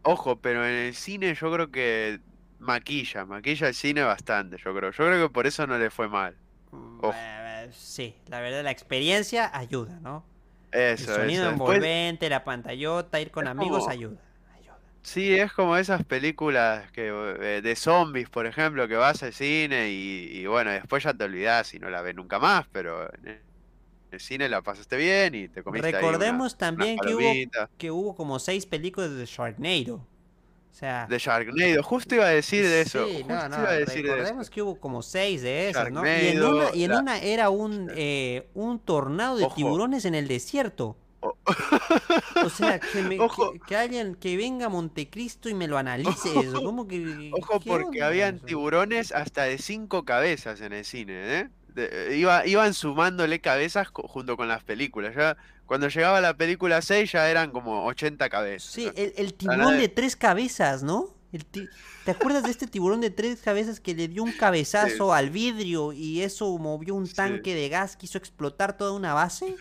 ojo, 0.02 0.36
pero 0.40 0.64
en 0.66 0.72
el 0.74 0.94
cine 0.94 1.34
yo 1.34 1.52
creo 1.52 1.70
que 1.70 2.20
maquilla, 2.58 3.26
maquilla 3.26 3.68
el 3.68 3.74
cine 3.74 4.02
bastante, 4.02 4.56
yo 4.56 4.74
creo. 4.74 4.90
Yo 4.90 5.04
creo 5.04 5.28
que 5.28 5.32
por 5.32 5.46
eso 5.46 5.66
no 5.66 5.76
le 5.78 5.90
fue 5.90 6.08
mal. 6.08 6.34
Ojo. 6.72 7.12
Eh, 7.14 7.68
sí, 7.72 8.14
la 8.28 8.40
verdad, 8.40 8.64
la 8.64 8.70
experiencia 8.70 9.50
ayuda, 9.56 10.00
¿no? 10.00 10.24
El 10.72 10.94
Eso, 10.94 11.14
sonido 11.14 11.42
eso. 11.44 11.50
Después, 11.50 11.76
envolvente, 11.76 12.28
la 12.30 12.42
pantallota, 12.44 13.20
ir 13.20 13.30
con 13.30 13.46
amigos 13.48 13.80
como- 13.80 13.90
ayuda. 13.90 14.20
Sí, 15.02 15.34
es 15.34 15.52
como 15.52 15.76
esas 15.76 16.04
películas 16.04 16.90
que 16.92 17.08
eh, 17.08 17.62
de 17.62 17.76
zombies, 17.76 18.28
por 18.30 18.46
ejemplo, 18.46 18.86
que 18.88 18.96
vas 18.96 19.22
al 19.22 19.32
cine 19.32 19.90
y, 19.90 20.38
y 20.40 20.46
bueno, 20.46 20.70
después 20.70 21.04
ya 21.04 21.14
te 21.14 21.24
olvidás 21.24 21.74
y 21.74 21.78
no 21.78 21.90
la 21.90 22.02
ves 22.02 22.14
nunca 22.14 22.38
más, 22.38 22.66
pero 22.72 23.12
en 23.14 23.28
el, 24.12 24.20
cine 24.20 24.48
la 24.48 24.62
pasaste 24.62 24.96
bien 24.96 25.34
y 25.34 25.48
te 25.48 25.62
comiste 25.62 25.96
ahí 25.96 26.04
una- 26.04 26.12
Recordemos 26.12 26.56
también 26.58 26.94
unas 26.94 27.06
que 27.06 27.14
hubo, 27.14 27.32
que 27.78 27.90
hubo 27.90 28.14
como 28.16 28.38
seis 28.38 28.66
películas 28.66 29.12
de 29.16 29.26
Sharknado. 29.26 29.94
O 29.96 30.74
sea, 30.78 31.06
De 31.08 31.18
Sharknado, 31.18 31.82
justo 31.82 32.14
iba 32.14 32.26
a 32.26 32.28
decir 32.30 32.64
de 32.64 32.82
eso. 32.82 33.04
Sí, 33.06 33.16
justo 33.22 33.34
no, 33.34 33.48
no, 33.48 33.56
iba 33.58 33.68
a 33.70 33.72
decir 33.74 34.02
de 34.02 34.08
eso. 34.08 34.12
recordemos 34.12 34.50
que 34.50 34.62
hubo 34.62 34.80
como 34.80 35.02
seis 35.02 35.42
de 35.42 35.68
esas, 35.70 35.90
¿no? 35.90 36.02
Y 36.04 36.28
en 36.28 36.42
una, 36.42 36.74
y 36.74 36.84
en 36.84 36.90
la- 36.90 36.98
una 37.00 37.18
era 37.18 37.50
un, 37.50 37.90
eh, 37.96 38.48
un 38.54 38.78
tornado 38.78 39.36
de 39.36 39.44
Ojo. 39.46 39.54
tiburones 39.56 40.04
en 40.04 40.14
el 40.14 40.28
desierto. 40.28 40.96
O- 42.44 42.50
sea, 42.50 42.78
que, 42.78 43.02
me- 43.02 43.18
Ojo. 43.20 43.52
que, 43.52 43.60
que 43.60 43.76
alguien 43.76 44.14
que 44.14 44.36
venga 44.36 44.66
a 44.66 44.68
Montecristo 44.68 45.48
y 45.48 45.54
me 45.54 45.66
lo 45.68 45.78
analice 45.78 46.28
eso. 46.38 46.62
¿Cómo 46.64 46.86
que, 46.86 47.30
Ojo 47.32 47.60
porque 47.60 48.02
habían 48.02 48.36
eso? 48.36 48.46
tiburones 48.46 49.12
hasta 49.12 49.44
de 49.44 49.58
cinco 49.58 50.04
cabezas 50.04 50.60
en 50.60 50.72
el 50.72 50.84
cine, 50.84 51.38
¿eh? 51.40 51.48
De- 51.74 52.16
iba, 52.16 52.46
iban 52.46 52.74
sumándole 52.74 53.40
cabezas 53.40 53.90
co- 53.90 54.06
junto 54.08 54.36
con 54.36 54.48
las 54.48 54.62
películas. 54.64 55.14
Ya 55.14 55.36
cuando 55.66 55.88
llegaba 55.88 56.20
la 56.20 56.34
película 56.36 56.80
6 56.82 57.12
ya 57.12 57.28
eran 57.30 57.50
como 57.50 57.84
80 57.86 58.28
cabezas. 58.30 58.72
Sí, 58.72 58.90
el, 58.96 59.12
el 59.16 59.34
tiburón 59.34 59.74
de- 59.74 59.80
de 59.82 59.88
tres 59.88 60.16
cabezas, 60.16 60.82
¿no? 60.82 61.14
El 61.30 61.44
ti- 61.44 61.68
¿Te 62.06 62.12
acuerdas 62.12 62.44
de 62.44 62.50
este 62.50 62.66
tiburón 62.66 63.02
de 63.02 63.10
tres 63.10 63.40
cabezas 63.42 63.80
que 63.80 63.94
le 63.94 64.08
dio 64.08 64.22
un 64.22 64.32
cabezazo 64.32 65.12
al 65.12 65.28
vidrio 65.28 65.92
y 65.92 66.22
eso 66.22 66.56
movió 66.56 66.94
un 66.94 67.06
Sí. 67.06 67.14
tanque 67.14 67.54
de 67.54 67.68
gas 67.68 67.98
que 67.98 68.06
hizo 68.06 68.16
explotar 68.16 68.78
toda 68.78 68.92
una 68.92 69.12
base? 69.12 69.54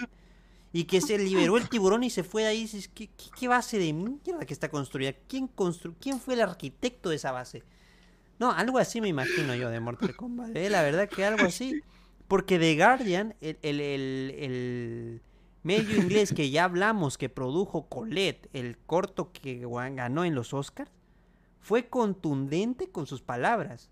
Y 0.74 0.84
que 0.84 1.02
se 1.02 1.18
liberó 1.18 1.58
el 1.58 1.70
tiburón 1.70 2.04
y 2.04 2.10
se 2.10 2.24
fue 2.24 2.44
de 2.44 2.50
ahí. 2.50 2.62
Dices, 2.62 2.88
¿qué, 2.88 3.08
qué, 3.08 3.26
qué 3.40 3.48
base 3.48 3.80
de 3.80 3.94
mierda 3.94 4.46
que 4.46 4.54
está 4.54 4.70
construida? 4.70 5.14
¿Quién, 5.28 5.48
constru 5.48 5.94
¿Quién 6.00 6.20
fue 6.20 6.34
el 6.36 6.42
arquitecto 6.42 7.10
de 7.10 7.16
esa 7.16 7.32
base? 7.32 7.64
No, 8.40 8.52
algo 8.52 8.78
así 8.78 9.02
me 9.02 9.08
imagino 9.08 9.56
yo 9.56 9.70
de 9.70 9.80
Mortal 9.80 10.16
Kombat. 10.16 10.56
¿eh? 10.56 10.70
La 10.70 10.84
verdad 10.84 11.10
que 11.10 11.26
algo 11.26 11.46
así. 11.46 11.82
Porque 12.28 12.60
The 12.60 12.76
Guardian, 12.76 13.36
el, 13.42 13.58
el, 13.62 13.80
el- 13.82 14.36
el 14.38 15.22
medio 15.64 15.96
inglés 15.98 16.34
que 16.34 16.50
ya 16.50 16.66
hablamos, 16.66 17.18
que 17.18 17.30
produjo 17.30 17.88
Colette, 17.88 18.50
el 18.54 18.78
corto 18.78 19.32
que 19.32 19.66
ganó 19.96 20.26
en 20.26 20.36
los 20.36 20.54
Oscars, 20.54 20.92
fue 21.62 21.88
contundente 21.88 22.90
con 22.90 23.08
sus 23.08 23.22
palabras. 23.22 23.90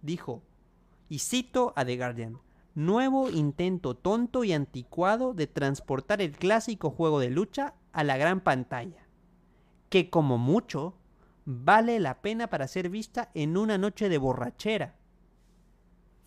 Dijo, 0.00 0.42
y 1.08 1.18
cito 1.18 1.72
a 1.76 1.84
The 1.84 1.96
Guardian, 1.96 2.38
nuevo 2.74 3.28
intento 3.30 3.94
tonto 3.96 4.44
y 4.44 4.52
anticuado 4.52 5.34
de 5.34 5.46
transportar 5.46 6.20
el 6.22 6.32
clásico 6.32 6.90
juego 6.90 7.20
de 7.20 7.30
lucha 7.30 7.74
a 7.92 8.04
la 8.04 8.16
gran 8.16 8.40
pantalla, 8.40 9.06
que 9.90 10.08
como 10.10 10.38
mucho 10.38 10.94
vale 11.44 12.00
la 12.00 12.22
pena 12.22 12.48
para 12.48 12.68
ser 12.68 12.88
vista 12.88 13.30
en 13.34 13.56
una 13.56 13.78
noche 13.78 14.08
de 14.08 14.18
borrachera. 14.18 14.96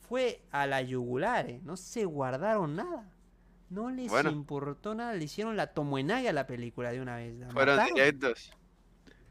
Fue 0.07 0.43
a 0.51 0.67
la 0.67 0.81
yugular, 0.81 1.49
¿eh? 1.49 1.61
no 1.63 1.77
se 1.77 2.05
guardaron 2.05 2.75
nada. 2.75 3.11
No 3.71 3.89
les 3.89 4.11
Bueno. 4.11 4.29
importó 4.29 4.93
nada, 4.93 5.13
le 5.13 5.23
hicieron 5.23 5.57
la 5.57 5.73
tomoenaga 5.73 6.29
a 6.29 6.33
la 6.33 6.45
película 6.45 6.91
de 6.91 7.01
una 7.01 7.15
vez. 7.15 7.33
Fueron 7.51 7.83
directos. 7.87 8.51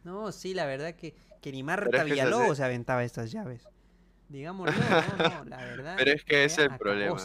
No, 0.02 0.32
sí, 0.32 0.52
la 0.52 0.66
verdad 0.66 0.96
que, 0.96 1.14
que 1.40 1.52
ni 1.52 1.62
Marta 1.62 2.02
Villalobos 2.02 2.46
así. 2.50 2.56
se 2.56 2.64
aventaba 2.64 3.04
estas 3.04 3.30
llaves. 3.30 3.68
Digámoslo, 4.28 4.72
no, 4.72 5.28
no, 5.28 5.44
la 5.44 5.56
verdad. 5.58 5.94
Pero 5.98 6.12
es 6.12 6.24
que 6.24 6.44
es 6.44 6.58
el 6.58 6.76
problema. 6.76 7.16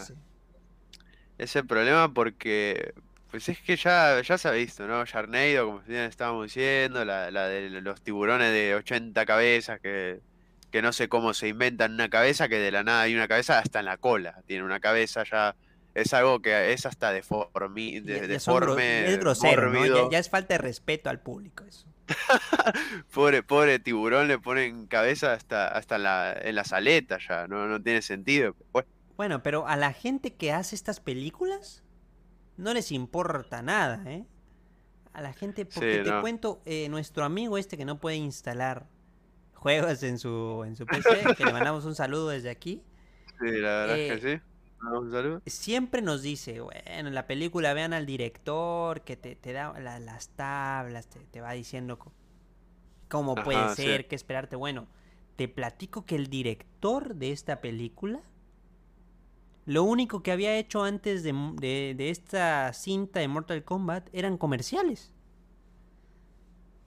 Es 1.38 1.56
el 1.56 1.66
problema 1.66 2.14
porque, 2.14 2.94
pues 3.32 3.48
es 3.48 3.60
que 3.62 3.78
ya, 3.78 4.22
ya 4.22 4.38
se 4.38 4.48
ha 4.48 4.52
visto, 4.52 4.88
¿no? 4.88 5.06
Sharknado, 5.06 5.66
como 5.66 5.82
estábamos 5.88 6.46
diciendo, 6.48 7.06
la, 7.06 7.32
la 7.32 7.48
de 7.48 7.70
los 7.82 8.02
tiburones 8.02 8.52
de 8.52 8.76
80 8.76 9.26
cabezas 9.26 9.80
que, 9.80 10.20
que 10.72 10.82
no 10.82 10.92
sé 10.92 11.08
cómo 11.08 11.34
se 11.34 11.48
inventan 11.48 11.94
una 11.94 12.10
cabeza, 12.10 12.50
que 12.50 12.60
de 12.60 12.72
la 12.72 12.84
nada 12.84 13.02
hay 13.02 13.16
una 13.16 13.28
cabeza 13.28 13.60
hasta 13.60 13.80
en 13.80 13.86
la 13.86 13.98
cola. 13.98 14.42
Tiene 14.46 14.64
una 14.64 14.80
cabeza 14.80 15.24
ya, 15.24 15.56
es 15.94 16.14
algo 16.14 16.42
que 16.42 16.74
es 16.74 16.86
hasta 16.86 17.12
deformi, 17.12 18.00
de- 18.00 18.28
deforme, 18.28 19.12
es 19.12 19.20
grosero, 19.20 19.70
¿no? 19.72 19.86
Ya, 19.88 20.20
es 20.20 20.30
falta 20.30 20.54
de 20.56 20.58
respeto 20.60 21.10
al 21.10 21.22
público 21.22 21.64
eso. 21.66 21.88
Pobre, 23.14 23.44
pobre 23.44 23.80
tiburón, 23.80 24.28
le 24.28 24.40
ponen 24.40 24.88
cabeza 24.88 25.34
hasta, 25.34 25.68
hasta 25.68 25.96
en 25.98 26.04
la, 26.04 26.34
en 26.34 26.56
las 26.56 26.74
aletas 26.74 27.24
ya, 27.28 27.48
no, 27.48 27.68
no 27.68 27.82
tiene 27.82 28.02
sentido. 28.02 28.56
Bueno, 28.72 28.88
Bueno, 29.18 29.44
pero 29.44 29.68
a 29.68 29.76
la 29.76 29.94
gente 29.94 30.36
que 30.36 30.52
hace 30.54 30.76
estas 30.76 31.00
películas 31.00 31.84
no 32.58 32.74
les 32.74 32.92
importa 32.92 33.62
nada, 33.62 34.04
¿eh? 34.12 34.26
A 35.14 35.22
la 35.22 35.34
gente, 35.34 35.66
porque 35.66 35.98
Sí, 35.98 36.04
te 36.04 36.10
no. 36.12 36.22
cuento, 36.22 36.62
eh, 36.66 36.90
nuestro 36.90 37.26
amigo 37.26 37.58
este 37.58 37.78
que 37.78 37.86
no 37.86 38.00
puede 38.00 38.18
instalar 38.18 38.88
juegos 39.56 40.04
en 40.04 40.20
su, 40.20 40.64
en 40.66 40.76
su 40.78 40.88
PC, 40.88 41.34
que 41.36 41.46
le 41.46 41.54
mandamos 41.54 41.86
un 41.86 41.96
saludo 41.96 42.30
desde 42.30 42.50
aquí, 42.52 42.84
sí, 43.40 43.46
la 43.58 43.70
verdad 43.70 43.96
Eh, 43.98 44.08
es 44.12 44.22
que 44.22 44.38
sí. 44.38 44.42
¿Mandamos 44.82 45.06
un 45.06 45.12
saludo? 45.12 45.42
siempre 45.46 46.02
nos 46.02 46.22
dice, 46.22 46.62
bueno, 46.62 46.82
en 46.86 47.14
la 47.16 47.28
película 47.28 47.74
vean 47.74 47.94
al 47.94 48.06
director 48.06 49.02
que 49.02 49.18
te, 49.18 49.36
te 49.36 49.52
da 49.54 49.78
la- 49.80 50.00
las 50.00 50.30
tablas, 50.30 51.08
te, 51.08 51.20
te 51.26 51.42
va 51.42 51.52
diciendo 51.54 52.00
cómo 53.10 53.42
puede 53.44 53.68
Ajá, 53.68 53.76
sí. 53.76 54.00
ser, 54.00 54.08
qué 54.08 54.16
esperarte. 54.16 54.56
Bueno, 54.56 54.88
te 55.36 55.48
platico 55.48 56.06
que 56.06 56.16
el 56.16 56.28
director 56.30 57.16
de 57.16 57.32
esta 57.32 57.62
película, 57.62 58.22
lo 59.66 59.84
único 59.84 60.24
que 60.24 60.32
había 60.32 60.58
hecho 60.58 60.84
antes 60.84 61.24
de, 61.24 61.34
de- 61.60 61.94
de 61.98 62.10
esta 62.10 62.74
cinta 62.74 63.20
de 63.20 63.28
Mortal 63.28 63.64
Kombat 63.64 64.10
eran 64.14 64.38
comerciales. 64.38 65.12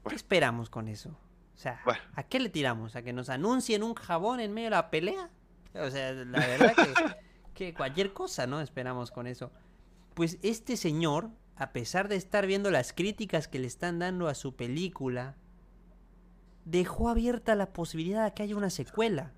¿Qué 0.07 0.15
esperamos 0.15 0.71
con 0.71 0.89
eso? 0.89 1.11
O 1.55 1.59
sea, 1.59 1.81
Bueno. 1.85 2.03
¿a 2.15 2.25
qué 2.25 2.41
le 2.41 2.49
tiramos? 2.49 2.97
¿A 2.97 3.03
que 3.03 3.13
nos 3.13 3.29
anuncien 3.29 3.83
un 3.83 3.95
jabón 3.95 4.41
en 4.41 4.53
medio 4.53 4.67
de 4.67 4.71
la 4.77 4.91
pelea? 4.91 5.31
O 5.75 5.91
sea, 5.91 6.13
la 6.13 6.47
verdad 6.47 6.77
que, 6.77 6.99
que 7.55 7.75
cualquier 7.75 8.13
cosa, 8.13 8.47
¿no? 8.47 8.61
Esperamos 8.61 9.11
con 9.11 9.27
eso. 9.27 9.51
Pues 10.15 10.39
este 10.43 10.77
señor, 10.77 11.31
a 11.57 11.73
pesar 11.73 12.09
de 12.09 12.17
estar 12.17 12.47
viendo 12.47 12.71
las 12.71 12.93
críticas 12.93 13.49
que 13.49 13.59
le 13.59 13.67
están 13.67 13.99
dando 13.99 14.29
a 14.29 14.35
su 14.35 14.55
película, 14.55 15.37
dejó 16.65 17.09
abierta 17.09 17.55
la 17.55 17.73
posibilidad 17.73 18.25
de 18.25 18.35
que 18.35 18.43
haya 18.43 18.57
una 18.57 18.71
secuela. 18.71 19.33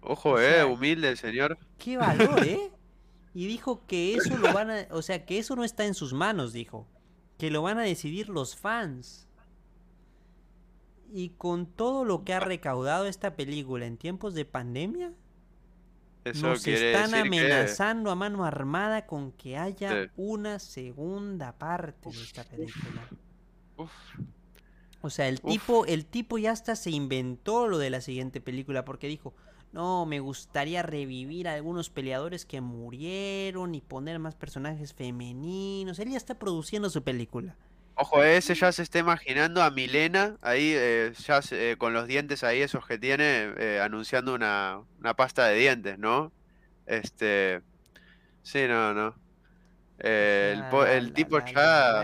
Ojo, 0.00 0.32
o 0.32 0.40
eh, 0.40 0.64
humilde 0.64 1.16
señor. 1.16 1.58
¡Qué 1.78 1.96
valor, 1.96 2.44
eh! 2.46 2.70
Y 3.34 3.46
dijo 3.46 3.84
que 3.86 4.14
eso 4.14 4.36
lo 4.36 4.52
van 4.52 4.70
a... 4.70 4.86
O 4.90 5.02
sea, 5.02 5.24
que 5.26 5.38
eso 5.38 5.56
no 5.56 5.64
está 5.64 5.84
en 5.86 5.94
sus 5.94 6.12
manos, 6.12 6.52
dijo. 6.52 6.86
Que 7.36 7.50
lo 7.50 7.62
van 7.62 7.78
a 7.78 7.82
decidir 7.82 8.28
los 8.28 8.54
fans. 8.54 9.26
Y 11.12 11.30
con 11.30 11.66
todo 11.66 12.04
lo 12.04 12.24
que 12.24 12.32
ha 12.32 12.40
recaudado 12.40 13.06
esta 13.06 13.34
película 13.34 13.86
en 13.86 13.96
tiempos 13.96 14.34
de 14.34 14.44
pandemia, 14.44 15.12
Eso 16.24 16.46
nos 16.48 16.66
están 16.66 17.10
decir 17.10 17.30
que... 17.30 17.38
amenazando 17.38 18.10
a 18.10 18.14
mano 18.14 18.44
armada 18.44 19.06
con 19.06 19.32
que 19.32 19.56
haya 19.56 20.04
Sí. 20.04 20.10
una 20.16 20.58
segunda 20.58 21.52
parte 21.58 22.10
de 22.10 22.22
esta 22.22 22.44
película. 22.44 23.08
Uf, 23.76 23.92
O 25.02 25.10
sea, 25.10 25.28
el 25.28 25.40
tipo, 25.40 25.84
el 25.86 26.06
tipo 26.06 26.38
ya 26.38 26.50
hasta 26.52 26.76
se 26.76 26.90
inventó 26.90 27.68
lo 27.68 27.76
de 27.78 27.90
la 27.90 28.00
siguiente 28.00 28.40
película 28.40 28.84
porque 28.86 29.06
dijo, 29.06 29.34
no, 29.72 30.06
me 30.06 30.20
gustaría 30.20 30.82
revivir 30.82 31.48
a 31.48 31.54
algunos 31.54 31.90
peleadores 31.90 32.46
que 32.46 32.60
murieron 32.60 33.74
y 33.74 33.80
poner 33.80 34.18
más 34.18 34.34
personajes 34.34 34.94
femeninos. 34.94 35.98
Él 35.98 36.10
ya 36.10 36.16
está 36.16 36.38
produciendo 36.38 36.88
su 36.88 37.02
película. 37.02 37.56
Ojo, 37.96 38.24
ese 38.24 38.54
ya 38.56 38.72
se 38.72 38.82
está 38.82 38.98
imaginando 38.98 39.62
a 39.62 39.70
Milena 39.70 40.36
ahí, 40.42 40.72
eh, 40.74 41.12
ya 41.26 41.40
eh, 41.52 41.76
con 41.78 41.92
los 41.94 42.08
dientes 42.08 42.42
ahí, 42.42 42.60
esos 42.60 42.86
que 42.86 42.98
tiene, 42.98 43.52
eh, 43.56 43.80
anunciando 43.80 44.34
una, 44.34 44.80
una 44.98 45.14
pasta 45.14 45.46
de 45.46 45.56
dientes, 45.58 45.98
¿no? 45.98 46.32
Este. 46.86 47.62
Sí, 48.42 48.66
no, 48.68 48.94
no. 48.94 49.14
El, 49.98 50.60
la- 50.60 50.92
el 50.96 51.06
la- 51.08 51.14
tipo 51.14 51.38
la- 51.38 51.46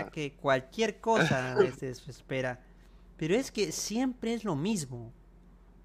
ya. 0.05 0.09
que 0.11 0.33
cualquier 0.35 0.99
cosa 1.01 1.57
se 1.77 1.89
espera. 2.09 2.61
Pero 3.17 3.35
es 3.35 3.51
que 3.51 3.71
siempre 3.71 4.33
es 4.33 4.43
lo 4.45 4.55
mismo. 4.55 5.13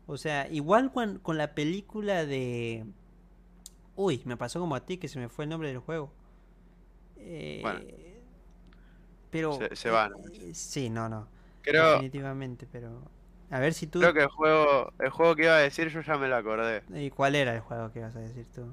O 0.06 0.16
sea, 0.18 0.48
igual 0.48 0.92
cuan- 0.92 1.18
con 1.18 1.38
la 1.38 1.54
película 1.54 2.24
de... 2.26 2.86
Uy, 3.96 4.22
me 4.24 4.36
pasó 4.36 4.60
como 4.60 4.74
a 4.74 4.84
ti 4.86 4.98
que 4.98 5.08
se 5.08 5.18
me 5.18 5.28
fue 5.28 5.44
el 5.44 5.50
nombre 5.50 5.68
del 5.68 5.78
juego. 5.78 6.12
Eh, 7.16 7.60
Bueno. 7.62 7.80
Pero... 9.36 9.52
Se- 9.58 9.76
se 9.76 9.90
van. 9.90 10.12
eh, 10.32 10.50
sí, 10.54 10.90
no, 10.90 11.08
no. 11.08 11.28
Creo, 11.62 11.92
Definitivamente, 11.92 12.66
pero... 12.70 13.02
A 13.50 13.60
ver 13.60 13.74
si 13.74 13.86
tú... 13.86 14.00
creo 14.00 14.12
que 14.12 14.22
el 14.22 14.28
juego, 14.28 14.92
el 14.98 15.10
juego 15.10 15.36
que 15.36 15.44
iba 15.44 15.54
a 15.56 15.60
decir 15.60 15.88
yo 15.88 16.00
ya 16.00 16.16
me 16.18 16.26
lo 16.28 16.36
acordé. 16.36 16.82
¿Y 16.94 17.10
cuál 17.10 17.34
era 17.36 17.54
el 17.54 17.60
juego 17.60 17.92
que 17.92 18.00
ibas 18.00 18.16
a 18.16 18.20
decir 18.20 18.46
tú? 18.54 18.72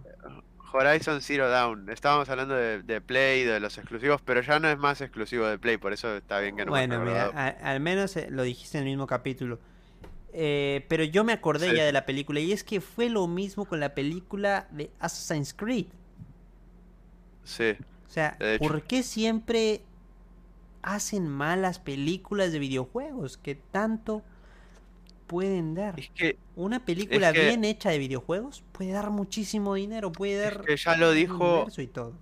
Horizon 0.76 1.22
Zero 1.22 1.48
Dawn. 1.50 1.90
Estábamos 1.90 2.28
hablando 2.30 2.56
de, 2.56 2.82
de 2.82 3.00
Play, 3.00 3.44
de 3.44 3.60
los 3.60 3.78
exclusivos, 3.78 4.22
pero 4.24 4.42
ya 4.42 4.60
no 4.60 4.68
es 4.68 4.78
más 4.80 5.02
exclusivo 5.02 5.46
de 5.46 5.60
Play, 5.60 5.78
por 5.78 5.94
eso 5.94 6.16
está 6.18 6.40
bien 6.40 6.56
que 6.56 6.66
no 6.66 6.72
me 6.72 6.80
Bueno, 6.88 7.00
mira, 7.06 7.26
a- 7.36 7.50
al 7.72 7.80
menos 7.80 8.18
eh, 8.18 8.28
lo 8.32 8.42
dijiste 8.42 8.80
en 8.80 8.86
el 8.86 8.90
mismo 8.90 9.06
capítulo. 9.06 9.60
Eh, 10.34 10.84
pero 10.90 11.04
yo 11.04 11.24
me 11.24 11.34
acordé 11.34 11.70
Sí. 11.70 11.76
ya 11.78 11.86
de 11.86 11.92
la 11.92 12.08
película 12.08 12.40
y 12.40 12.52
es 12.52 12.64
que 12.64 12.82
fue 12.82 13.08
lo 13.10 13.28
mismo 13.28 13.66
con 13.66 13.80
la 13.80 13.94
película 13.94 14.68
de 14.72 14.90
Assassin's 15.00 15.54
Creed. 15.54 15.86
Sí. 17.44 17.76
O 18.08 18.10
sea. 18.10 18.38
¿por 18.60 18.82
qué 18.84 19.04
siempre 19.04 19.82
hacen 20.84 21.28
malas 21.28 21.80
películas 21.80 22.52
de 22.52 22.60
videojuegos 22.60 23.38
que 23.38 23.56
tanto 23.56 24.22
pueden 25.28 25.74
dar? 25.76 26.00
Es 26.00 26.10
que, 26.12 26.38
Una 26.56 26.86
película 26.86 27.34
que- 27.34 27.46
bien 27.46 27.64
hecha 27.64 27.90
de 27.90 27.98
videojuegos 27.98 28.64
puede 28.74 28.92
dar 28.92 29.10
muchísimo 29.10 29.74
dinero, 29.74 30.12
puede 30.12 30.34
es 30.36 30.42
dar 30.54 30.62
que 30.66 30.78
ya 30.78 30.96
lo 30.98 31.12
dijo. 31.12 31.56
universo 31.56 31.82
y 31.82 31.88
todo. 31.88 32.14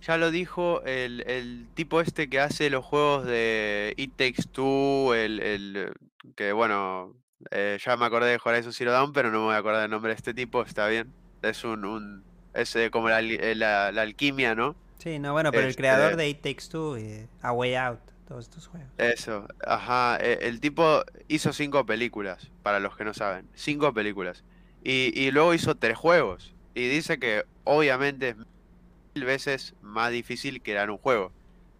ya 0.00 0.16
lo 0.16 0.32
dijo 0.32 0.82
el, 0.82 1.22
el 1.28 1.68
tipo 1.74 2.00
este 2.00 2.28
que 2.28 2.40
hace 2.40 2.70
los 2.70 2.84
juegos 2.84 3.24
de 3.24 3.94
It 3.96 4.14
Takes 4.16 4.42
Two, 4.50 5.14
el, 5.14 5.38
el 5.40 5.92
que 6.34 6.52
bueno, 6.52 7.14
eh, 7.52 7.78
ya 7.84 7.96
me 7.96 8.06
acordé 8.06 8.30
de 8.30 8.40
Horizon 8.44 8.72
Zero 8.72 8.90
Dawn, 8.90 9.12
pero 9.12 9.30
no 9.30 9.38
me 9.40 9.44
voy 9.46 9.54
a 9.54 9.58
acordar 9.58 9.84
el 9.84 9.90
nombre 9.92 10.10
de 10.10 10.16
este 10.16 10.34
tipo, 10.34 10.62
está 10.62 10.88
bien. 10.88 11.12
Es 11.42 11.62
un, 11.62 11.84
un 11.84 12.24
es 12.54 12.74
eh, 12.74 12.90
como 12.90 13.08
la- 13.10 13.92
la 13.92 14.02
alquimia, 14.02 14.56
¿no? 14.56 14.74
Sí, 15.02 15.18
no, 15.18 15.32
bueno, 15.32 15.50
pero 15.50 15.64
el 15.64 15.70
Este- 15.70 15.80
creador 15.82 16.14
de 16.16 16.28
It 16.28 16.42
Takes 16.42 16.68
Two, 16.70 16.96
y 16.98 17.26
A 17.40 17.52
Way 17.52 17.74
Out, 17.74 18.00
todos 18.28 18.44
estos 18.44 18.68
juegos. 18.68 18.88
Eso, 18.98 19.48
ajá. 19.66 20.16
eh, 20.20 20.38
El 20.42 20.60
tipo 20.60 21.02
hizo 21.26 21.52
cinco 21.52 21.84
películas, 21.84 22.50
para 22.62 22.78
los 22.78 22.96
que 22.96 23.04
no 23.04 23.12
saben. 23.12 23.48
Cinco 23.54 23.92
películas. 23.92 24.44
Y, 24.84 25.12
y 25.20 25.30
luego 25.32 25.54
hizo 25.54 25.74
tres 25.76 25.96
juegos. 25.98 26.54
Y 26.74 26.88
dice 26.88 27.18
que 27.18 27.44
obviamente 27.64 28.30
es 28.30 28.36
mil 28.36 29.24
veces 29.24 29.74
más 29.82 30.12
difícil 30.12 30.62
crear 30.62 30.88
un 30.90 30.98
juego. 30.98 31.32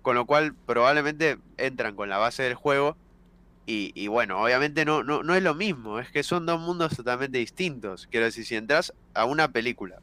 Con 0.02 0.16
lo 0.16 0.26
cual 0.26 0.54
probablemente 0.66 1.38
entran 1.58 1.94
con 1.94 2.08
la 2.08 2.18
base 2.18 2.42
del 2.42 2.54
juego. 2.54 2.96
Y, 3.66 3.92
y 3.94 4.08
bueno, 4.08 4.42
obviamente 4.42 4.84
no, 4.84 5.04
no, 5.04 5.22
no 5.22 5.34
es 5.36 5.42
lo 5.44 5.54
mismo. 5.54 6.00
Es 6.00 6.10
que 6.10 6.24
son 6.24 6.44
dos 6.44 6.60
mundos 6.60 6.96
totalmente 6.96 7.38
distintos. 7.38 8.08
Quiero 8.10 8.26
decir, 8.26 8.44
si 8.44 8.56
entras 8.56 8.92
a 9.14 9.24
una 9.26 9.46
película 9.52 10.00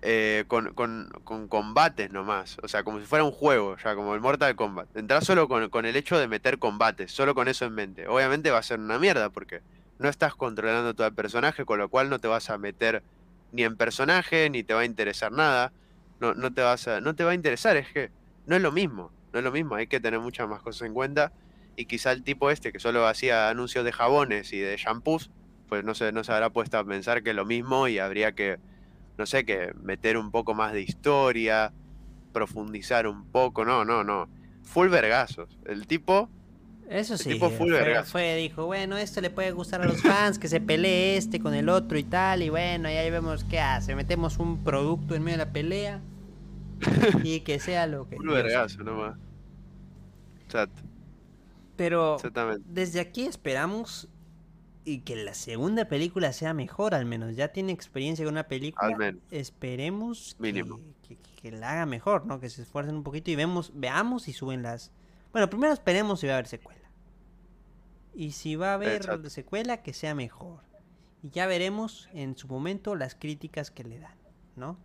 eh, 0.00 0.44
con, 0.46 0.74
con, 0.74 1.10
con 1.24 1.48
combates 1.48 2.10
nomás. 2.12 2.58
O 2.62 2.68
sea, 2.68 2.84
como 2.84 3.00
si 3.00 3.06
fuera 3.06 3.24
un 3.24 3.32
juego, 3.32 3.76
ya 3.82 3.94
como 3.94 4.14
el 4.14 4.20
Mortal 4.20 4.54
Kombat. 4.54 4.96
Entras 4.96 5.24
solo 5.24 5.48
con, 5.48 5.68
con 5.70 5.86
el 5.86 5.96
hecho 5.96 6.18
de 6.18 6.28
meter 6.28 6.58
combates, 6.58 7.10
solo 7.10 7.34
con 7.34 7.48
eso 7.48 7.64
en 7.64 7.74
mente. 7.74 8.06
Obviamente 8.06 8.50
va 8.50 8.58
a 8.58 8.62
ser 8.62 8.78
una 8.78 8.98
mierda 8.98 9.30
porque 9.30 9.60
no 9.98 10.08
estás 10.08 10.34
controlando 10.34 10.94
todo 10.94 11.06
el 11.06 11.14
personaje, 11.14 11.64
con 11.64 11.78
lo 11.78 11.88
cual 11.88 12.10
no 12.10 12.18
te 12.20 12.28
vas 12.28 12.50
a 12.50 12.58
meter 12.58 13.02
ni 13.52 13.64
en 13.64 13.76
personaje, 13.76 14.48
ni 14.50 14.62
te 14.62 14.74
va 14.74 14.80
a 14.80 14.84
interesar 14.84 15.32
nada. 15.32 15.72
No, 16.20 16.34
no 16.34 16.52
te 16.52 16.62
vas 16.62 16.86
a, 16.88 17.00
no 17.00 17.14
te 17.14 17.24
va 17.24 17.32
a 17.32 17.34
interesar, 17.34 17.76
es 17.76 17.88
que 17.92 18.10
no 18.46 18.56
es 18.56 18.62
lo 18.62 18.72
mismo, 18.72 19.12
no 19.32 19.38
es 19.38 19.44
lo 19.44 19.52
mismo, 19.52 19.76
hay 19.76 19.86
que 19.86 20.00
tener 20.00 20.20
muchas 20.20 20.48
más 20.48 20.62
cosas 20.62 20.82
en 20.82 20.94
cuenta. 20.94 21.32
Y 21.76 21.86
quizá 21.86 22.12
el 22.12 22.24
tipo 22.24 22.50
este 22.50 22.72
que 22.72 22.80
solo 22.80 23.06
hacía 23.06 23.48
anuncios 23.48 23.84
de 23.84 23.92
jabones 23.92 24.52
y 24.52 24.58
de 24.58 24.76
shampoos, 24.76 25.30
pues 25.68 25.84
no 25.84 25.94
se, 25.94 26.12
no 26.12 26.24
se 26.24 26.32
habrá 26.32 26.50
puesto 26.50 26.78
a 26.78 26.84
pensar 26.84 27.22
que 27.22 27.30
es 27.30 27.36
lo 27.36 27.44
mismo 27.44 27.88
y 27.88 27.98
habría 27.98 28.32
que, 28.32 28.58
no 29.18 29.26
sé, 29.26 29.44
que 29.44 29.72
meter 29.82 30.16
un 30.16 30.30
poco 30.30 30.54
más 30.54 30.72
de 30.72 30.80
historia, 30.80 31.72
profundizar 32.32 33.08
un 33.08 33.24
poco, 33.26 33.64
no, 33.64 33.84
no, 33.84 34.04
no. 34.04 34.28
Full 34.62 34.88
vergazos. 34.88 35.58
El 35.66 35.88
tipo, 35.88 36.30
Eso 36.88 37.18
sí, 37.18 37.30
tipo 37.30 37.50
full 37.50 37.74
fue, 38.04 38.36
dijo, 38.36 38.66
bueno, 38.66 38.96
esto 38.96 39.20
le 39.20 39.30
puede 39.30 39.50
gustar 39.50 39.82
a 39.82 39.86
los 39.86 40.00
fans, 40.00 40.38
que 40.38 40.46
se 40.46 40.60
pelee 40.60 41.16
este 41.16 41.40
con 41.40 41.52
el 41.54 41.68
otro 41.68 41.98
y 41.98 42.04
tal, 42.04 42.42
y 42.42 42.48
bueno, 42.48 42.88
y 42.88 42.92
ahí 42.92 43.10
vemos 43.10 43.42
qué 43.42 43.58
hace, 43.58 43.96
metemos 43.96 44.38
un 44.38 44.62
producto 44.62 45.16
en 45.16 45.24
medio 45.24 45.38
de 45.38 45.44
la 45.44 45.52
pelea 45.52 46.00
y 47.24 47.40
que 47.40 47.58
sea 47.58 47.88
lo 47.88 48.08
que... 48.08 48.16
full 48.16 48.30
vergazo 48.30 48.84
nomás. 48.84 49.18
Exacto, 50.44 50.80
Pero 51.76 52.14
exactamente. 52.14 52.64
desde 52.70 53.00
aquí 53.00 53.26
esperamos 53.26 54.08
y 54.84 55.00
que 55.00 55.16
la 55.16 55.34
segunda 55.34 55.86
película 55.86 56.32
sea 56.32 56.54
mejor, 56.54 56.94
al 56.94 57.04
menos. 57.04 57.36
Ya 57.36 57.48
tiene 57.48 57.72
experiencia 57.72 58.24
con 58.24 58.34
una 58.34 58.48
película. 58.48 58.86
Al 58.88 58.96
menos. 58.96 59.22
Esperemos 59.30 60.36
Mínimo. 60.38 60.80
Que, 61.06 61.16
que- 61.16 61.28
que 61.40 61.52
la 61.52 61.72
haga 61.72 61.86
mejor, 61.86 62.26
¿no? 62.26 62.40
Que 62.40 62.50
se 62.50 62.62
esfuercen 62.62 62.96
un 62.96 63.04
poquito 63.04 63.30
y 63.30 63.36
vemos, 63.36 63.70
veamos 63.74 64.24
si 64.24 64.32
suben 64.32 64.62
las. 64.62 64.90
Bueno, 65.32 65.48
primero 65.48 65.72
esperemos 65.72 66.20
si 66.20 66.26
va 66.26 66.32
a 66.32 66.36
haber 66.36 66.48
secuela. 66.48 66.90
Y 68.14 68.32
si 68.32 68.56
va 68.56 68.72
a 68.72 68.74
haber 68.74 68.96
Exacto. 68.96 69.30
secuela, 69.30 69.82
que 69.82 69.92
sea 69.92 70.14
mejor. 70.14 70.62
Y 71.22 71.30
ya 71.30 71.46
veremos 71.46 72.08
en 72.12 72.36
su 72.36 72.48
momento 72.48 72.96
las 72.96 73.14
críticas 73.14 73.70
que 73.70 73.84
le 73.84 73.98
dan, 74.00 74.16
¿no? 74.56 74.78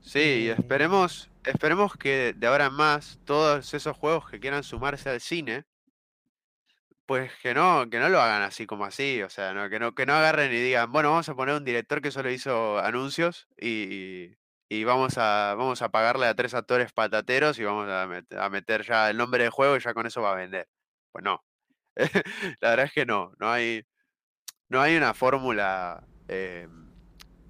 Sí, 0.00 0.18
Eh, 0.18 0.52
esperemos, 0.52 1.30
esperemos 1.44 1.94
que 1.96 2.34
de 2.36 2.46
ahora 2.46 2.66
en 2.66 2.74
más 2.74 3.18
todos 3.24 3.72
esos 3.74 3.96
juegos 3.96 4.28
que 4.30 4.38
quieran 4.40 4.62
sumarse 4.62 5.08
al 5.10 5.20
cine, 5.20 5.64
pues 7.06 7.32
que 7.42 7.54
no, 7.54 7.88
que 7.90 7.98
no 7.98 8.08
lo 8.08 8.20
hagan 8.20 8.42
así 8.42 8.66
como 8.66 8.84
así, 8.84 9.22
o 9.22 9.28
sea, 9.30 9.52
no, 9.54 9.68
que 9.68 9.78
no, 9.78 9.94
que 9.94 10.06
no 10.06 10.14
agarren 10.14 10.52
y 10.52 10.56
digan, 10.56 10.90
bueno, 10.92 11.10
vamos 11.10 11.28
a 11.28 11.34
poner 11.34 11.54
un 11.54 11.64
director 11.64 12.00
que 12.00 12.10
solo 12.10 12.30
hizo 12.30 12.78
anuncios 12.78 13.48
y, 13.58 14.30
y- 14.68 14.84
vamos 14.84 15.18
a, 15.18 15.54
vamos 15.56 15.82
a 15.82 15.90
pagarle 15.90 16.26
a 16.26 16.34
tres 16.34 16.54
actores 16.54 16.92
patateros 16.92 17.58
y 17.58 17.64
vamos 17.64 17.88
a, 17.88 18.02
a 18.44 18.50
meter 18.50 18.82
ya 18.84 19.10
el 19.10 19.16
nombre 19.16 19.42
del 19.44 19.52
juego 19.52 19.76
y 19.76 19.80
ya 19.80 19.94
con 19.94 20.06
eso 20.06 20.22
va 20.22 20.32
a 20.32 20.34
vender. 20.36 20.68
Pues 21.12 21.24
no. 21.24 21.44
La 22.60 22.70
verdad 22.70 22.86
es 22.86 22.92
que 22.92 23.06
no, 23.06 23.32
no 23.38 23.50
hay, 23.52 23.84
no 24.68 24.80
hay 24.82 24.96
una 24.96 25.14
fórmula 25.14 26.06
eh, 26.28 26.68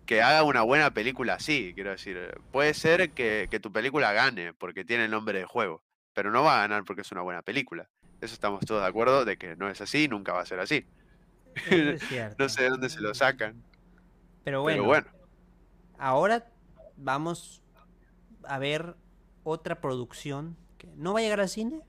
que 0.07 0.23
haga 0.23 0.45
una 0.45 0.63
buena 0.63 0.93
película 0.93 1.35
así, 1.35 1.73
quiero 1.75 1.91
decir. 1.91 2.19
Puede 2.53 2.75
ser 2.75 3.13
que, 3.13 3.49
que 3.51 3.61
tu 3.61 3.73
película 3.73 4.13
gane 4.13 4.55
porque 4.55 4.85
tiene 4.85 5.07
el 5.07 5.11
nombre 5.13 5.39
de 5.41 5.45
juego, 5.47 5.85
pero 6.15 6.31
no 6.31 6.43
va 6.45 6.59
a 6.59 6.61
ganar 6.63 6.85
porque 6.85 7.03
es 7.03 7.13
una 7.13 7.23
buena 7.23 7.43
película. 7.43 7.89
Eso 8.21 8.35
estamos 8.35 8.65
todos 8.67 8.83
de 8.83 8.89
acuerdo 8.89 9.25
de 9.25 9.37
que 9.39 9.57
no 9.57 9.69
es 9.71 9.81
así, 9.81 10.09
nunca 10.09 10.33
va 10.33 10.41
a 10.43 10.47
ser 10.47 10.61
así. 10.61 10.87
Es. 11.67 12.03
No 12.39 12.49
sé 12.49 12.63
de 12.65 12.71
dónde 12.71 12.89
se 12.91 13.01
lo 13.01 13.15
sacan, 13.15 13.65
Pero 14.45 14.63
bueno, 14.63 14.85
pero 14.85 14.85
bueno. 14.85 15.07
ahora 15.99 16.53
vamos 16.97 17.63
a 18.45 18.59
ver 18.59 18.97
otra 19.43 19.81
producción 19.81 20.57
que 20.79 20.89
no 20.97 21.15
va 21.15 21.21
a 21.21 21.23
llegar 21.23 21.41
al 21.41 21.49
cine. 21.49 21.83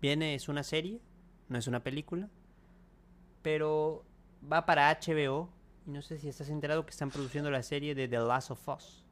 Viene, 0.00 0.34
es 0.34 0.48
una 0.48 0.62
serie, 0.62 1.00
no 1.48 1.58
es 1.58 1.66
una 1.66 1.82
película. 1.82 2.30
Pero 3.42 4.06
va 4.42 4.66
para 4.66 4.90
HBO. 4.90 5.52
Y 5.86 5.90
no 5.90 6.02
sé 6.02 6.18
si 6.18 6.28
estás 6.28 6.48
enterado 6.50 6.84
que 6.84 6.90
están 6.90 7.12
produciendo 7.12 7.50
la 7.50 7.62
serie 7.62 7.94
de 7.94 8.08
The 8.08 8.18
Last 8.18 8.50
of 8.50 8.68
Us. 8.68 9.06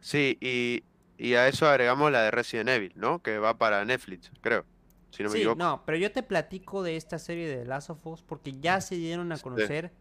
Sí, 0.00 0.38
y, 0.40 0.84
y 1.16 1.34
a 1.34 1.48
eso 1.48 1.66
agregamos 1.68 2.10
la 2.12 2.22
de 2.22 2.30
Resident 2.30 2.68
Evil, 2.70 2.92
¿no? 2.96 3.22
Que 3.22 3.38
va 3.38 3.58
para 3.58 3.84
Netflix, 3.84 4.30
creo, 4.40 4.64
si 5.10 5.22
no 5.22 5.28
me 5.28 5.32
sí, 5.34 5.38
equivoco. 5.40 5.58
no, 5.58 5.82
pero 5.86 5.98
yo 5.98 6.12
te 6.12 6.22
platico 6.22 6.82
de 6.82 6.96
esta 6.96 7.18
serie 7.18 7.48
de 7.48 7.58
The 7.58 7.64
Last 7.66 7.90
of 7.90 8.06
Us 8.06 8.22
porque 8.22 8.52
ya 8.60 8.80
se 8.80 8.96
dieron 8.96 9.32
a 9.32 9.36
Sí. 9.36 9.42
conocer 9.42 9.92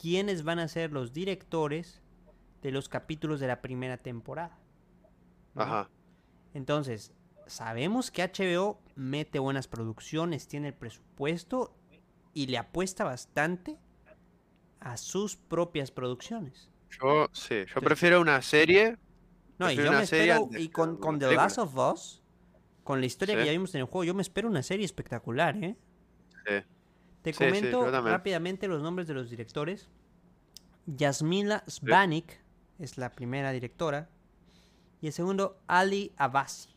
quiénes 0.00 0.44
van 0.44 0.58
a 0.58 0.68
ser 0.68 0.92
los 0.92 1.12
directores 1.12 2.00
de 2.62 2.70
los 2.70 2.88
capítulos 2.88 3.40
de 3.40 3.46
la 3.48 3.60
primera 3.62 3.96
temporada. 3.96 4.58
¿no? 5.54 5.62
Ajá. 5.62 5.90
Entonces, 6.54 7.12
sabemos 7.46 8.10
que 8.10 8.22
HBO 8.22 8.78
mete 8.94 9.38
buenas 9.38 9.68
producciones, 9.68 10.48
tiene 10.48 10.68
el 10.68 10.74
presupuesto 10.74 11.74
y 12.34 12.46
le 12.46 12.58
apuesta 12.58 13.04
bastante 13.04 13.78
a 14.80 14.96
sus 14.96 15.36
propias 15.36 15.90
producciones. 15.90 16.70
Yo, 16.90 17.28
sí, 17.32 17.48
yo 17.54 17.56
Entonces- 17.60 17.82
prefiero 17.82 18.20
una 18.20 18.40
serie. 18.42 18.96
No, 19.58 19.70
y 19.70 19.76
yo 19.76 19.90
me 19.90 20.02
espero, 20.02 20.48
y 20.58 20.68
con, 20.68 20.98
con 20.98 21.18
The. 21.18 21.34
Last 21.34 21.58
of 21.58 21.74
Us, 21.76 22.22
con 22.86 23.00
la 23.00 23.06
historia 23.06 23.34
que 23.34 23.44
ya 23.44 23.50
vimos 23.50 23.74
en 23.74 23.80
el 23.80 23.86
juego, 23.86 24.04
yo 24.04 24.14
me 24.14 24.22
espero 24.22 24.48
una 24.48 24.62
serie 24.62 24.86
espectacular, 24.86 25.56
¿eh? 25.56 25.76
Sí. 26.46 26.62
Te 27.22 27.32
Sí, 27.32 27.44
comento 27.44 27.90
rápidamente 27.90 28.68
los 28.68 28.80
nombres 28.80 29.08
de 29.08 29.14
los 29.14 29.28
directores. 29.28 29.88
Yasmila 30.86 31.64
Svanik 31.66 32.40
es 32.78 32.96
la 32.96 33.10
primera 33.10 33.50
directora. 33.50 34.08
Y 35.00 35.08
el 35.08 35.12
segundo, 35.12 35.58
Ali 35.66 36.12
Abasi. 36.16 36.68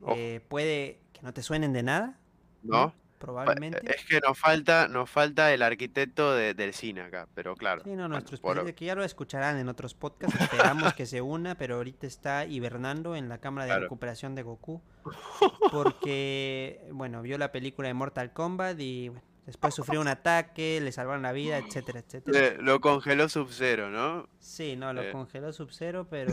Ojo. 0.00 0.14
Eh, 0.16 0.40
puede 0.48 1.00
que 1.12 1.22
no 1.22 1.34
te 1.34 1.42
suenen 1.42 1.72
de 1.72 1.82
nada, 1.82 2.20
¿No? 2.62 2.94
Probablemente. 3.22 3.80
Es 3.94 4.04
que 4.04 4.20
nos 4.20 4.38
falta, 4.38 4.88
nos 4.88 5.08
falta 5.08 5.52
el 5.54 5.62
arquitecto 5.62 6.34
de- 6.34 6.54
del 6.54 6.74
cine 6.74 7.02
acá, 7.02 7.28
pero 7.34 7.54
claro. 7.54 7.82
Sí, 7.84 7.90
no, 7.90 7.96
bueno, 7.96 8.08
nuestro 8.08 8.36
por- 8.38 8.50
especialista, 8.56 8.78
que 8.78 8.84
ya 8.84 8.94
lo 8.94 9.04
escucharán 9.04 9.58
en 9.58 9.68
otros 9.68 9.94
podcasts. 9.94 10.40
Esperamos 10.40 10.92
que 10.94 11.06
se 11.06 11.20
una, 11.20 11.56
pero 11.56 11.76
ahorita 11.76 12.06
está 12.06 12.44
hibernando 12.46 13.14
en 13.16 13.28
la 13.28 13.38
cámara 13.38 13.64
de 13.64 13.70
Claro. 13.70 13.82
recuperación 13.84 14.34
de 14.34 14.42
Goku. 14.42 14.82
Porque, 15.72 16.86
bueno, 16.92 17.22
vio 17.22 17.38
la 17.38 17.52
película 17.52 17.88
de 17.88 17.94
Mortal 17.94 18.32
Kombat 18.32 18.78
y 18.80 19.08
bueno, 19.08 19.22
después 19.46 19.74
sufrió 19.74 20.00
un 20.00 20.08
ataque, 20.08 20.80
le 20.82 20.92
salvaron 20.92 21.22
la 21.22 21.32
vida, 21.32 21.58
etcétera, 21.58 22.00
etcétera. 22.00 22.38
Le- 22.38 22.58
lo 22.62 22.80
congeló 22.80 23.28
Sub-Zero, 23.28 23.90
¿no? 23.90 24.28
Sí, 24.38 24.76
no, 24.76 24.92
lo 24.92 25.02
Eh. 25.02 25.12
congeló 25.12 25.52
Sub-Zero, 25.52 26.06
pero 26.08 26.32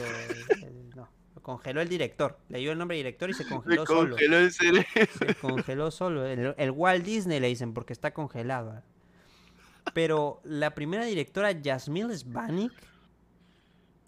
el- 0.63 0.89
no, 0.95 1.09
lo 1.35 1.41
congeló 1.41 1.81
el 1.81 1.89
director. 1.89 2.37
Leyó 2.49 2.71
el 2.71 2.77
nombre 2.77 2.97
director 2.97 3.29
y 3.29 3.33
se 3.33 3.43
Le 3.65 3.77
congeló 3.77 3.85
solo. 3.85 4.09
congeló 4.11 4.37
el 4.37 4.51
cerebro. 4.51 4.83
Se 5.17 5.35
congeló 5.35 5.91
solo. 5.91 6.25
El, 6.25 6.53
el 6.57 6.71
Walt 6.71 7.03
Disney 7.05 7.39
le 7.39 7.47
dicen 7.47 7.73
porque 7.73 7.93
está 7.93 8.13
congelado. 8.13 8.81
Pero 9.93 10.39
la 10.43 10.75
primera 10.75 11.05
directora, 11.05 11.51
Yasmil 11.51 12.15
Svanik, 12.17 12.71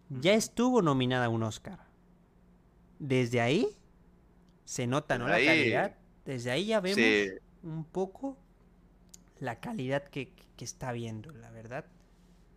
ya 0.09 0.33
estuvo 0.33 0.81
nominada 0.81 1.25
a 1.25 1.29
un 1.29 1.43
Oscar. 1.43 1.79
Desde 2.99 3.41
ahí 3.41 3.67
se 4.65 4.85
nota, 4.87 5.17
¿no? 5.17 5.27
La 5.27 5.37
calidad. 5.43 5.95
Desde 6.25 6.51
ahí 6.51 6.65
ya 6.67 6.79
vemos 6.81 6.97
Sí, 6.97 7.29
un 7.63 7.83
poco 7.85 8.37
la 9.39 9.59
calidad 9.59 10.03
que, 10.03 10.33
que 10.55 10.65
está 10.65 10.91
viendo, 10.91 11.31
la 11.33 11.49
verdad. 11.49 11.85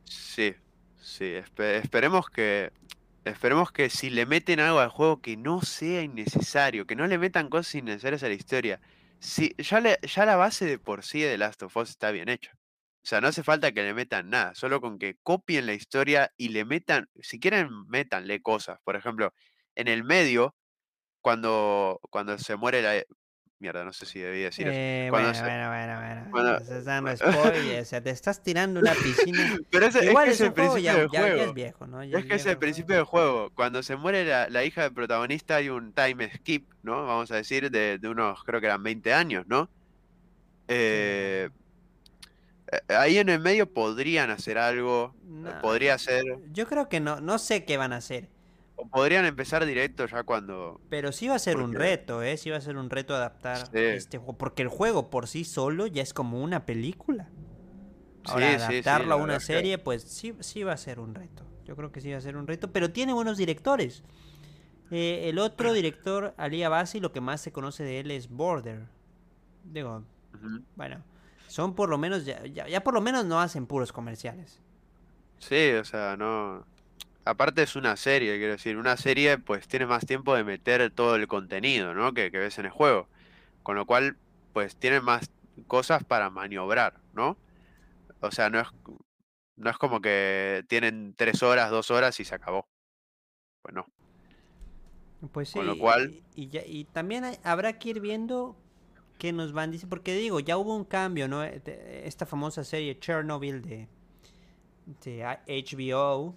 sí, 0.05 0.55
sí. 1.01 1.25
espe- 1.25 1.81
esperemos 1.83 2.29
que. 2.29 2.73
Esperemos 3.25 3.73
que 3.73 3.89
si 3.89 4.11
le 4.11 4.27
meten 4.27 4.61
algo 4.61 4.81
al 4.81 4.91
juego 4.91 5.23
que 5.23 5.37
no 5.37 5.63
sea 5.63 6.03
innecesario, 6.03 6.87
que 6.87 6.95
no 6.95 7.07
le 7.07 7.17
metan 7.19 7.49
cosas 7.49 7.75
innecesarias 7.77 8.23
a 8.23 8.29
la 8.29 8.35
historia. 8.35 8.81
Si, 9.19 9.55
ya, 9.57 9.81
la 10.27 10.37
base 10.37 10.67
de 10.67 10.79
por 10.79 11.03
sí 11.05 11.23
de 11.23 11.39
Last 11.39 11.63
of 11.63 11.75
Us 11.77 11.91
está 11.91 12.11
bien 12.11 12.29
hecha. 12.29 12.53
O 13.03 13.07
sea, 13.07 13.21
no 13.23 13.29
hace 13.29 13.43
falta 13.43 13.73
que 13.73 13.83
le 13.83 13.95
metan 13.95 14.29
nada, 14.31 14.55
solo 14.55 14.81
con 14.81 14.99
que 14.99 15.17
copien 15.23 15.67
la 15.67 15.75
historia 15.75 16.33
y 16.37 16.51
le 16.51 16.65
metan, 16.65 17.09
si 17.21 17.41
quieren, 17.41 17.69
métanle 17.89 18.43
cosas. 18.43 18.79
Por 18.85 18.97
ejemplo, 18.97 19.33
en 19.75 19.89
el 19.89 20.05
medio, 20.05 20.55
cuando, 21.23 22.01
cuando 22.11 22.39
se 22.39 22.57
muere 22.57 22.83
la... 22.83 23.03
Mierda, 23.65 23.83
no 23.83 23.95
sé 23.95 24.05
si 24.05 24.19
debía 24.21 24.45
decir 24.45 24.69
eso. 24.69 24.77
Eh, 24.79 25.09
bueno, 25.11 25.33
se- 25.33 25.41
bueno, 25.41 25.69
bueno, 25.71 25.99
bueno. 25.99 26.27
cuando- 26.31 26.57
Estás 26.59 26.85
dando 26.85 27.17
spoilers, 27.17 27.81
o 27.81 27.85
sea, 27.89 28.03
te 28.03 28.11
estás 28.11 28.43
tirando 28.43 28.79
una 28.81 28.93
piscina. 28.93 29.57
Pero 29.71 29.87
ese- 29.87 30.05
Igual 30.05 30.29
es 30.29 30.29
que 30.29 30.35
es 30.35 30.41
el 30.49 30.53
principio 30.53 30.83
ya, 30.83 30.95
del 30.97 31.09
ya- 31.11 31.13
ya 31.13 31.21
juego. 31.27 31.43
es 31.45 31.55
viejo, 31.55 31.87
¿no? 31.87 32.05
Ya 32.05 32.19
Es 32.19 32.27
que 32.27 32.35
es 32.35 32.45
el 32.45 32.59
principio 32.59 32.95
del 32.97 33.05
juego. 33.07 33.51
Cuando 33.55 33.83
se 33.83 33.97
muere 33.97 34.27
la, 34.27 34.51
la 34.51 34.65
hija 34.65 34.83
del 34.83 34.93
protagonista 34.93 35.57
hay 35.57 35.71
un 35.71 35.95
time 35.95 36.31
skip, 36.37 36.69
¿no? 36.83 37.07
Vamos 37.07 37.31
a 37.31 37.37
decir, 37.37 37.71
de, 37.71 37.97
de 37.99 38.09
unos, 38.09 38.45
creo 38.45 38.61
que 38.61 38.67
eran 38.67 38.83
20 38.83 39.15
años, 39.15 39.47
¿no? 39.49 39.71
Eh, 40.69 41.49
eh, 42.71 42.95
ahí 42.95 43.17
en 43.17 43.31
el 43.31 43.41
medio 43.41 43.73
podrían 43.73 44.31
hacer 44.31 44.59
algo, 44.59 45.15
No, 45.25 45.59
podría 45.63 45.97
ser, 45.97 46.23
Yo 46.53 46.67
creo 46.67 46.91
que 46.91 47.01
no, 47.01 47.21
no 47.23 47.39
sé 47.39 47.65
qué 47.65 47.79
van 47.79 47.95
a 47.95 47.97
hacer. 47.97 48.29
O 48.77 48.89
podrían 48.89 49.25
empezar 49.25 49.65
directo 49.67 50.07
ya 50.07 50.23
cuando... 50.25 50.81
Pero 50.89 51.13
sí 51.13 51.29
va 51.29 51.37
a 51.37 51.39
ser 51.39 51.59
un 51.59 51.73
reto, 51.75 52.23
¿eh? 52.23 52.37
Sí 52.37 52.51
va 52.51 52.57
a 52.57 52.61
ser 52.61 52.77
un 52.77 52.91
reto 52.91 53.15
adaptar 53.15 53.59
Sí. 53.59 53.79
este 53.79 54.19
juego. 54.19 54.37
Porque 54.39 54.63
el 54.63 54.69
juego 54.69 55.11
por 55.11 55.29
sí 55.29 55.45
solo 55.45 55.87
ya 55.87 56.03
es 56.03 56.13
como 56.13 56.43
una 56.43 56.67
película. 56.67 57.29
Ahora, 58.25 58.59
Sí, 58.59 58.75
adaptarlo 58.75 59.15
a 59.15 59.17
una 59.17 59.35
que- 59.39 59.45
serie, 59.45 59.79
pues 59.79 60.03
sí, 60.03 60.35
sí 60.41 60.63
va 60.65 60.73
a 60.73 60.77
ser 60.77 60.99
un 60.99 61.15
reto. 61.15 61.45
Yo 61.65 61.77
creo 61.77 61.93
que 61.93 62.01
sí 62.01 62.11
va 62.11 62.19
a 62.19 62.21
ser 62.21 62.37
un 62.37 62.47
reto. 62.47 62.73
Pero 62.73 62.91
tiene 62.91 63.13
buenos 63.13 63.37
directores. 63.37 64.03
Eh, 64.91 65.29
el 65.29 65.39
otro 65.39 65.73
director, 65.75 66.35
Ali 66.37 66.63
Abasi, 66.63 67.01
lo 67.01 67.13
que 67.13 67.21
más 67.21 67.41
se 67.41 67.53
conoce 67.53 67.85
de 67.85 68.01
él 68.01 68.11
es 68.11 68.29
Border. 68.29 68.87
Digo, 69.65 70.03
bueno, 70.77 71.03
son 71.47 71.75
por 71.75 71.89
lo 71.89 71.97
menos, 71.97 72.25
ya, 72.25 72.45
ya, 72.47 72.67
ya 72.69 72.83
por 72.83 72.93
lo 72.95 73.01
menos 73.01 73.25
no 73.25 73.41
hacen 73.41 73.67
puros 73.67 73.93
comerciales. 73.93 74.61
Sí, 75.39 75.71
o 75.73 75.85
sea, 75.85 76.17
no... 76.17 76.67
Aparte 77.25 77.63
es 77.63 77.75
una 77.77 77.97
serie, 77.97 78.37
quiero 78.37 78.53
decir, 78.53 78.77
una 78.77 78.97
serie 78.97 79.39
pues 79.39 79.67
tiene 79.67 79.87
más 79.87 80.05
tiempo 80.05 80.35
de 80.35 80.45
meter 80.45 80.91
todo 80.91 81.17
el 81.17 81.27
contenido, 81.27 81.95
¿no? 81.95 82.13
Que, 82.13 82.31
que 82.31 82.39
ves 82.39 82.59
en 82.59 82.67
el 82.67 82.71
juego. 82.71 83.09
Con 83.63 83.77
lo 83.77 83.87
cual, 83.87 84.17
pues 84.53 84.77
tiene 84.77 85.01
más 85.01 85.31
cosas 85.67 86.05
para 86.05 86.29
maniobrar, 86.31 87.01
¿no? 87.15 87.39
O 88.21 88.31
sea, 88.31 88.51
no 88.51 88.61
es, 88.61 88.69
no 89.57 89.71
es 89.71 89.79
como 89.79 90.01
que 90.03 90.65
tienen 90.69 91.15
tres 91.17 91.43
horas, 91.43 91.71
dos 91.71 91.91
horas 91.91 92.19
y 92.21 92.25
se 92.25 92.35
acabó. 92.35 92.67
Pues 93.63 93.75
no. 93.75 93.87
Pues 95.33 95.49
sí, 95.49 95.55
Con 95.55 95.67
lo 95.67 95.79
cual- 95.79 96.23
y, 96.35 96.43
y 96.43 96.49
ya- 96.49 96.67
y 96.67 96.85
también 96.85 97.25
hay- 97.25 97.39
habrá 97.43 97.79
que 97.79 97.89
ir 97.91 98.01
viendo 98.01 98.55
qué 99.19 99.33
nos 99.33 99.53
van 99.55 99.71
diciendo, 99.71 99.89
porque 99.91 100.15
digo, 100.15 100.41
ya 100.41 100.59
hubo 100.59 100.77
un 100.77 100.85
cambio, 100.85 101.27
¿no? 101.29 101.41
De- 101.41 102.03
Esta 102.05 102.27
famosa 102.27 102.65
serie 102.65 102.99
Chernobyl 102.99 103.63
de, 103.63 103.89
de 105.05 105.25
HBO, 105.25 106.35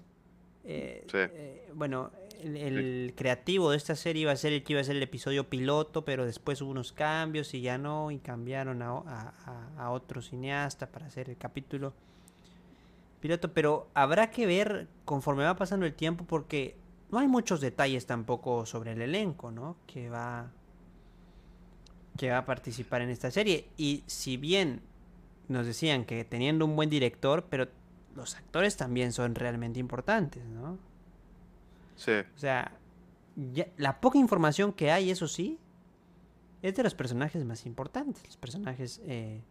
eh, 0.68 1.03
Sí. 1.07 1.18
eh, 1.18 1.72
bueno, 1.74 2.11
el, 2.41 2.55
el 2.57 3.13
creativo 3.15 3.72
de 3.72 3.78
esta 3.78 3.95
serie 3.95 4.22
iba 4.24 4.32
a 4.32 4.36
ser 4.36 4.53
el 4.53 4.63
que 4.63 4.74
iba 4.74 4.82
a 4.82 4.84
ser 4.84 4.95
el 4.95 5.03
episodio 5.03 5.49
piloto, 5.49 6.05
pero 6.05 6.26
después 6.26 6.61
hubo 6.61 6.70
unos 6.72 6.91
cambios 6.93 7.53
y 7.53 7.61
ya 7.61 7.78
no, 7.78 8.11
y 8.11 8.20
cambiaron 8.20 8.82
a- 8.84 9.74
a 9.78 9.89
otro 9.91 10.22
cineasta 10.22 10.88
para 10.91 11.07
hacer 11.07 11.30
el 11.30 11.38
capítulo 11.38 11.93
piloto, 13.22 13.51
pero 13.53 13.88
habrá 13.95 14.30
que 14.30 14.45
ver 14.45 14.88
conforme 15.05 15.43
va 15.43 15.55
pasando 15.55 15.86
el 15.88 15.93
tiempo 15.95 16.26
porque 16.26 16.76
no 17.11 17.18
hay 17.20 17.28
muchos 17.28 17.61
detalles 17.61 18.05
tampoco 18.05 18.65
sobre 18.65 18.91
el 18.91 19.01
elenco, 19.01 19.49
¿no? 19.51 19.78
Que 19.88 20.09
va 20.09 20.51
que 22.18 22.32
va 22.32 22.39
a 22.39 22.45
participar 22.45 23.01
en 23.01 23.09
esta 23.09 23.30
serie 23.32 23.68
y 23.78 24.03
si 24.07 24.38
bien 24.38 24.82
nos 25.49 25.65
decían 25.68 26.03
que 26.03 26.26
teniendo 26.26 26.65
un 26.65 26.76
buen 26.76 26.89
director, 26.89 27.45
pero 27.49 27.68
los 28.18 28.36
actores 28.36 28.76
también 28.76 29.13
son 29.13 29.34
realmente 29.36 29.80
importantes, 29.80 30.43
¿no? 30.43 30.78
Sí, 31.95 32.11
O 32.36 32.38
sea, 32.39 32.72
ya- 33.53 33.68
la 33.78 34.01
poca 34.01 34.18
información 34.18 34.74
que 34.74 34.91
hay, 34.91 35.09
eso 35.11 35.28
sí, 35.28 35.57
es 36.61 36.76
de 36.76 36.84
los 36.84 36.93
personajes 36.95 37.45
más 37.45 37.65
importantes, 37.65 38.26
los 38.26 38.38
personajes 38.38 38.99
eh, 39.05 39.41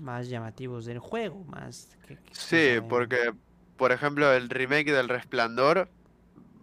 más 0.00 0.28
llamativos 0.28 0.84
del 0.84 0.98
juego, 0.98 1.44
más... 1.44 1.96
que- 2.06 2.16
que- 2.16 2.34
sí, 2.34 2.56
que- 2.56 2.82
porque, 2.82 3.32
por 3.76 3.92
ejemplo, 3.92 4.32
el 4.32 4.50
remake 4.50 4.92
del 4.92 5.08
Resplandor 5.08 5.88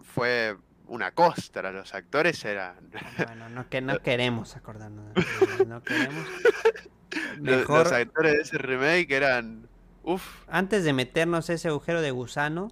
fue 0.03 0.55
una 0.87 1.11
costra. 1.11 1.71
Los 1.71 1.93
actores 1.95 2.43
eran... 2.45 2.75
Bueno, 3.25 3.49
no, 3.49 3.69
que 3.69 3.81
no 3.81 3.99
queremos 4.03 4.55
acordarnos. 4.55 5.05
No 5.65 5.81
queremos. 5.81 6.25
Los 7.39 7.91
actores 7.91 8.33
de 8.33 8.41
ese 8.41 8.57
remake 8.57 9.11
eran... 9.11 9.67
Uf, 10.03 10.43
antes 10.47 10.83
de 10.83 10.93
meternos 10.93 11.49
ese 11.49 11.69
agujero 11.69 12.01
de 12.01 12.11
gusano, 12.11 12.69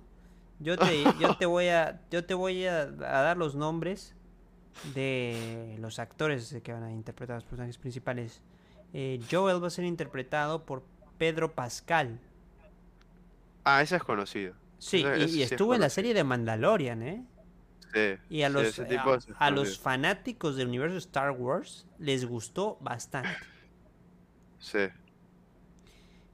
yo 0.60 0.78
te, 0.78 1.04
yo 1.20 1.36
te 1.36 1.46
voy 1.46 1.68
a, 1.70 2.02
yo 2.12 2.26
te 2.26 2.34
voy 2.34 2.66
a, 2.66 2.82
a 2.82 2.88
dar 3.22 3.38
los 3.38 3.56
nombres 3.56 4.14
de 4.94 5.78
los 5.80 6.00
actores 6.00 6.56
que 6.64 6.74
van 6.74 6.84
a 6.84 6.92
interpretar 6.92 7.36
a 7.36 7.38
los 7.38 7.46
personajes 7.46 7.78
principales. 7.78 8.42
Eh, 8.94 9.20
Joel 9.30 9.64
va 9.64 9.68
a 9.68 9.72
ser 9.72 9.86
interpretado 9.86 10.66
por 10.66 10.84
Pedro 11.18 11.54
Pascal. 11.54 12.20
Ah, 13.64 13.82
ese 13.82 13.96
es 13.96 14.04
conocido. 14.04 14.54
Sí, 14.80 14.98
Ese- 14.98 15.20
y, 15.20 15.24
ese 15.24 15.28
y 15.28 15.38
sí 15.38 15.42
es 15.44 15.52
estuvo 15.52 15.74
en 15.76 15.82
la 15.82 15.90
serie 15.90 16.14
de 16.14 16.24
Mandalorian, 16.24 17.04
¿eh? 17.04 17.24
Sí, 17.94 18.18
Y 18.30 18.44
a 18.44 18.50
sí, 18.50 18.54
los, 18.54 18.80
a- 18.80 19.20
a, 19.40 19.66
fanáticos 19.80 20.56
del 20.56 20.70
universo 20.70 20.98
Star 20.98 21.32
Wars 21.32 21.86
les 22.00 22.26
gustó 22.26 22.78
bastante. 22.82 23.30
Sí. 24.60 24.80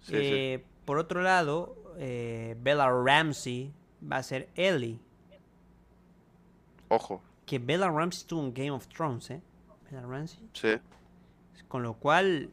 Sí, 0.01 0.23
sí. 0.23 0.41
Eh, 0.87 0.89
Por 0.89 0.97
otro 0.99 1.21
lado, 1.21 1.75
eh, 1.97 2.55
Bella 2.61 2.89
Ramsey 2.89 3.73
va 4.01 4.17
a 4.17 4.23
ser 4.23 4.49
Ellie. 4.55 4.99
Ojo, 6.87 7.21
Que 7.45 7.59
Bella 7.59 7.89
Ramsey 7.89 8.21
estuvo 8.21 8.41
en 8.41 8.53
Game 8.53 8.71
of 8.71 8.87
Thrones, 8.87 9.29
¿eh? 9.31 9.41
Bella 9.89 10.05
Ramsey. 10.05 10.39
sí. 10.53 10.69
Con 11.67 11.83
lo 11.83 11.95
cual, 11.95 12.51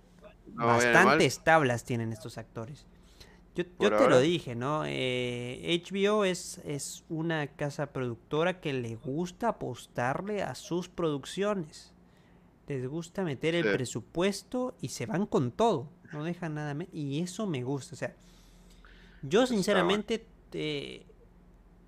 No 0.54 0.66
bastantes 0.66 1.38
tablas 1.44 1.84
tienen 1.84 2.12
estos 2.12 2.36
actores. 2.36 2.84
Yo, 3.54 3.64
te 3.64 4.08
lo 4.08 4.18
dije, 4.18 4.56
¿no? 4.56 4.82
Eh, 4.84 5.80
HBO 5.88 6.24
es, 6.24 6.58
es 6.64 7.04
una 7.08 7.46
casa 7.46 7.92
productora 7.92 8.60
que 8.60 8.72
le 8.72 8.96
gusta 8.96 9.50
apostarle 9.50 10.42
a 10.42 10.56
sus 10.56 10.88
producciones. 10.88 11.92
Les 12.66 12.84
gusta 12.88 13.22
meter 13.22 13.54
el 13.54 13.70
presupuesto 13.70 14.74
y 14.80 14.88
se 14.88 15.06
van 15.06 15.26
con 15.26 15.52
todo. 15.52 15.88
No 16.12 16.24
dejan 16.24 16.54
nada. 16.54 16.76
Y 16.92 17.20
eso 17.22 17.46
me 17.46 17.62
gusta. 17.62 17.94
O 17.94 17.98
sea, 17.98 18.14
yo 19.22 19.46
sinceramente 19.46 20.26
te- 20.50 21.06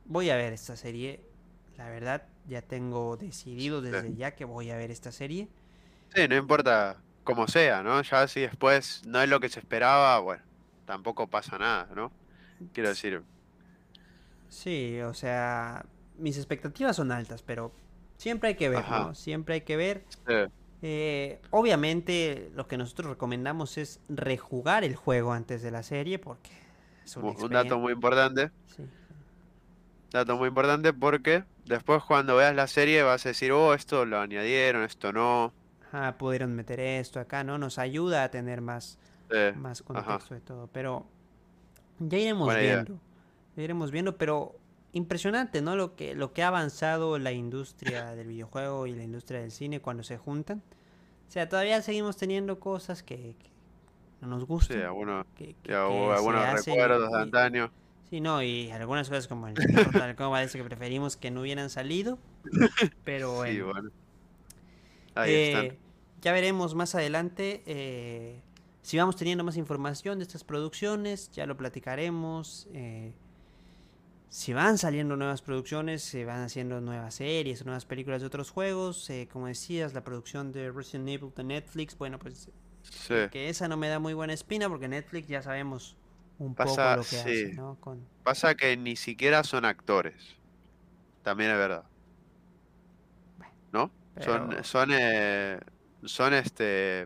voy 0.07 0.31
a 0.31 0.37
ver 0.37 0.53
esta 0.53 0.77
serie. 0.77 1.21
La 1.79 1.91
verdad, 1.91 2.25
ya 2.49 2.63
tengo 2.63 3.17
decidido 3.17 3.83
desde 3.83 4.15
ya 4.17 4.35
que 4.35 4.45
voy 4.45 4.71
a 4.71 4.77
ver 4.77 4.91
esta 4.91 5.13
serie. 5.13 5.49
Sí, 6.15 6.27
no 6.29 6.37
importa 6.37 7.03
cómo 7.25 7.47
sea, 7.49 7.83
¿no? 7.83 8.01
Ya 8.03 8.27
si 8.29 8.41
después 8.41 9.03
no 9.07 9.21
es 9.21 9.29
lo 9.29 9.41
que 9.41 9.49
se 9.49 9.61
esperaba, 9.61 10.19
bueno, 10.21 10.43
tampoco 10.85 11.29
pasa 11.29 11.59
nada, 11.59 11.89
¿no? 11.95 12.13
Quiero 12.73 12.91
decir, 12.91 13.23
Sí, 14.49 15.01
o 15.01 15.15
sea, 15.15 15.85
mis 16.19 16.37
expectativas 16.37 16.97
son 16.97 17.13
altas, 17.13 17.43
pero 17.43 17.73
siempre 18.17 18.51
hay 18.51 18.55
que 18.57 18.69
ver, 18.69 18.79
Ajá. 18.79 18.99
¿no? 19.09 19.15
Siempre 19.15 19.55
hay 19.57 19.61
que 19.63 19.77
ver. 19.77 20.05
sí, 20.27 20.35
Eh, 20.83 21.41
obviamente, 21.51 22.51
lo 22.55 22.67
que 22.69 22.77
nosotros 22.77 23.11
recomendamos 23.11 23.79
es 23.79 24.01
rejugar 24.09 24.85
el 24.85 24.95
juego 24.97 25.33
antes 25.33 25.63
de 25.63 25.71
la 25.71 25.83
serie, 25.83 26.19
porque 26.19 26.51
es 27.05 27.17
una 27.17 27.33
un 27.33 27.43
un 27.43 27.51
dato 27.51 27.79
muy 27.79 27.93
importante, 27.93 28.51
sí. 28.67 28.85
dato 30.13 30.37
muy 30.37 30.49
importante 30.49 30.93
porque 30.93 31.45
después 31.65 32.03
cuando 32.05 32.37
veas 32.37 32.55
la 32.55 32.67
serie 32.67 33.03
vas 33.03 33.25
a 33.27 33.31
decir, 33.31 33.53
oh, 33.53 33.75
esto 33.75 34.05
lo 34.05 34.21
añadieron, 34.21 34.83
esto 34.83 35.13
no. 35.13 35.53
Ajá, 35.93 36.19
pudieron 36.19 36.55
meter 36.55 36.81
esto 36.81 37.21
acá, 37.21 37.45
¿no? 37.45 37.59
Nos 37.59 37.79
ayuda 37.79 38.25
a 38.25 38.31
tener 38.31 38.61
más, 38.61 38.99
más 39.55 39.83
ajá. 39.95 40.19
contexto 40.19 40.35
de 40.35 40.41
todo, 40.41 40.69
pero 40.69 41.07
ya 41.99 42.19
iremos 42.19 42.47
Buena 42.47 42.63
idea. 42.63 42.83
viendo. 42.83 43.01
Ya 43.57 43.63
iremos 43.63 43.91
viendo, 43.91 44.17
pero 44.17 44.59
impresionante, 44.97 45.61
¿no? 45.63 45.77
Lo 45.77 45.95
que, 45.95 46.15
lo 46.15 46.33
que 46.33 46.43
ha 46.43 46.49
avanzado 46.49 47.19
la 47.19 47.33
industria 47.33 48.15
del 48.15 48.29
videojuego 48.29 48.87
y 48.87 48.95
la 48.95 49.05
industria 49.05 49.41
del 49.41 49.51
cine 49.51 49.81
cuando 49.81 50.03
se 50.03 50.17
juntan. 50.17 50.63
O 51.29 51.31
sea, 51.31 51.49
todavía 51.49 51.83
seguimos 51.83 52.17
teniendo 52.17 52.59
cosas 52.61 53.03
que, 53.03 53.37
que 53.39 53.51
no 54.21 54.29
nos 54.29 54.41
Sí, 54.43 54.47
gustan. 54.47 54.83
algunos, 54.83 55.27
que- 55.37 55.55
que- 55.63 55.75
algunos 55.75 56.25
recuerdos 56.65 57.13
de 57.13 57.19
antaño. 57.21 57.71
Sí, 58.09 58.21
no, 58.21 58.41
y 58.43 58.71
algunas 58.71 59.09
cosas 59.09 59.27
como 59.29 59.49
el 59.49 59.55
Mortal 59.75 60.15
Kombat 60.17 60.51
que 60.53 60.63
preferimos 60.65 61.17
que 61.17 61.31
no 61.31 61.41
hubieran 61.41 61.69
salido. 61.71 62.19
Pero 63.05 63.45
Sí, 63.45 63.61
bueno. 63.61 63.67
bueno. 63.73 63.91
Ahí 65.17 65.33
Eh, 65.33 65.53
están. 65.53 65.79
ya 66.23 66.33
veremos 66.33 66.75
más 66.75 66.95
adelante 66.95 67.63
eh, 67.67 68.41
si 68.83 68.97
vamos 68.99 69.17
teniendo 69.17 69.43
más 69.43 69.57
información 69.57 70.19
de 70.19 70.23
estas 70.25 70.45
producciones, 70.45 71.31
ya 71.33 71.45
lo 71.47 71.57
platicaremos. 71.57 72.69
eh, 72.73 73.13
si 74.29 74.53
van 74.53 74.79
saliendo 74.79 75.17
nuevas 75.17 75.43
producciones, 75.43 76.03
se 76.03 76.25
van 76.25 76.43
haciendo 76.43 76.81
nuevas 76.81 77.15
series 77.15 77.65
nuevas 77.65 77.85
películas 77.85 78.21
de 78.21 78.27
otros 78.27 78.51
juegos, 78.51 79.09
eh, 79.11 79.29
como 79.33 79.47
decías, 79.47 79.95
la 79.95 80.05
producción 80.05 80.53
de 80.53 80.71
Resident 80.71 81.09
Evil 81.09 81.33
de 81.35 81.45
Netflix, 81.45 81.97
bueno, 81.97 82.19
pues 82.19 82.51
Sí, 82.91 83.15
que 83.31 83.49
esa 83.49 83.69
no 83.69 83.77
me 83.77 83.89
da 83.89 83.99
muy 83.99 84.15
buena 84.15 84.33
espina 84.33 84.69
porque 84.69 84.89
Netflix 84.89 85.29
ya 85.29 85.43
sabemos 85.43 85.97
un 86.39 86.55
Pasa, 86.55 86.95
poco 86.95 86.97
lo 86.97 87.03
que 87.03 87.09
sí. 87.09 87.19
hace, 87.19 87.53
¿no? 87.55 87.77
Con... 87.81 88.07
Pasa 88.23 88.55
que 88.55 88.77
ni 88.77 88.97
siquiera 88.97 89.43
son 89.45 89.65
actores. 89.65 90.37
También 91.23 91.51
es 91.51 91.57
verdad. 91.57 91.85
¿No? 93.73 93.91
Son, 94.21 94.65
son, 94.65 94.91
eh, 94.93 95.59
son 96.05 96.35
este 96.35 97.03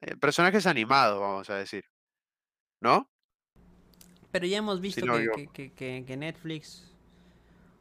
eh, 0.00 0.16
personajes 0.20 0.66
animados, 0.66 1.20
vamos 1.20 1.50
a 1.50 1.56
decir. 1.56 1.84
¿No? 2.80 3.10
Pero 4.30 4.46
ya 4.46 4.58
hemos 4.58 4.80
visto 4.80 5.04
no 5.04 5.14
que, 5.16 5.28
que- 5.34 5.46
que- 5.48 5.72
que- 5.72 6.04
que 6.06 6.16
Netflix. 6.16 6.90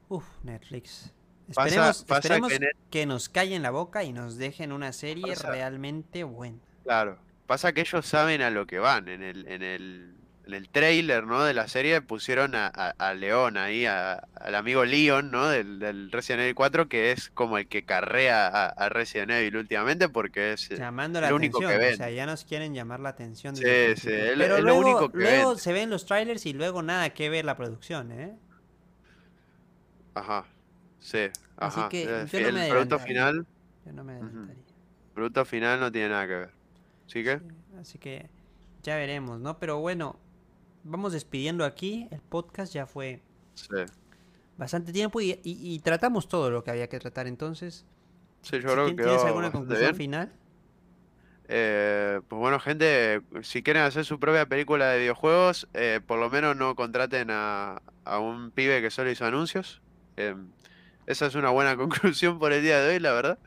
Uf, 0.10 0.26
Netflix. 0.44 1.14
Esperemos, 1.48 2.04
pasa 2.04 2.20
esperemos 2.20 2.50
que 2.52 2.60
que, 2.90 3.06
Net- 3.06 3.08
nos 3.08 3.30
callen 3.30 3.62
la 3.64 3.72
boca 3.72 4.04
y 4.04 4.14
nos 4.14 4.38
dejen 4.38 4.72
una 4.72 4.92
serie 4.94 5.28
Pasa- 5.28 5.52
realmente 5.52 6.24
buena. 6.24 6.58
Claro. 6.84 7.18
Pasa 7.48 7.74
que 7.74 7.82
ellos 7.82 8.06
saben 8.06 8.42
a 8.42 8.50
lo 8.52 8.68
que 8.68 8.78
van. 8.80 9.08
En 9.08 9.24
el, 9.24 9.48
en 9.48 9.64
el, 9.64 10.16
en 10.50 10.56
el 10.56 10.70
trailer, 10.70 11.26
¿no? 11.26 11.44
De 11.44 11.54
la 11.54 11.68
serie 11.68 12.02
pusieron 12.02 12.56
a, 12.56 12.68
a- 12.74 12.92
a 12.98 13.14
León 13.14 13.58
ahí, 13.58 13.86
a- 13.86 14.14
al 14.36 14.56
amigo 14.56 14.86
Leon, 14.86 15.32
¿no? 15.32 15.48
Del, 15.50 15.80
del 15.80 16.12
Resident 16.12 16.42
Evil 16.44 16.56
4, 16.56 16.88
que 16.90 17.12
es 17.12 17.30
como 17.32 17.58
el 17.58 17.68
que 17.68 17.86
carrea 17.86 18.48
a, 18.48 18.68
a 18.70 18.90
Resident 18.90 19.32
Evil 19.32 19.58
últimamente 19.58 20.10
porque 20.10 20.54
es... 20.54 20.70
Llamando 20.74 21.20
la 21.22 21.30
lo 21.30 21.36
único 21.36 21.64
que 21.64 21.66
atención. 21.68 21.84
O 21.86 21.92
ven. 21.92 21.98
sea, 21.98 22.10
ya 22.12 22.26
nos 22.26 22.46
quieren 22.46 22.74
llamar 22.74 23.00
la 23.00 23.10
atención. 23.10 23.56
Sí, 23.56 23.66
el 23.66 23.96
sí, 23.98 24.10
Pero 24.38 24.58
es 24.58 24.64
lo 24.64 24.76
luego, 24.76 24.78
único 24.78 25.12
que 25.12 25.18
luego 25.18 25.56
se 25.58 25.74
ven 25.74 25.90
los 25.90 26.06
trailers 26.06 26.46
y 26.46 26.54
luego 26.54 26.82
nada 26.84 27.10
que 27.14 27.30
ver 27.30 27.46
la 27.46 27.58
producción, 27.58 28.12
¿eh? 28.12 28.38
Ajá. 30.14 30.46
Sí, 31.00 31.30
Así 31.58 31.86
que 31.86 32.04
El, 32.04 32.28
yo 32.28 32.40
no 32.42 32.50
el 32.50 32.56
me 32.56 32.60
producto 32.68 33.00
adelantaría. 33.00 33.08
final, 33.08 33.48
Yo 33.86 33.94
no 33.94 34.04
me 34.04 34.16
producto 35.14 35.46
final 35.46 35.80
no 35.80 35.92
tiene 35.92 36.10
nada 36.10 36.28
que 36.28 36.34
ver. 36.36 36.52
¿Sí 37.08 37.24
que? 37.24 37.42
Sí, 37.42 37.46
así 37.80 38.00
que 38.00 38.30
ya 38.84 38.96
veremos, 38.96 39.40
¿no? 39.40 39.60
Pero 39.60 39.80
bueno, 39.80 40.20
vamos 40.84 41.14
despidiendo 41.14 41.66
aquí. 41.66 42.08
El 42.12 42.22
podcast 42.22 42.74
ya 42.74 42.86
fue 42.86 43.22
Sí. 43.56 43.68
bastante 44.58 44.92
tiempo 44.92 45.20
y, 45.22 45.32
y- 45.44 45.74
y 45.74 45.80
tratamos 45.80 46.28
todo 46.28 46.50
lo 46.52 46.64
que 46.64 46.72
había 46.72 46.88
que 46.90 47.00
tratar. 47.00 47.28
Entonces, 47.28 47.86
Sí, 48.42 48.52
yo 48.54 48.70
si 48.70 48.74
creo 48.74 48.86
que 48.88 48.94
¿tienes 49.04 49.24
alguna 49.24 49.52
conclusión 49.52 49.90
bien. 49.92 49.96
final? 49.96 50.34
Eh, 51.52 52.22
pues 52.28 52.40
bueno, 52.40 52.60
gente, 52.60 53.22
si 53.42 53.64
quieren 53.64 53.82
hacer 53.84 54.06
su 54.06 54.20
propia 54.20 54.46
película 54.48 54.88
de 54.90 55.00
videojuegos, 55.00 55.68
eh, 55.74 56.00
por 56.06 56.20
lo 56.20 56.30
menos 56.30 56.56
no 56.56 56.76
contraten 56.76 57.30
a, 57.32 57.82
a 58.06 58.20
un 58.20 58.52
pibe 58.52 58.82
que 58.82 58.92
solo 58.92 59.10
hizo 59.10 59.26
anuncios. 59.26 59.82
Eh, 60.18 60.36
esa 61.08 61.26
es 61.26 61.36
una 61.36 61.50
buena 61.50 61.76
conclusión 61.78 62.38
por 62.40 62.54
el 62.54 62.62
día 62.62 62.80
de 62.82 62.94
hoy, 62.94 63.00
la 63.00 63.14
verdad. 63.14 63.40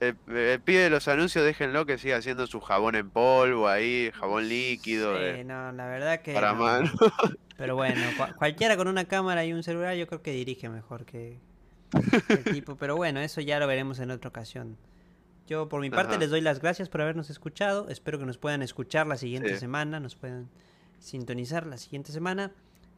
Eh, 0.00 0.14
el, 0.28 0.36
el 0.36 0.60
pibe 0.60 0.80
de 0.80 0.90
los 0.90 1.06
anuncios, 1.08 1.44
déjenlo 1.44 1.84
que 1.86 1.98
siga 1.98 2.16
haciendo 2.16 2.46
su 2.46 2.60
jabón 2.60 2.94
en 2.94 3.10
polvo 3.10 3.68
ahí, 3.68 4.10
jabón 4.14 4.48
líquido, 4.48 5.16
Sí, 5.18 5.22
eh, 5.24 5.44
no, 5.44 5.72
la 5.72 5.86
verdad 5.86 6.20
que 6.22 6.32
para 6.34 6.52
no. 6.54 6.60
mano. 6.62 6.90
Pero 7.56 7.76
bueno, 7.76 8.00
cua- 8.16 8.34
cualquiera 8.36 8.76
con 8.76 8.88
una 8.88 9.04
cámara 9.04 9.44
y 9.44 9.52
un 9.52 9.62
celular 9.62 9.94
yo 9.96 10.06
creo 10.06 10.22
que 10.22 10.32
dirige 10.32 10.68
mejor 10.68 11.04
que 11.04 11.38
que 12.28 12.32
el 12.34 12.44
tipo. 12.44 12.76
Pero 12.76 12.96
bueno, 12.96 13.20
eso 13.20 13.40
ya 13.40 13.58
lo 13.58 13.66
veremos 13.66 13.98
en 13.98 14.10
otra 14.10 14.28
ocasión. 14.28 14.76
Yo 15.48 15.68
por 15.68 15.80
mi 15.80 15.90
parte 15.90 16.12
Ajá. 16.12 16.20
les 16.20 16.30
doy 16.30 16.40
las 16.40 16.60
gracias 16.60 16.88
por 16.88 17.02
habernos 17.02 17.28
escuchado. 17.28 17.88
Espero 17.90 18.18
que 18.18 18.24
nos 18.26 18.38
puedan 18.38 18.62
escuchar 18.62 19.06
la 19.08 19.16
siguiente 19.16 19.54
Sí. 19.54 19.60
semana, 19.60 19.98
nos 20.00 20.14
puedan 20.14 20.48
sintonizar 21.00 21.66
la 21.66 21.76
siguiente 21.76 22.12
semana. 22.12 22.52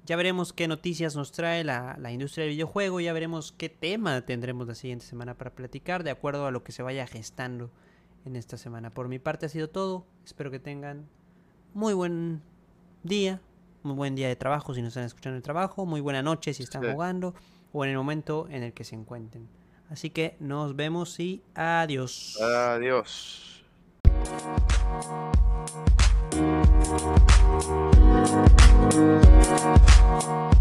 Ya 0.04 0.16
veremos 0.16 0.52
qué 0.52 0.66
noticias 0.66 1.14
nos 1.14 1.30
trae 1.30 1.62
la, 1.62 1.96
la 1.98 2.10
industria 2.10 2.44
del 2.44 2.54
videojuego, 2.54 2.98
ya 3.00 3.12
veremos 3.12 3.52
qué 3.52 3.68
tema 3.68 4.20
tendremos 4.22 4.66
la 4.66 4.74
siguiente 4.74 5.06
semana 5.06 5.34
para 5.34 5.50
platicar 5.54 6.02
de 6.02 6.10
acuerdo 6.10 6.46
a 6.46 6.50
lo 6.50 6.64
que 6.64 6.72
se 6.72 6.82
vaya 6.82 7.06
gestando 7.06 7.70
en 8.24 8.34
esta 8.36 8.56
semana. 8.56 8.90
Por 8.90 9.06
mi 9.08 9.18
parte 9.20 9.46
ha 9.46 9.48
sido 9.48 9.70
todo. 9.70 10.04
Espero 10.24 10.50
que 10.50 10.58
tengan 10.58 11.06
muy 11.72 11.94
buen 11.94 12.42
día, 13.04 13.40
muy 13.84 13.94
buen 13.94 14.14
día 14.16 14.26
de 14.28 14.34
trabajo 14.36 14.74
si 14.74 14.82
nos 14.82 14.88
están 14.88 15.04
escuchando 15.04 15.36
el 15.36 15.42
trabajo, 15.42 15.86
muy 15.86 16.00
buena 16.00 16.22
noche 16.22 16.52
si 16.52 16.64
están 16.64 16.82
Sí. 16.82 16.88
jugando 16.92 17.34
o 17.72 17.84
en 17.84 17.90
el 17.92 17.96
momento 17.96 18.48
en 18.50 18.64
el 18.64 18.72
que 18.72 18.82
se 18.84 18.96
encuentren. 18.96 19.48
Así 19.88 20.10
que 20.10 20.36
nos 20.40 20.74
vemos 20.74 21.18
y 21.20 21.42
adiós. 21.54 22.38
Adiós. 22.40 23.64
We'll 26.84 26.98
be 26.98 27.04
right. 28.94 30.51